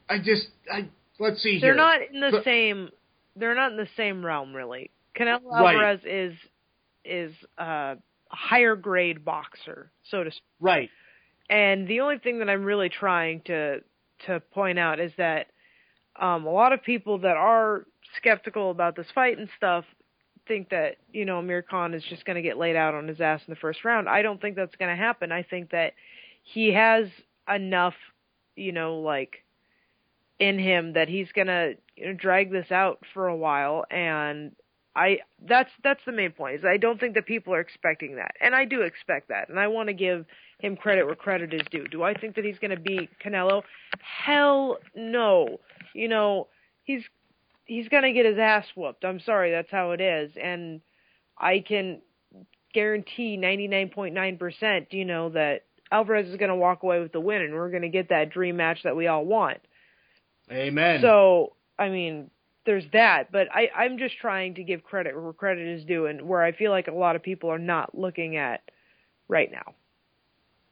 I 0.09 0.19
just 0.19 0.47
I 0.73 0.89
let's 1.19 1.43
see 1.43 1.61
They're 1.61 1.71
here. 1.73 1.77
not 1.77 2.01
in 2.13 2.21
the 2.21 2.31
So- 2.33 2.43
same. 2.43 2.91
They're 3.37 3.55
not 3.55 3.73
in 3.73 3.77
the 3.77 3.89
same 3.97 4.25
realm, 4.25 4.55
really. 4.55 4.91
Canelo 5.17 5.41
Right. 5.51 5.75
Alvarez 5.75 6.01
is 6.05 6.35
is 7.05 7.35
a 7.59 7.97
higher 8.29 8.77
grade 8.77 9.25
boxer, 9.25 9.91
so 10.11 10.25
to 10.25 10.31
speak. 10.31 10.43
right. 10.61 10.91
And 11.51 11.87
the 11.87 12.01
only 12.01 12.19
thing 12.19 12.39
that 12.39 12.49
I'm 12.49 12.65
really 12.65 12.89
trying 12.89 13.43
to 13.43 13.81
to 14.27 14.41
point 14.53 14.79
out 14.79 15.01
is 15.01 15.13
that 15.19 15.49
um, 16.19 16.47
a 16.47 16.51
lot 16.51 16.73
of 16.73 16.83
people 16.83 17.19
that 17.19 17.37
are 17.37 17.87
skeptical 18.17 18.71
about 18.71 18.97
this 18.97 19.07
fight 19.15 19.39
and 19.39 19.49
stuff 19.57 19.85
think 20.47 20.71
that 20.71 20.97
you 21.13 21.25
know 21.25 21.39
Amir 21.39 21.63
Khan 21.63 21.95
is 21.95 22.03
just 22.05 22.25
going 22.25 22.37
to 22.37 22.43
get 22.43 22.57
laid 22.57 22.77
out 22.77 22.95
on 22.95 23.09
his 23.09 23.21
ass 23.21 23.43
in 23.47 23.53
the 23.53 23.61
first 23.61 23.85
round. 23.85 24.09
I 24.09 24.23
don't 24.23 24.41
think 24.41 24.57
that's 24.57 24.77
going 24.77 24.91
to 24.91 24.97
happen. 24.97 25.33
I 25.33 25.43
think 25.43 25.71
that 25.71 25.93
he 26.43 26.73
has 26.73 27.09
enough, 27.53 27.95
you 28.57 28.73
know, 28.73 28.99
like 28.99 29.45
in 30.39 30.59
him 30.59 30.95
that 30.95 31.09
he's 31.09 31.31
going 31.33 31.47
to 31.47 31.75
you 31.97 32.07
know, 32.07 32.13
drag 32.15 32.51
this 32.51 32.71
out 32.71 32.99
for 33.13 33.29
a 33.29 33.37
while 33.37 33.85
and 33.91 34.53
I 34.97 35.19
that's 35.47 35.71
that's 35.83 36.01
the 36.07 36.13
main 36.13 36.31
point. 36.31 36.57
Is 36.57 36.65
I 36.65 36.77
don't 36.77 37.01
think 37.01 37.15
that 37.15 37.27
people 37.27 37.53
are 37.55 37.61
expecting 37.61 38.17
that. 38.17 38.33
And 38.41 38.55
I 38.55 38.65
do 38.65 38.83
expect 38.83 39.29
that. 39.29 39.49
And 39.49 39.59
I 39.59 39.67
want 39.67 39.89
to 39.89 39.93
give 39.93 40.25
him 40.59 40.77
credit 40.77 41.05
where 41.05 41.15
credit 41.15 41.53
is 41.53 41.63
due. 41.71 41.87
Do 41.89 42.03
I 42.03 42.15
think 42.15 42.37
that 42.37 42.45
he's 42.45 42.59
going 42.59 42.71
to 42.71 42.81
beat 42.81 43.11
Canelo? 43.25 43.63
Hell 44.01 44.79
no. 44.95 45.61
You 45.95 46.09
know, 46.09 46.49
he's 46.85 47.03
he's 47.65 47.89
going 47.89 48.05
to 48.05 48.13
get 48.13 48.27
his 48.27 48.39
ass 48.39 48.67
whooped. 48.77 49.05
I'm 49.05 49.21
sorry, 49.21 49.51
that's 49.51 49.71
how 49.71 49.93
it 49.93 50.01
is. 50.01 50.33
And 50.41 50.81
I 51.37 51.61
can 51.67 52.01
guarantee 52.73 53.39
99.9%, 53.39 54.93
you 54.93 55.05
know, 55.05 55.31
that 55.31 55.63
Alvarez 55.91 56.29
is 56.29 56.37
going 56.37 56.51
to 56.51 56.57
walk 56.57 56.83
away 56.83 57.01
with 57.01 57.13
the 57.13 57.21
win 57.21 57.43
and 57.43 57.55
we're 57.55 57.71
going 57.71 57.83
to 57.83 57.89
get 57.89 58.09
that 58.11 58.31
dream 58.31 58.57
match 58.57 58.83
that 58.83 58.97
we 58.97 59.07
all 59.07 59.25
want. 59.25 59.59
Amen. 60.51 61.01
So, 61.01 61.55
I 61.79 61.89
mean, 61.89 62.31
there's 62.67 62.85
that, 62.93 63.31
but 63.31 63.49
I, 63.53 63.69
I'm 63.77 63.99
just 63.99 64.17
trying 64.19 64.55
to 64.55 64.65
give 64.65 64.83
credit 64.83 65.21
where 65.21 65.33
credit 65.33 65.67
is 65.67 65.85
due 65.85 66.07
and 66.07 66.23
where 66.23 66.43
I 66.43 66.53
feel 66.53 66.71
like 66.71 66.89
a 66.89 66.93
lot 66.93 67.17
of 67.17 67.23
people 67.23 67.51
are 67.51 67.59
not 67.59 67.97
looking 67.97 68.37
at 68.37 68.63
right 69.29 69.51
now. 69.51 69.75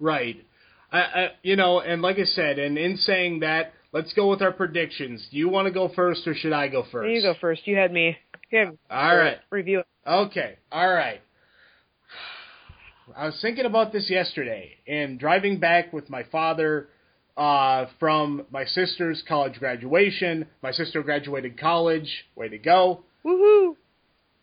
Right. 0.01 0.45
I, 0.91 0.99
I, 0.99 1.29
you 1.43 1.57
know, 1.57 1.81
and 1.81 2.03
like 2.03 2.19
I 2.19 2.25
said, 2.25 2.59
and 2.59 2.77
in 2.77 2.97
saying 2.97 3.41
that, 3.41 3.73
let's 3.93 4.13
go 4.15 4.29
with 4.31 4.43
our 4.43 4.53
predictions. 4.53 5.27
Do 5.31 5.39
you 5.39 5.49
want 5.49 5.67
to 5.67 5.73
go 5.73 5.91
first, 5.95 6.27
or 6.27 6.35
should 6.35 6.53
I 6.53 6.69
go 6.69 6.85
first? 6.91 7.11
You 7.11 7.23
go 7.23 7.35
first. 7.41 7.67
You 7.67 7.77
had 7.77 7.93
me. 7.93 8.17
You 8.51 8.59
had 8.59 8.69
me 8.71 8.79
All 8.91 9.17
right. 9.17 9.39
review 9.51 9.81
it. 9.81 9.87
Okay. 10.07 10.59
All 10.71 10.93
right. 10.93 11.21
I 13.17 13.27
was 13.27 13.39
thinking 13.41 13.65
about 13.65 13.93
this 13.93 14.11
yesterday 14.11 14.77
and 14.87 15.19
driving 15.19 15.59
back 15.59 15.93
with 15.93 16.11
my 16.11 16.25
father 16.25 16.89
uh, 17.37 17.87
from 17.99 18.47
my 18.51 18.65
sister's 18.65 19.23
college 19.27 19.59
graduation. 19.59 20.47
My 20.63 20.73
sister 20.73 21.03
graduated 21.03 21.59
college. 21.59 22.27
Way 22.37 22.49
to 22.49 22.59
go. 22.59 23.05
Woohoo! 23.25 23.77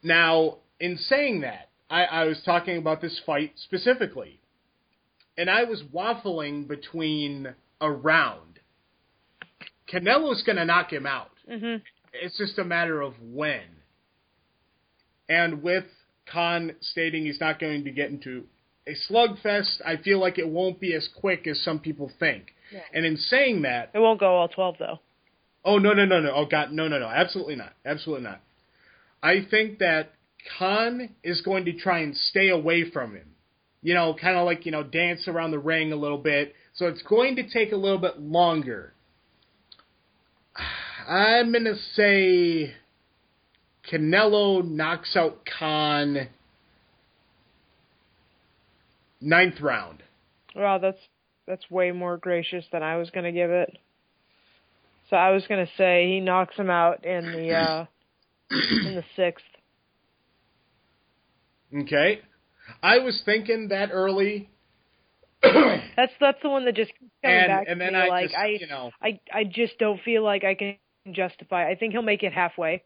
Now, 0.03 0.57
in 0.79 0.97
saying 0.97 1.41
that, 1.41 1.69
I, 1.89 2.03
I 2.05 2.23
was 2.25 2.41
talking 2.45 2.77
about 2.77 3.01
this 3.01 3.19
fight 3.25 3.53
specifically, 3.57 4.39
and 5.37 5.49
I 5.49 5.63
was 5.65 5.83
waffling 5.93 6.67
between 6.67 7.53
a 7.81 7.91
round. 7.91 8.59
Canelo's 9.91 10.43
going 10.43 10.57
to 10.57 10.65
knock 10.65 10.91
him 10.93 11.05
out. 11.05 11.31
hmm 11.47 11.75
It's 12.13 12.37
just 12.37 12.59
a 12.59 12.63
matter 12.63 13.01
of 13.01 13.13
when. 13.21 13.63
And 15.27 15.61
with 15.61 15.85
Khan 16.31 16.75
stating 16.81 17.25
he's 17.25 17.39
not 17.39 17.59
going 17.59 17.83
to 17.83 17.91
get 17.91 18.09
into 18.09 18.45
a 18.87 18.95
slugfest, 19.11 19.81
I 19.85 19.97
feel 19.97 20.19
like 20.19 20.37
it 20.39 20.47
won't 20.47 20.79
be 20.79 20.93
as 20.95 21.07
quick 21.19 21.47
as 21.47 21.61
some 21.61 21.79
people 21.79 22.11
think. 22.19 22.53
Yeah. 22.71 22.81
And 22.93 23.05
in 23.05 23.17
saying 23.17 23.63
that, 23.63 23.91
It 23.93 23.99
won't 23.99 24.19
go 24.19 24.35
all 24.37 24.47
twelve 24.47 24.75
though. 24.79 24.99
oh 25.65 25.77
no 25.77 25.93
no 25.93 26.05
no 26.05 26.19
no 26.21 26.31
oh 26.33 26.45
god 26.45 26.71
no 26.71 26.87
no 26.87 26.99
no 26.99 27.07
absolutely 27.07 27.55
not 27.55 27.73
absolutely 27.85 28.23
not. 28.25 28.41
I 29.21 29.45
think 29.49 29.79
that 29.79 30.13
Khan 30.57 31.09
is 31.23 31.41
going 31.41 31.65
to 31.65 31.73
try 31.73 31.99
and 31.99 32.15
stay 32.15 32.49
away 32.49 32.89
from 32.89 33.13
him. 33.15 33.35
You 33.81 33.93
know, 33.93 34.13
kind 34.13 34.37
of 34.37 34.45
like 34.45 34.65
you 34.65 34.71
know 34.71 34.83
dance 34.83 35.27
around 35.27 35.51
the 35.51 35.59
ring 35.59 35.91
a 35.91 35.95
little 35.95 36.17
bit. 36.17 36.53
So 36.75 36.87
it's 36.87 37.01
going 37.01 37.35
to 37.37 37.49
take 37.49 37.71
a 37.71 37.75
little 37.77 37.97
bit 37.97 38.19
longer. 38.19 38.93
I'm 41.07 41.51
gonna 41.51 41.75
say 41.95 42.73
Canelo 43.91 44.63
knocks 44.63 45.15
out 45.15 45.39
Khan 45.57 46.27
ninth 49.21 49.59
round. 49.61 50.03
Wow, 50.55 50.77
that's 50.77 50.97
that's 51.49 51.69
way 51.69 51.91
more 51.91 52.15
gracious 52.17 52.63
than 52.71 52.83
I 52.83 52.95
was 52.95 53.09
gonna 53.09 53.33
give 53.33 53.49
it. 53.51 53.77
So 55.09 55.17
I 55.17 55.31
was 55.31 55.43
gonna 55.49 55.67
say 55.77 56.07
he 56.07 56.21
knocks 56.21 56.55
him 56.55 56.69
out 56.69 57.03
in 57.03 57.33
the 57.33 57.51
uh 57.51 57.85
in 58.51 58.95
the 58.95 59.03
sixth. 59.17 59.45
Okay, 61.75 62.21
I 62.81 62.99
was 62.99 63.21
thinking 63.25 63.67
that 63.69 63.89
early, 63.91 64.49
That's 65.43 66.11
that's 66.19 66.41
the 66.43 66.49
one 66.49 66.65
that 66.65 66.75
just 66.75 66.91
coming 67.23 67.37
and 67.37 67.47
back 67.47 67.67
and 67.67 67.79
to 67.79 67.85
then 67.85 67.93
me. 67.93 67.99
I 67.99 68.07
like 68.09 68.25
just 68.25 68.35
I, 68.35 68.47
you 68.47 68.67
know 68.67 68.91
I 69.01 69.19
I 69.33 69.43
just 69.45 69.77
don't 69.79 70.01
feel 70.01 70.23
like 70.23 70.43
I 70.43 70.55
can 70.55 70.75
justify. 71.13 71.69
I 71.69 71.75
think 71.75 71.93
he'll 71.93 72.01
make 72.01 72.23
it 72.23 72.33
halfway. 72.33 72.83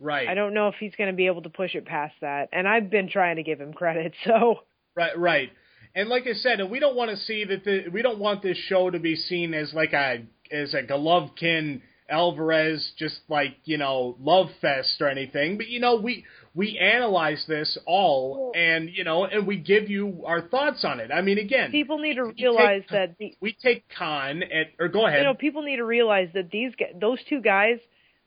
right 0.00 0.26
I 0.28 0.34
don't 0.34 0.54
know 0.54 0.68
if 0.68 0.74
he's 0.80 0.94
going 0.96 1.10
to 1.10 1.16
be 1.16 1.26
able 1.26 1.42
to 1.42 1.50
push 1.50 1.74
it 1.74 1.84
past 1.84 2.14
that. 2.22 2.48
And 2.52 2.66
I've 2.66 2.90
been 2.90 3.08
trying 3.10 3.36
to 3.36 3.42
give 3.42 3.60
him 3.60 3.72
credit. 3.72 4.14
So 4.24 4.60
Right, 4.94 5.16
right. 5.18 5.50
And 5.96 6.08
like 6.08 6.26
I 6.28 6.34
said, 6.34 6.60
and 6.60 6.70
we 6.70 6.78
don't 6.78 6.94
want 6.94 7.10
to 7.10 7.16
see 7.16 7.44
that 7.46 7.64
the 7.64 7.88
we 7.92 8.02
don't 8.02 8.18
want 8.18 8.42
this 8.42 8.58
show 8.68 8.90
to 8.90 8.98
be 9.00 9.16
seen 9.16 9.54
as 9.54 9.72
like 9.74 9.92
a 9.94 10.24
as 10.52 10.74
a 10.74 10.82
Golovkin 10.82 11.80
Alvarez 12.08 12.92
just 12.98 13.18
like 13.28 13.56
you 13.64 13.78
know 13.78 14.16
love 14.20 14.48
fest 14.60 15.00
or 15.00 15.08
anything. 15.08 15.56
But 15.56 15.68
you 15.68 15.80
know 15.80 15.96
we 15.96 16.24
we 16.54 16.78
analyze 16.78 17.44
this 17.48 17.76
all 17.86 18.52
and 18.54 18.90
you 18.90 19.04
know 19.04 19.24
and 19.24 19.46
we 19.46 19.56
give 19.56 19.88
you 19.90 20.22
our 20.26 20.42
thoughts 20.42 20.84
on 20.84 21.00
it. 21.00 21.10
I 21.10 21.20
mean 21.22 21.38
again, 21.38 21.70
people 21.72 21.98
need 21.98 22.14
to 22.14 22.26
You 22.26 22.32
take- 22.32 22.38
realize 22.58 22.82
that 22.90 23.16
the 23.18 23.34
we 23.40 23.56
take 23.62 23.84
Khan 23.98 24.42
at 24.42 24.66
or 24.78 24.88
go 24.88 25.06
ahead. 25.06 25.18
you 25.20 25.24
know 25.24 25.34
people 25.34 25.62
need 25.62 25.76
to 25.76 25.84
realize 25.84 26.28
that 26.34 26.50
these 26.50 26.72
those 27.00 27.18
two 27.28 27.40
guys 27.40 27.78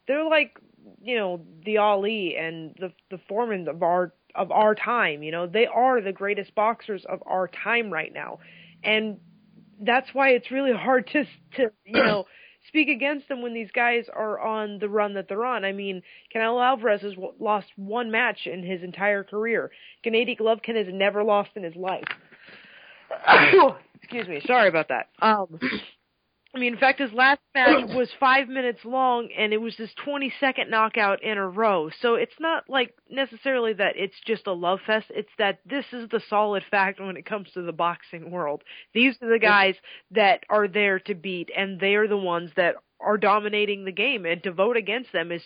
they're 0.07 0.25
like 0.27 0.57
you 1.01 1.15
know 1.17 1.41
the 1.65 1.77
Ali 1.77 2.35
and 2.35 2.75
the 2.79 2.91
the 3.11 3.19
Foreman 3.29 3.67
of 3.67 3.81
our 3.83 4.11
of 4.39 4.51
our 4.51 4.73
time 4.73 5.21
you 5.21 5.31
know 5.31 5.45
they 5.45 5.67
are 5.67 6.01
the 6.01 6.11
greatest 6.11 6.55
boxers 6.55 7.05
of 7.07 7.21
our 7.27 7.47
time 7.47 7.91
right 7.91 8.13
now 8.13 8.39
and 8.83 9.17
that's 9.81 10.09
why 10.13 10.29
it's 10.29 10.49
really 10.51 10.73
hard 10.73 11.07
to 11.07 11.23
to 11.55 11.71
you 11.85 12.03
know 12.03 12.25
speak 12.67 12.89
against 12.89 13.27
them 13.27 13.41
when 13.41 13.53
these 13.53 13.71
guys 13.71 14.05
are 14.13 14.39
on 14.39 14.79
the 14.79 14.89
run 14.89 15.13
that 15.13 15.27
they're 15.27 15.45
on. 15.45 15.63
I 15.65 15.71
mean, 15.71 16.01
Canelo 16.33 16.63
Alvarez 16.63 17.01
has 17.01 17.13
lost 17.39 17.67
one 17.77 18.11
match 18.11 18.45
in 18.45 18.63
his 18.63 18.83
entire 18.83 19.23
career. 19.23 19.71
Gennady 20.05 20.37
Golovkin 20.37 20.75
has 20.75 20.87
never 20.91 21.23
lost 21.23 21.51
in 21.55 21.63
his 21.63 21.75
life. 21.75 22.03
Excuse 24.01 24.27
me. 24.27 24.41
Sorry 24.45 24.67
about 24.69 24.89
that. 24.89 25.09
Um, 25.21 25.59
I 26.53 26.57
mean, 26.57 26.73
in 26.73 26.79
fact, 26.79 26.99
his 26.99 27.13
last 27.13 27.39
match 27.53 27.89
was 27.95 28.09
five 28.19 28.47
minutes 28.47 28.79
long, 28.83 29.29
and 29.37 29.53
it 29.53 29.61
was 29.61 29.75
his 29.75 29.91
22nd 30.05 30.69
knockout 30.69 31.23
in 31.23 31.37
a 31.37 31.47
row. 31.47 31.89
So 32.01 32.15
it's 32.15 32.39
not 32.39 32.63
like 32.67 32.95
necessarily 33.09 33.73
that 33.73 33.93
it's 33.95 34.19
just 34.25 34.47
a 34.47 34.53
love 34.53 34.79
fest. 34.85 35.07
It's 35.09 35.29
that 35.37 35.59
this 35.65 35.85
is 35.93 36.09
the 36.09 36.21
solid 36.29 36.63
fact 36.71 36.99
when 36.99 37.17
it 37.17 37.25
comes 37.25 37.49
to 37.53 37.61
the 37.61 37.71
boxing 37.71 38.31
world. 38.31 38.63
These 38.93 39.15
are 39.21 39.29
the 39.31 39.39
guys 39.39 39.75
that 40.11 40.43
are 40.49 40.67
there 40.67 40.99
to 41.01 41.13
beat, 41.13 41.49
and 41.55 41.79
they 41.79 41.95
are 41.95 42.07
the 42.07 42.17
ones 42.17 42.49
that 42.55 42.75
are 42.99 43.17
dominating 43.17 43.85
the 43.85 43.91
game. 43.91 44.25
And 44.25 44.41
to 44.43 44.51
vote 44.51 44.75
against 44.75 45.13
them 45.13 45.31
is 45.31 45.43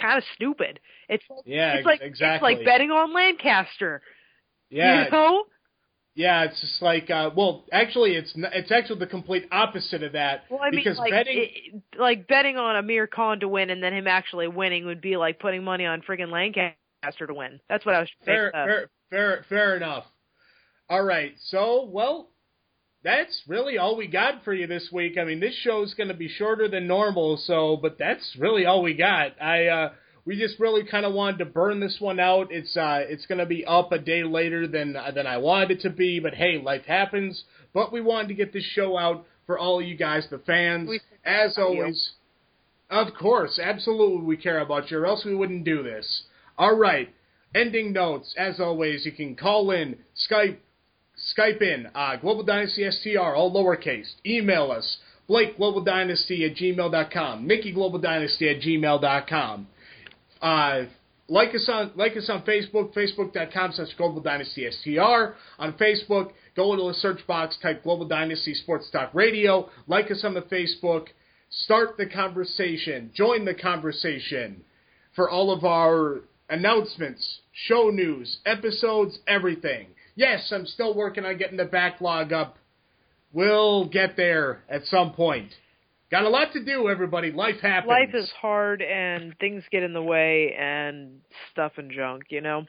kind 0.00 0.16
of 0.16 0.24
stupid. 0.34 0.80
It's 1.10 1.24
yeah, 1.44 1.74
it's 1.74 1.86
like 1.86 2.00
exactly. 2.00 2.52
it's 2.54 2.58
like 2.58 2.66
betting 2.66 2.90
on 2.90 3.12
Lancaster. 3.12 4.00
yeah, 4.70 5.04
You 5.04 5.10
know? 5.10 5.44
Yeah. 6.14 6.44
It's 6.44 6.60
just 6.60 6.80
like 6.82 7.10
uh, 7.10 7.30
well, 7.36 7.64
actually, 7.72 8.12
it's 8.14 8.32
it's 8.36 8.70
actually 8.70 9.00
the 9.00 9.06
complete 9.06 9.44
opposite 9.52 10.02
of 10.02 10.12
that 10.12 10.44
Well, 10.50 10.60
I 10.62 10.70
mean, 10.70 10.80
because 10.84 10.98
like, 10.98 11.10
betting. 11.10 11.38
it, 11.38 11.82
like 11.98 12.28
betting 12.28 12.56
on 12.56 12.76
Amir 12.76 13.06
Khan 13.06 13.40
to 13.40 13.48
win 13.48 13.70
and 13.70 13.82
then 13.82 13.92
him 13.92 14.06
actually 14.06 14.48
winning 14.48 14.86
would 14.86 15.00
be 15.00 15.16
like 15.16 15.38
putting 15.40 15.64
money 15.64 15.86
on 15.86 16.02
friggin' 16.02 16.30
Lancaster 16.30 17.26
to 17.26 17.34
win. 17.34 17.60
That's 17.68 17.84
what 17.86 17.94
I 17.94 18.00
was 18.00 18.08
Fair, 18.24 18.50
saying. 18.52 18.66
fair, 18.66 18.90
fair, 19.10 19.44
fair 19.48 19.76
enough. 19.76 20.04
All 20.88 21.02
right, 21.04 21.32
so 21.46 21.88
well, 21.90 22.28
that's 23.02 23.42
really 23.48 23.78
all 23.78 23.96
we 23.96 24.06
got 24.06 24.44
for 24.44 24.52
you 24.52 24.66
this 24.66 24.90
week. 24.92 25.16
I 25.18 25.24
mean, 25.24 25.40
this 25.40 25.54
show's 25.62 25.94
going 25.94 26.08
to 26.08 26.14
be 26.14 26.28
shorter 26.28 26.68
than 26.68 26.86
normal, 26.86 27.36
so 27.46 27.78
but 27.80 27.96
that's 27.98 28.36
really 28.38 28.66
all 28.66 28.82
we 28.82 28.94
got. 28.94 29.40
I 29.40 29.66
uh, 29.66 29.92
we 30.24 30.38
just 30.38 30.58
really 30.60 30.84
kind 30.84 31.04
of 31.04 31.12
wanted 31.14 31.38
to 31.38 31.44
burn 31.46 31.80
this 31.80 31.96
one 32.00 32.20
out. 32.20 32.48
It's 32.50 32.76
uh, 32.76 33.00
it's 33.08 33.26
going 33.26 33.38
to 33.38 33.46
be 33.46 33.64
up 33.64 33.92
a 33.92 33.98
day 33.98 34.22
later 34.24 34.66
than 34.68 34.96
than 35.14 35.26
I 35.26 35.38
wanted 35.38 35.72
it 35.72 35.80
to 35.82 35.90
be, 35.90 36.20
but 36.20 36.34
hey, 36.34 36.60
life 36.62 36.84
happens. 36.86 37.44
But 37.74 37.92
we 37.92 38.00
wanted 38.00 38.28
to 38.28 38.34
get 38.34 38.52
this 38.52 38.64
show 38.64 38.96
out 38.98 39.24
for 39.46 39.58
all 39.58 39.80
of 39.80 39.86
you 39.86 39.96
guys, 39.96 40.26
the 40.30 40.38
fans, 40.38 40.88
We- 40.88 41.00
as 41.24 41.56
about 41.56 41.72
you. 41.72 41.80
always. 41.80 42.10
Of 42.90 43.14
course, 43.14 43.58
absolutely, 43.58 44.26
we 44.26 44.36
care 44.36 44.60
about 44.60 44.90
you, 44.90 44.98
or 44.98 45.06
else 45.06 45.24
we 45.24 45.34
wouldn't 45.34 45.64
do 45.64 45.82
this. 45.82 46.24
All 46.58 46.76
right, 46.76 47.08
ending 47.54 47.92
notes. 47.94 48.34
As 48.36 48.60
always, 48.60 49.06
you 49.06 49.12
can 49.12 49.34
call 49.34 49.70
in, 49.70 49.96
Skype, 50.30 50.58
Skype 51.36 51.62
in, 51.62 51.88
uh, 51.94 52.16
Global 52.16 52.42
Dynasty 52.42 52.84
STR, 52.90 53.34
all 53.34 53.50
lowercase. 53.52 54.12
Email 54.26 54.70
us, 54.70 54.98
Blake 55.26 55.56
Global 55.56 55.80
Dynasty 55.82 56.44
at 56.44 56.54
gmail.com, 56.54 57.46
Mickey 57.46 57.72
Global 57.72 57.98
Dynasty 57.98 58.48
at 58.50 58.60
gmail.com. 58.60 59.66
Uh, 60.42 60.84
like 61.28 61.54
us 61.54 61.68
on 61.72 61.92
like 61.94 62.16
us 62.16 62.28
on 62.28 62.42
Facebook, 62.42 62.92
facebook.com 62.94 63.72
slash 63.72 63.94
Global 63.96 64.20
Dynasty 64.20 64.68
STR. 64.70 65.34
On 65.58 65.72
Facebook, 65.80 66.32
go 66.56 66.72
into 66.72 66.88
the 66.88 66.94
search 66.94 67.26
box, 67.26 67.56
type 67.62 67.84
Global 67.84 68.06
Dynasty 68.06 68.54
Sports 68.54 68.90
Talk 68.90 69.14
Radio. 69.14 69.70
Like 69.86 70.10
us 70.10 70.24
on 70.24 70.34
the 70.34 70.42
Facebook. 70.42 71.06
Start 71.48 71.96
the 71.96 72.06
conversation. 72.06 73.10
Join 73.14 73.44
the 73.44 73.54
conversation 73.54 74.64
for 75.14 75.30
all 75.30 75.52
of 75.52 75.64
our 75.64 76.22
announcements, 76.48 77.40
show 77.52 77.90
news, 77.90 78.38
episodes, 78.44 79.18
everything. 79.26 79.86
Yes, 80.16 80.52
I'm 80.54 80.66
still 80.66 80.94
working 80.94 81.24
on 81.24 81.38
getting 81.38 81.56
the 81.56 81.64
backlog 81.64 82.32
up. 82.32 82.58
We'll 83.32 83.88
get 83.88 84.16
there 84.16 84.62
at 84.68 84.84
some 84.84 85.12
point. 85.12 85.50
Got 86.12 86.24
a 86.24 86.28
lot 86.28 86.52
to 86.52 86.62
do, 86.62 86.90
everybody. 86.90 87.32
Life 87.32 87.60
happens. 87.62 87.88
Life 87.88 88.14
is 88.14 88.30
hard 88.40 88.82
and 88.82 89.34
things 89.38 89.64
get 89.72 89.82
in 89.82 89.94
the 89.94 90.02
way 90.02 90.54
and 90.56 91.20
stuff 91.50 91.72
and 91.78 91.90
junk, 91.90 92.24
you 92.28 92.42
know? 92.42 92.66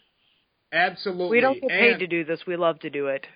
Absolutely. 0.71 1.37
We 1.37 1.41
don't 1.41 1.59
get 1.59 1.69
paid 1.69 1.91
And- 1.91 1.99
to 1.99 2.07
do 2.07 2.23
this. 2.23 2.45
We 2.47 2.55
love 2.55 2.79
to 2.79 2.89
do 2.89 3.07
it. 3.07 3.27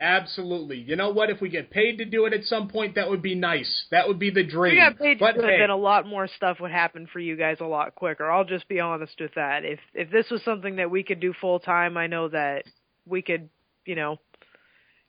Absolutely. 0.00 0.76
You 0.76 0.94
know 0.94 1.10
what? 1.10 1.28
If 1.28 1.40
we 1.40 1.48
get 1.48 1.70
paid 1.70 1.98
to 1.98 2.04
do 2.04 2.24
it 2.26 2.32
at 2.32 2.44
some 2.44 2.68
point, 2.68 2.94
that 2.94 3.10
would 3.10 3.20
be 3.20 3.34
nice. 3.34 3.88
That 3.90 4.06
would 4.06 4.20
be 4.20 4.30
the 4.30 4.44
dream. 4.44 4.74
If 4.74 4.76
we 4.76 4.78
got 4.78 4.98
paid 4.98 5.18
but 5.18 5.32
to 5.32 5.40
do 5.40 5.46
hey, 5.48 5.56
it, 5.56 5.58
then 5.58 5.70
a 5.70 5.76
lot 5.76 6.06
more 6.06 6.28
stuff 6.28 6.60
would 6.60 6.70
happen 6.70 7.08
for 7.12 7.18
you 7.18 7.34
guys 7.34 7.56
a 7.58 7.66
lot 7.66 7.96
quicker. 7.96 8.30
I'll 8.30 8.44
just 8.44 8.68
be 8.68 8.78
honest 8.78 9.20
with 9.20 9.34
that. 9.34 9.64
If 9.64 9.80
if 9.94 10.08
this 10.10 10.30
was 10.30 10.40
something 10.44 10.76
that 10.76 10.88
we 10.88 11.02
could 11.02 11.18
do 11.18 11.32
full 11.40 11.58
time, 11.58 11.96
I 11.96 12.06
know 12.06 12.28
that 12.28 12.62
we 13.06 13.22
could, 13.22 13.48
you 13.86 13.96
know, 13.96 14.20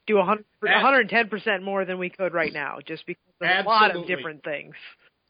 do 0.09 0.17
a 0.17 0.25
hundred, 0.25 0.45
110% 0.63 1.61
more 1.61 1.85
than 1.85 1.99
we 1.99 2.09
could 2.09 2.33
right 2.33 2.51
now, 2.51 2.79
just 2.85 3.05
because 3.05 3.21
of 3.41 3.65
a 3.65 3.69
lot 3.69 3.95
of 3.95 4.07
different 4.07 4.43
things. 4.43 4.73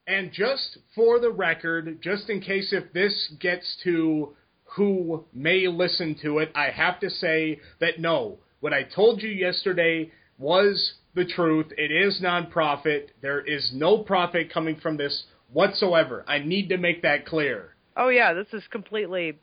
And 0.07 0.31
just 0.31 0.79
for 0.95 1.19
the 1.19 1.29
record, 1.29 2.01
just 2.01 2.29
in 2.29 2.41
case 2.41 2.73
if 2.73 2.91
this 2.93 3.33
gets 3.39 3.77
to 3.83 4.33
who 4.75 5.25
may 5.33 5.67
listen 5.67 6.15
to 6.23 6.39
it, 6.39 6.51
I 6.55 6.69
have 6.69 6.99
to 7.01 7.09
say 7.09 7.59
that 7.79 7.99
no, 7.99 8.37
what 8.61 8.73
I 8.73 8.83
told 8.83 9.21
you 9.21 9.29
yesterday 9.29 10.11
was 10.37 10.93
the 11.13 11.25
truth. 11.25 11.67
It 11.77 11.91
is 11.91 12.21
nonprofit. 12.23 13.09
There 13.21 13.41
is 13.41 13.71
no 13.73 13.99
profit 13.99 14.51
coming 14.51 14.77
from 14.77 14.97
this 14.97 15.25
whatsoever. 15.51 16.23
I 16.27 16.39
need 16.39 16.69
to 16.69 16.77
make 16.77 17.01
that 17.01 17.25
clear. 17.25 17.75
Oh 17.97 18.07
yeah, 18.07 18.33
this 18.33 18.47
is 18.53 18.63
completely, 18.71 19.37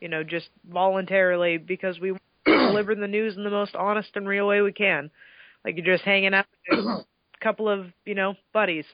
you 0.00 0.08
know, 0.08 0.22
just 0.22 0.48
voluntarily 0.70 1.58
because 1.58 1.98
we 1.98 2.14
deliver 2.46 2.94
the 2.94 3.08
news 3.08 3.36
in 3.36 3.44
the 3.44 3.50
most 3.50 3.74
honest 3.74 4.10
and 4.14 4.28
real 4.28 4.46
way 4.46 4.60
we 4.62 4.72
can. 4.72 5.10
Like 5.64 5.76
you're 5.76 5.96
just 5.96 6.04
hanging 6.04 6.34
out 6.34 6.46
with 6.68 6.80
a 6.80 7.04
couple 7.42 7.68
of, 7.68 7.86
you 8.04 8.14
know, 8.14 8.34
buddies 8.52 8.84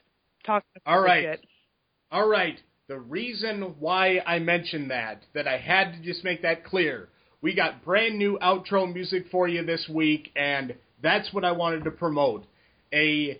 talking. 0.45 0.81
All 0.85 1.01
right. 1.01 1.23
Shit. 1.23 1.45
All 2.11 2.27
right. 2.27 2.59
The 2.87 2.99
reason 2.99 3.75
why 3.79 4.19
I 4.25 4.39
mentioned 4.39 4.89
that, 4.91 5.23
that 5.35 5.47
I 5.47 5.57
had 5.57 5.93
to 5.93 6.01
just 6.01 6.23
make 6.23 6.41
that 6.41 6.65
clear, 6.65 7.09
we 7.41 7.55
got 7.55 7.85
brand 7.85 8.17
new 8.17 8.37
outro 8.41 8.91
music 8.91 9.25
for 9.31 9.47
you 9.47 9.63
this 9.63 9.87
week, 9.87 10.31
and 10.35 10.75
that's 11.01 11.31
what 11.31 11.45
I 11.45 11.51
wanted 11.51 11.83
to 11.83 11.91
promote. 11.91 12.45
A 12.91 13.39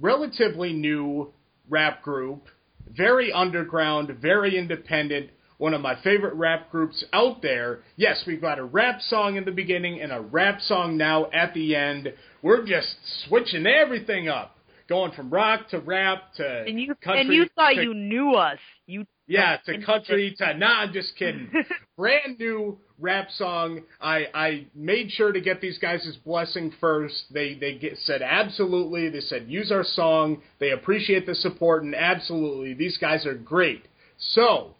relatively 0.00 0.72
new 0.72 1.32
rap 1.68 2.02
group, 2.02 2.46
very 2.88 3.32
underground, 3.32 4.10
very 4.20 4.56
independent, 4.58 5.30
one 5.62 5.74
of 5.74 5.80
my 5.80 5.94
favorite 6.02 6.34
rap 6.34 6.72
groups 6.72 7.04
out 7.12 7.40
there. 7.40 7.82
Yes, 7.94 8.24
we've 8.26 8.40
got 8.40 8.58
a 8.58 8.64
rap 8.64 9.00
song 9.00 9.36
in 9.36 9.44
the 9.44 9.52
beginning 9.52 10.00
and 10.00 10.10
a 10.10 10.20
rap 10.20 10.60
song 10.62 10.96
now 10.96 11.30
at 11.32 11.54
the 11.54 11.76
end. 11.76 12.12
We're 12.42 12.66
just 12.66 12.88
switching 13.28 13.64
everything 13.64 14.26
up, 14.28 14.56
going 14.88 15.12
from 15.12 15.30
rock 15.30 15.68
to 15.68 15.78
rap 15.78 16.34
to 16.38 16.64
And 16.66 16.80
you 16.80 16.96
country. 16.96 17.20
and 17.20 17.32
you 17.32 17.46
thought 17.54 17.74
to- 17.74 17.82
you 17.82 17.94
knew 17.94 18.32
us. 18.32 18.58
You 18.88 19.06
yeah, 19.28 19.56
to 19.66 19.80
country 19.86 20.34
to 20.38 20.54
nah, 20.54 20.80
I'm 20.80 20.92
just 20.92 21.14
kidding. 21.16 21.48
Brand 21.96 22.40
new 22.40 22.78
rap 22.98 23.28
song. 23.30 23.82
I 24.00 24.26
I 24.34 24.66
made 24.74 25.12
sure 25.12 25.30
to 25.30 25.40
get 25.40 25.60
these 25.60 25.78
guys' 25.78 26.18
blessing 26.24 26.72
first. 26.80 27.32
They 27.32 27.54
they 27.54 27.78
get, 27.78 27.98
said 27.98 28.20
absolutely. 28.20 29.10
They 29.10 29.20
said 29.20 29.46
use 29.48 29.70
our 29.70 29.84
song. 29.84 30.42
They 30.58 30.72
appreciate 30.72 31.24
the 31.24 31.36
support 31.36 31.84
and 31.84 31.94
absolutely 31.94 32.74
these 32.74 32.98
guys 32.98 33.24
are 33.26 33.34
great. 33.34 33.86
So, 34.18 34.74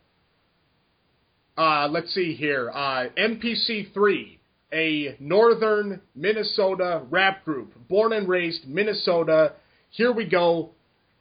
uh, 1.57 1.89
let's 1.91 2.13
see 2.15 2.35
here. 2.35 2.71
Uh, 2.71 3.09
NPC3, 3.19 4.39
a 4.73 5.17
northern 5.21 6.01
Minnesota 6.15 7.03
rap 7.11 7.45
group, 7.45 7.75
born 7.89 8.13
and 8.13 8.29
raised 8.29 8.67
Minnesota. 8.67 9.53
Here 9.91 10.13
we 10.13 10.25
go. 10.25 10.71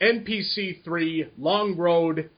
NPC3, 0.01 1.29
Long 1.37 1.77
Road. 1.77 2.29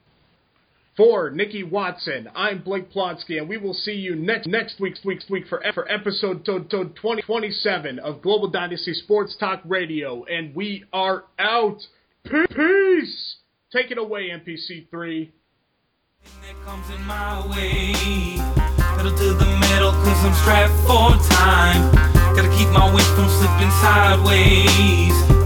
For 0.96 1.28
Nikki 1.28 1.64
Watson, 1.64 2.28
I'm 2.36 2.62
Blake 2.62 2.92
Plotsky, 2.92 3.38
and 3.38 3.48
we 3.48 3.56
will 3.56 3.74
see 3.74 3.94
you 3.94 4.14
next 4.14 4.46
next 4.46 4.78
week's 4.78 5.04
week's 5.04 5.28
week 5.28 5.44
for 5.48 5.60
for 5.74 5.90
episode 5.90 6.44
to, 6.44 6.60
to 6.60 6.84
2027 6.84 7.98
of 7.98 8.22
Global 8.22 8.48
Dynasty 8.48 8.94
Sports 8.94 9.36
Talk 9.40 9.60
Radio, 9.64 10.22
and 10.22 10.54
we 10.54 10.84
are 10.92 11.24
out. 11.36 11.80
Peace. 12.24 13.36
Take 13.72 13.90
it 13.90 13.98
away, 13.98 14.28
NPC3. 14.30 15.32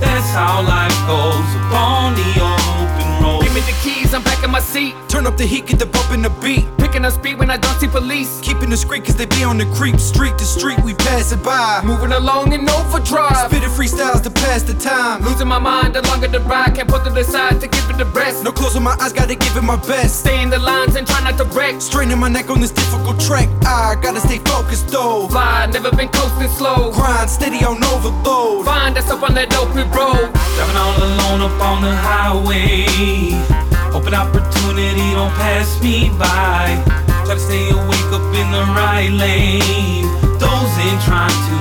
That's 0.01 0.31
how 0.31 0.63
life 0.63 0.99
goes 1.07 1.51
upon 1.63 2.15
the 2.15 2.31
open 2.39 3.25
road. 3.25 3.43
Give 3.43 3.55
me 3.55 3.61
the 3.61 3.77
keys, 3.83 4.15
I'm 4.15 4.23
back 4.23 4.45
in 4.45 4.51
my 4.51 4.61
seat. 4.61 4.95
Turn 5.09 5.27
up 5.27 5.37
the 5.37 5.47
heat, 5.47 5.67
get 5.67 5.79
the 5.79 5.87
bump 5.87 6.13
in 6.13 6.23
the 6.23 6.31
beat. 6.43 6.78
Picking 6.89 7.05
up 7.05 7.13
speed 7.13 7.39
when 7.39 7.51
I 7.51 7.59
don't 7.59 7.79
see 7.79 7.87
police. 7.87 8.41
Keeping 8.41 8.71
the 8.71 8.77
street 8.77 9.05
cause 9.05 9.15
they 9.15 9.27
be 9.27 9.45
on 9.45 9.59
the 9.59 9.67
creep. 9.77 10.01
Street 10.01 10.39
to 10.39 10.45
street, 10.45 10.81
we 10.83 10.95
pass 10.95 11.33
it 11.33 11.43
by. 11.43 11.83
Moving 11.85 12.13
along 12.13 12.55
in 12.55 12.67
overdrive. 12.67 13.51
Spitting 13.51 13.69
freestyles 13.69 14.23
to 14.23 14.31
pass 14.31 14.63
the 14.63 14.73
time. 14.73 15.23
Losing 15.23 15.49
my 15.49 15.59
mind 15.59 15.95
the 15.95 16.01
longer 16.09 16.29
the 16.29 16.41
ride. 16.41 16.75
Can't 16.75 16.89
put 16.89 17.05
to 17.05 17.11
the 17.11 17.25
side 17.25 17.61
to 17.61 17.69
give 17.69 17.91
it 17.91 17.99
the 17.99 18.07
rest. 18.07 18.43
No 18.43 18.53
closing 18.53 18.83
my 18.83 18.97
eyes, 19.03 19.13
gotta 19.13 19.35
give 19.35 19.55
it 19.55 19.61
my 19.61 19.77
best. 19.77 20.21
Stay 20.21 20.43
in 20.43 20.49
the 20.49 20.59
lines 20.59 20.97
and 20.97 21.07
try 21.07 21.21
not 21.21 21.37
to 21.37 21.45
wreck. 21.55 21.79
Straining 21.83 22.19
my 22.19 22.29
neck 22.29 22.49
on 22.49 22.59
this 22.59 22.71
difficult 22.71 23.21
track. 23.21 23.51
I 23.67 23.95
gotta 24.01 24.21
stay 24.21 24.39
focused 24.39 24.89
though. 24.89 25.29
Fly, 25.29 25.67
never 25.67 25.91
been 25.91 26.09
coasting 26.09 26.49
slow. 26.49 26.91
Grind 26.93 27.29
steady 27.29 27.63
on 27.67 27.85
overload. 27.85 28.65
Find 28.65 28.97
us 28.97 29.11
up 29.11 29.23
on 29.23 29.35
that 29.35 29.55
open 29.61 29.91
road. 29.91 30.33
Driving 30.57 30.77
all 30.77 30.97
alone 30.97 31.41
up 31.43 31.61
on 31.61 31.83
the 31.83 31.95
highway. 31.95 33.68
Hoping 33.93 34.15
opportunity 34.15 35.13
don't 35.13 35.33
pass 35.35 35.81
me 35.83 36.11
by. 36.19 36.79
Try 37.25 37.35
to 37.35 37.41
stay 37.41 37.71
awake 37.71 38.11
up 38.13 38.27
in 38.35 38.49
the 38.51 38.65
right 38.77 39.11
lane. 39.11 40.07
Dozing, 40.41 40.99
trying 41.05 41.39
to 41.49 41.59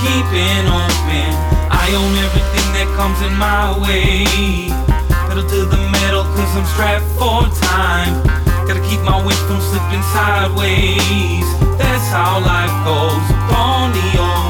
keep 0.00 0.26
it 0.32 0.64
open. 0.68 1.30
I 1.70 1.86
own 1.96 2.12
everything 2.26 2.68
that 2.76 2.88
comes 2.96 3.18
in 3.22 3.34
my 3.36 3.76
way. 3.82 4.24
Pedal 5.28 5.46
to 5.48 5.60
the 5.66 5.80
metal, 5.90 6.24
cause 6.36 6.52
I'm 6.56 6.66
strapped 6.72 7.06
for 7.18 7.48
time. 7.68 8.22
Gotta 8.66 8.82
keep 8.88 9.00
my 9.00 9.18
weight 9.24 9.40
from 9.48 9.60
slipping 9.60 10.04
sideways. 10.14 11.46
That's 11.78 12.08
how 12.08 12.40
life 12.40 12.74
goes 12.84 13.40
the 13.92 14.18
old 14.18 14.49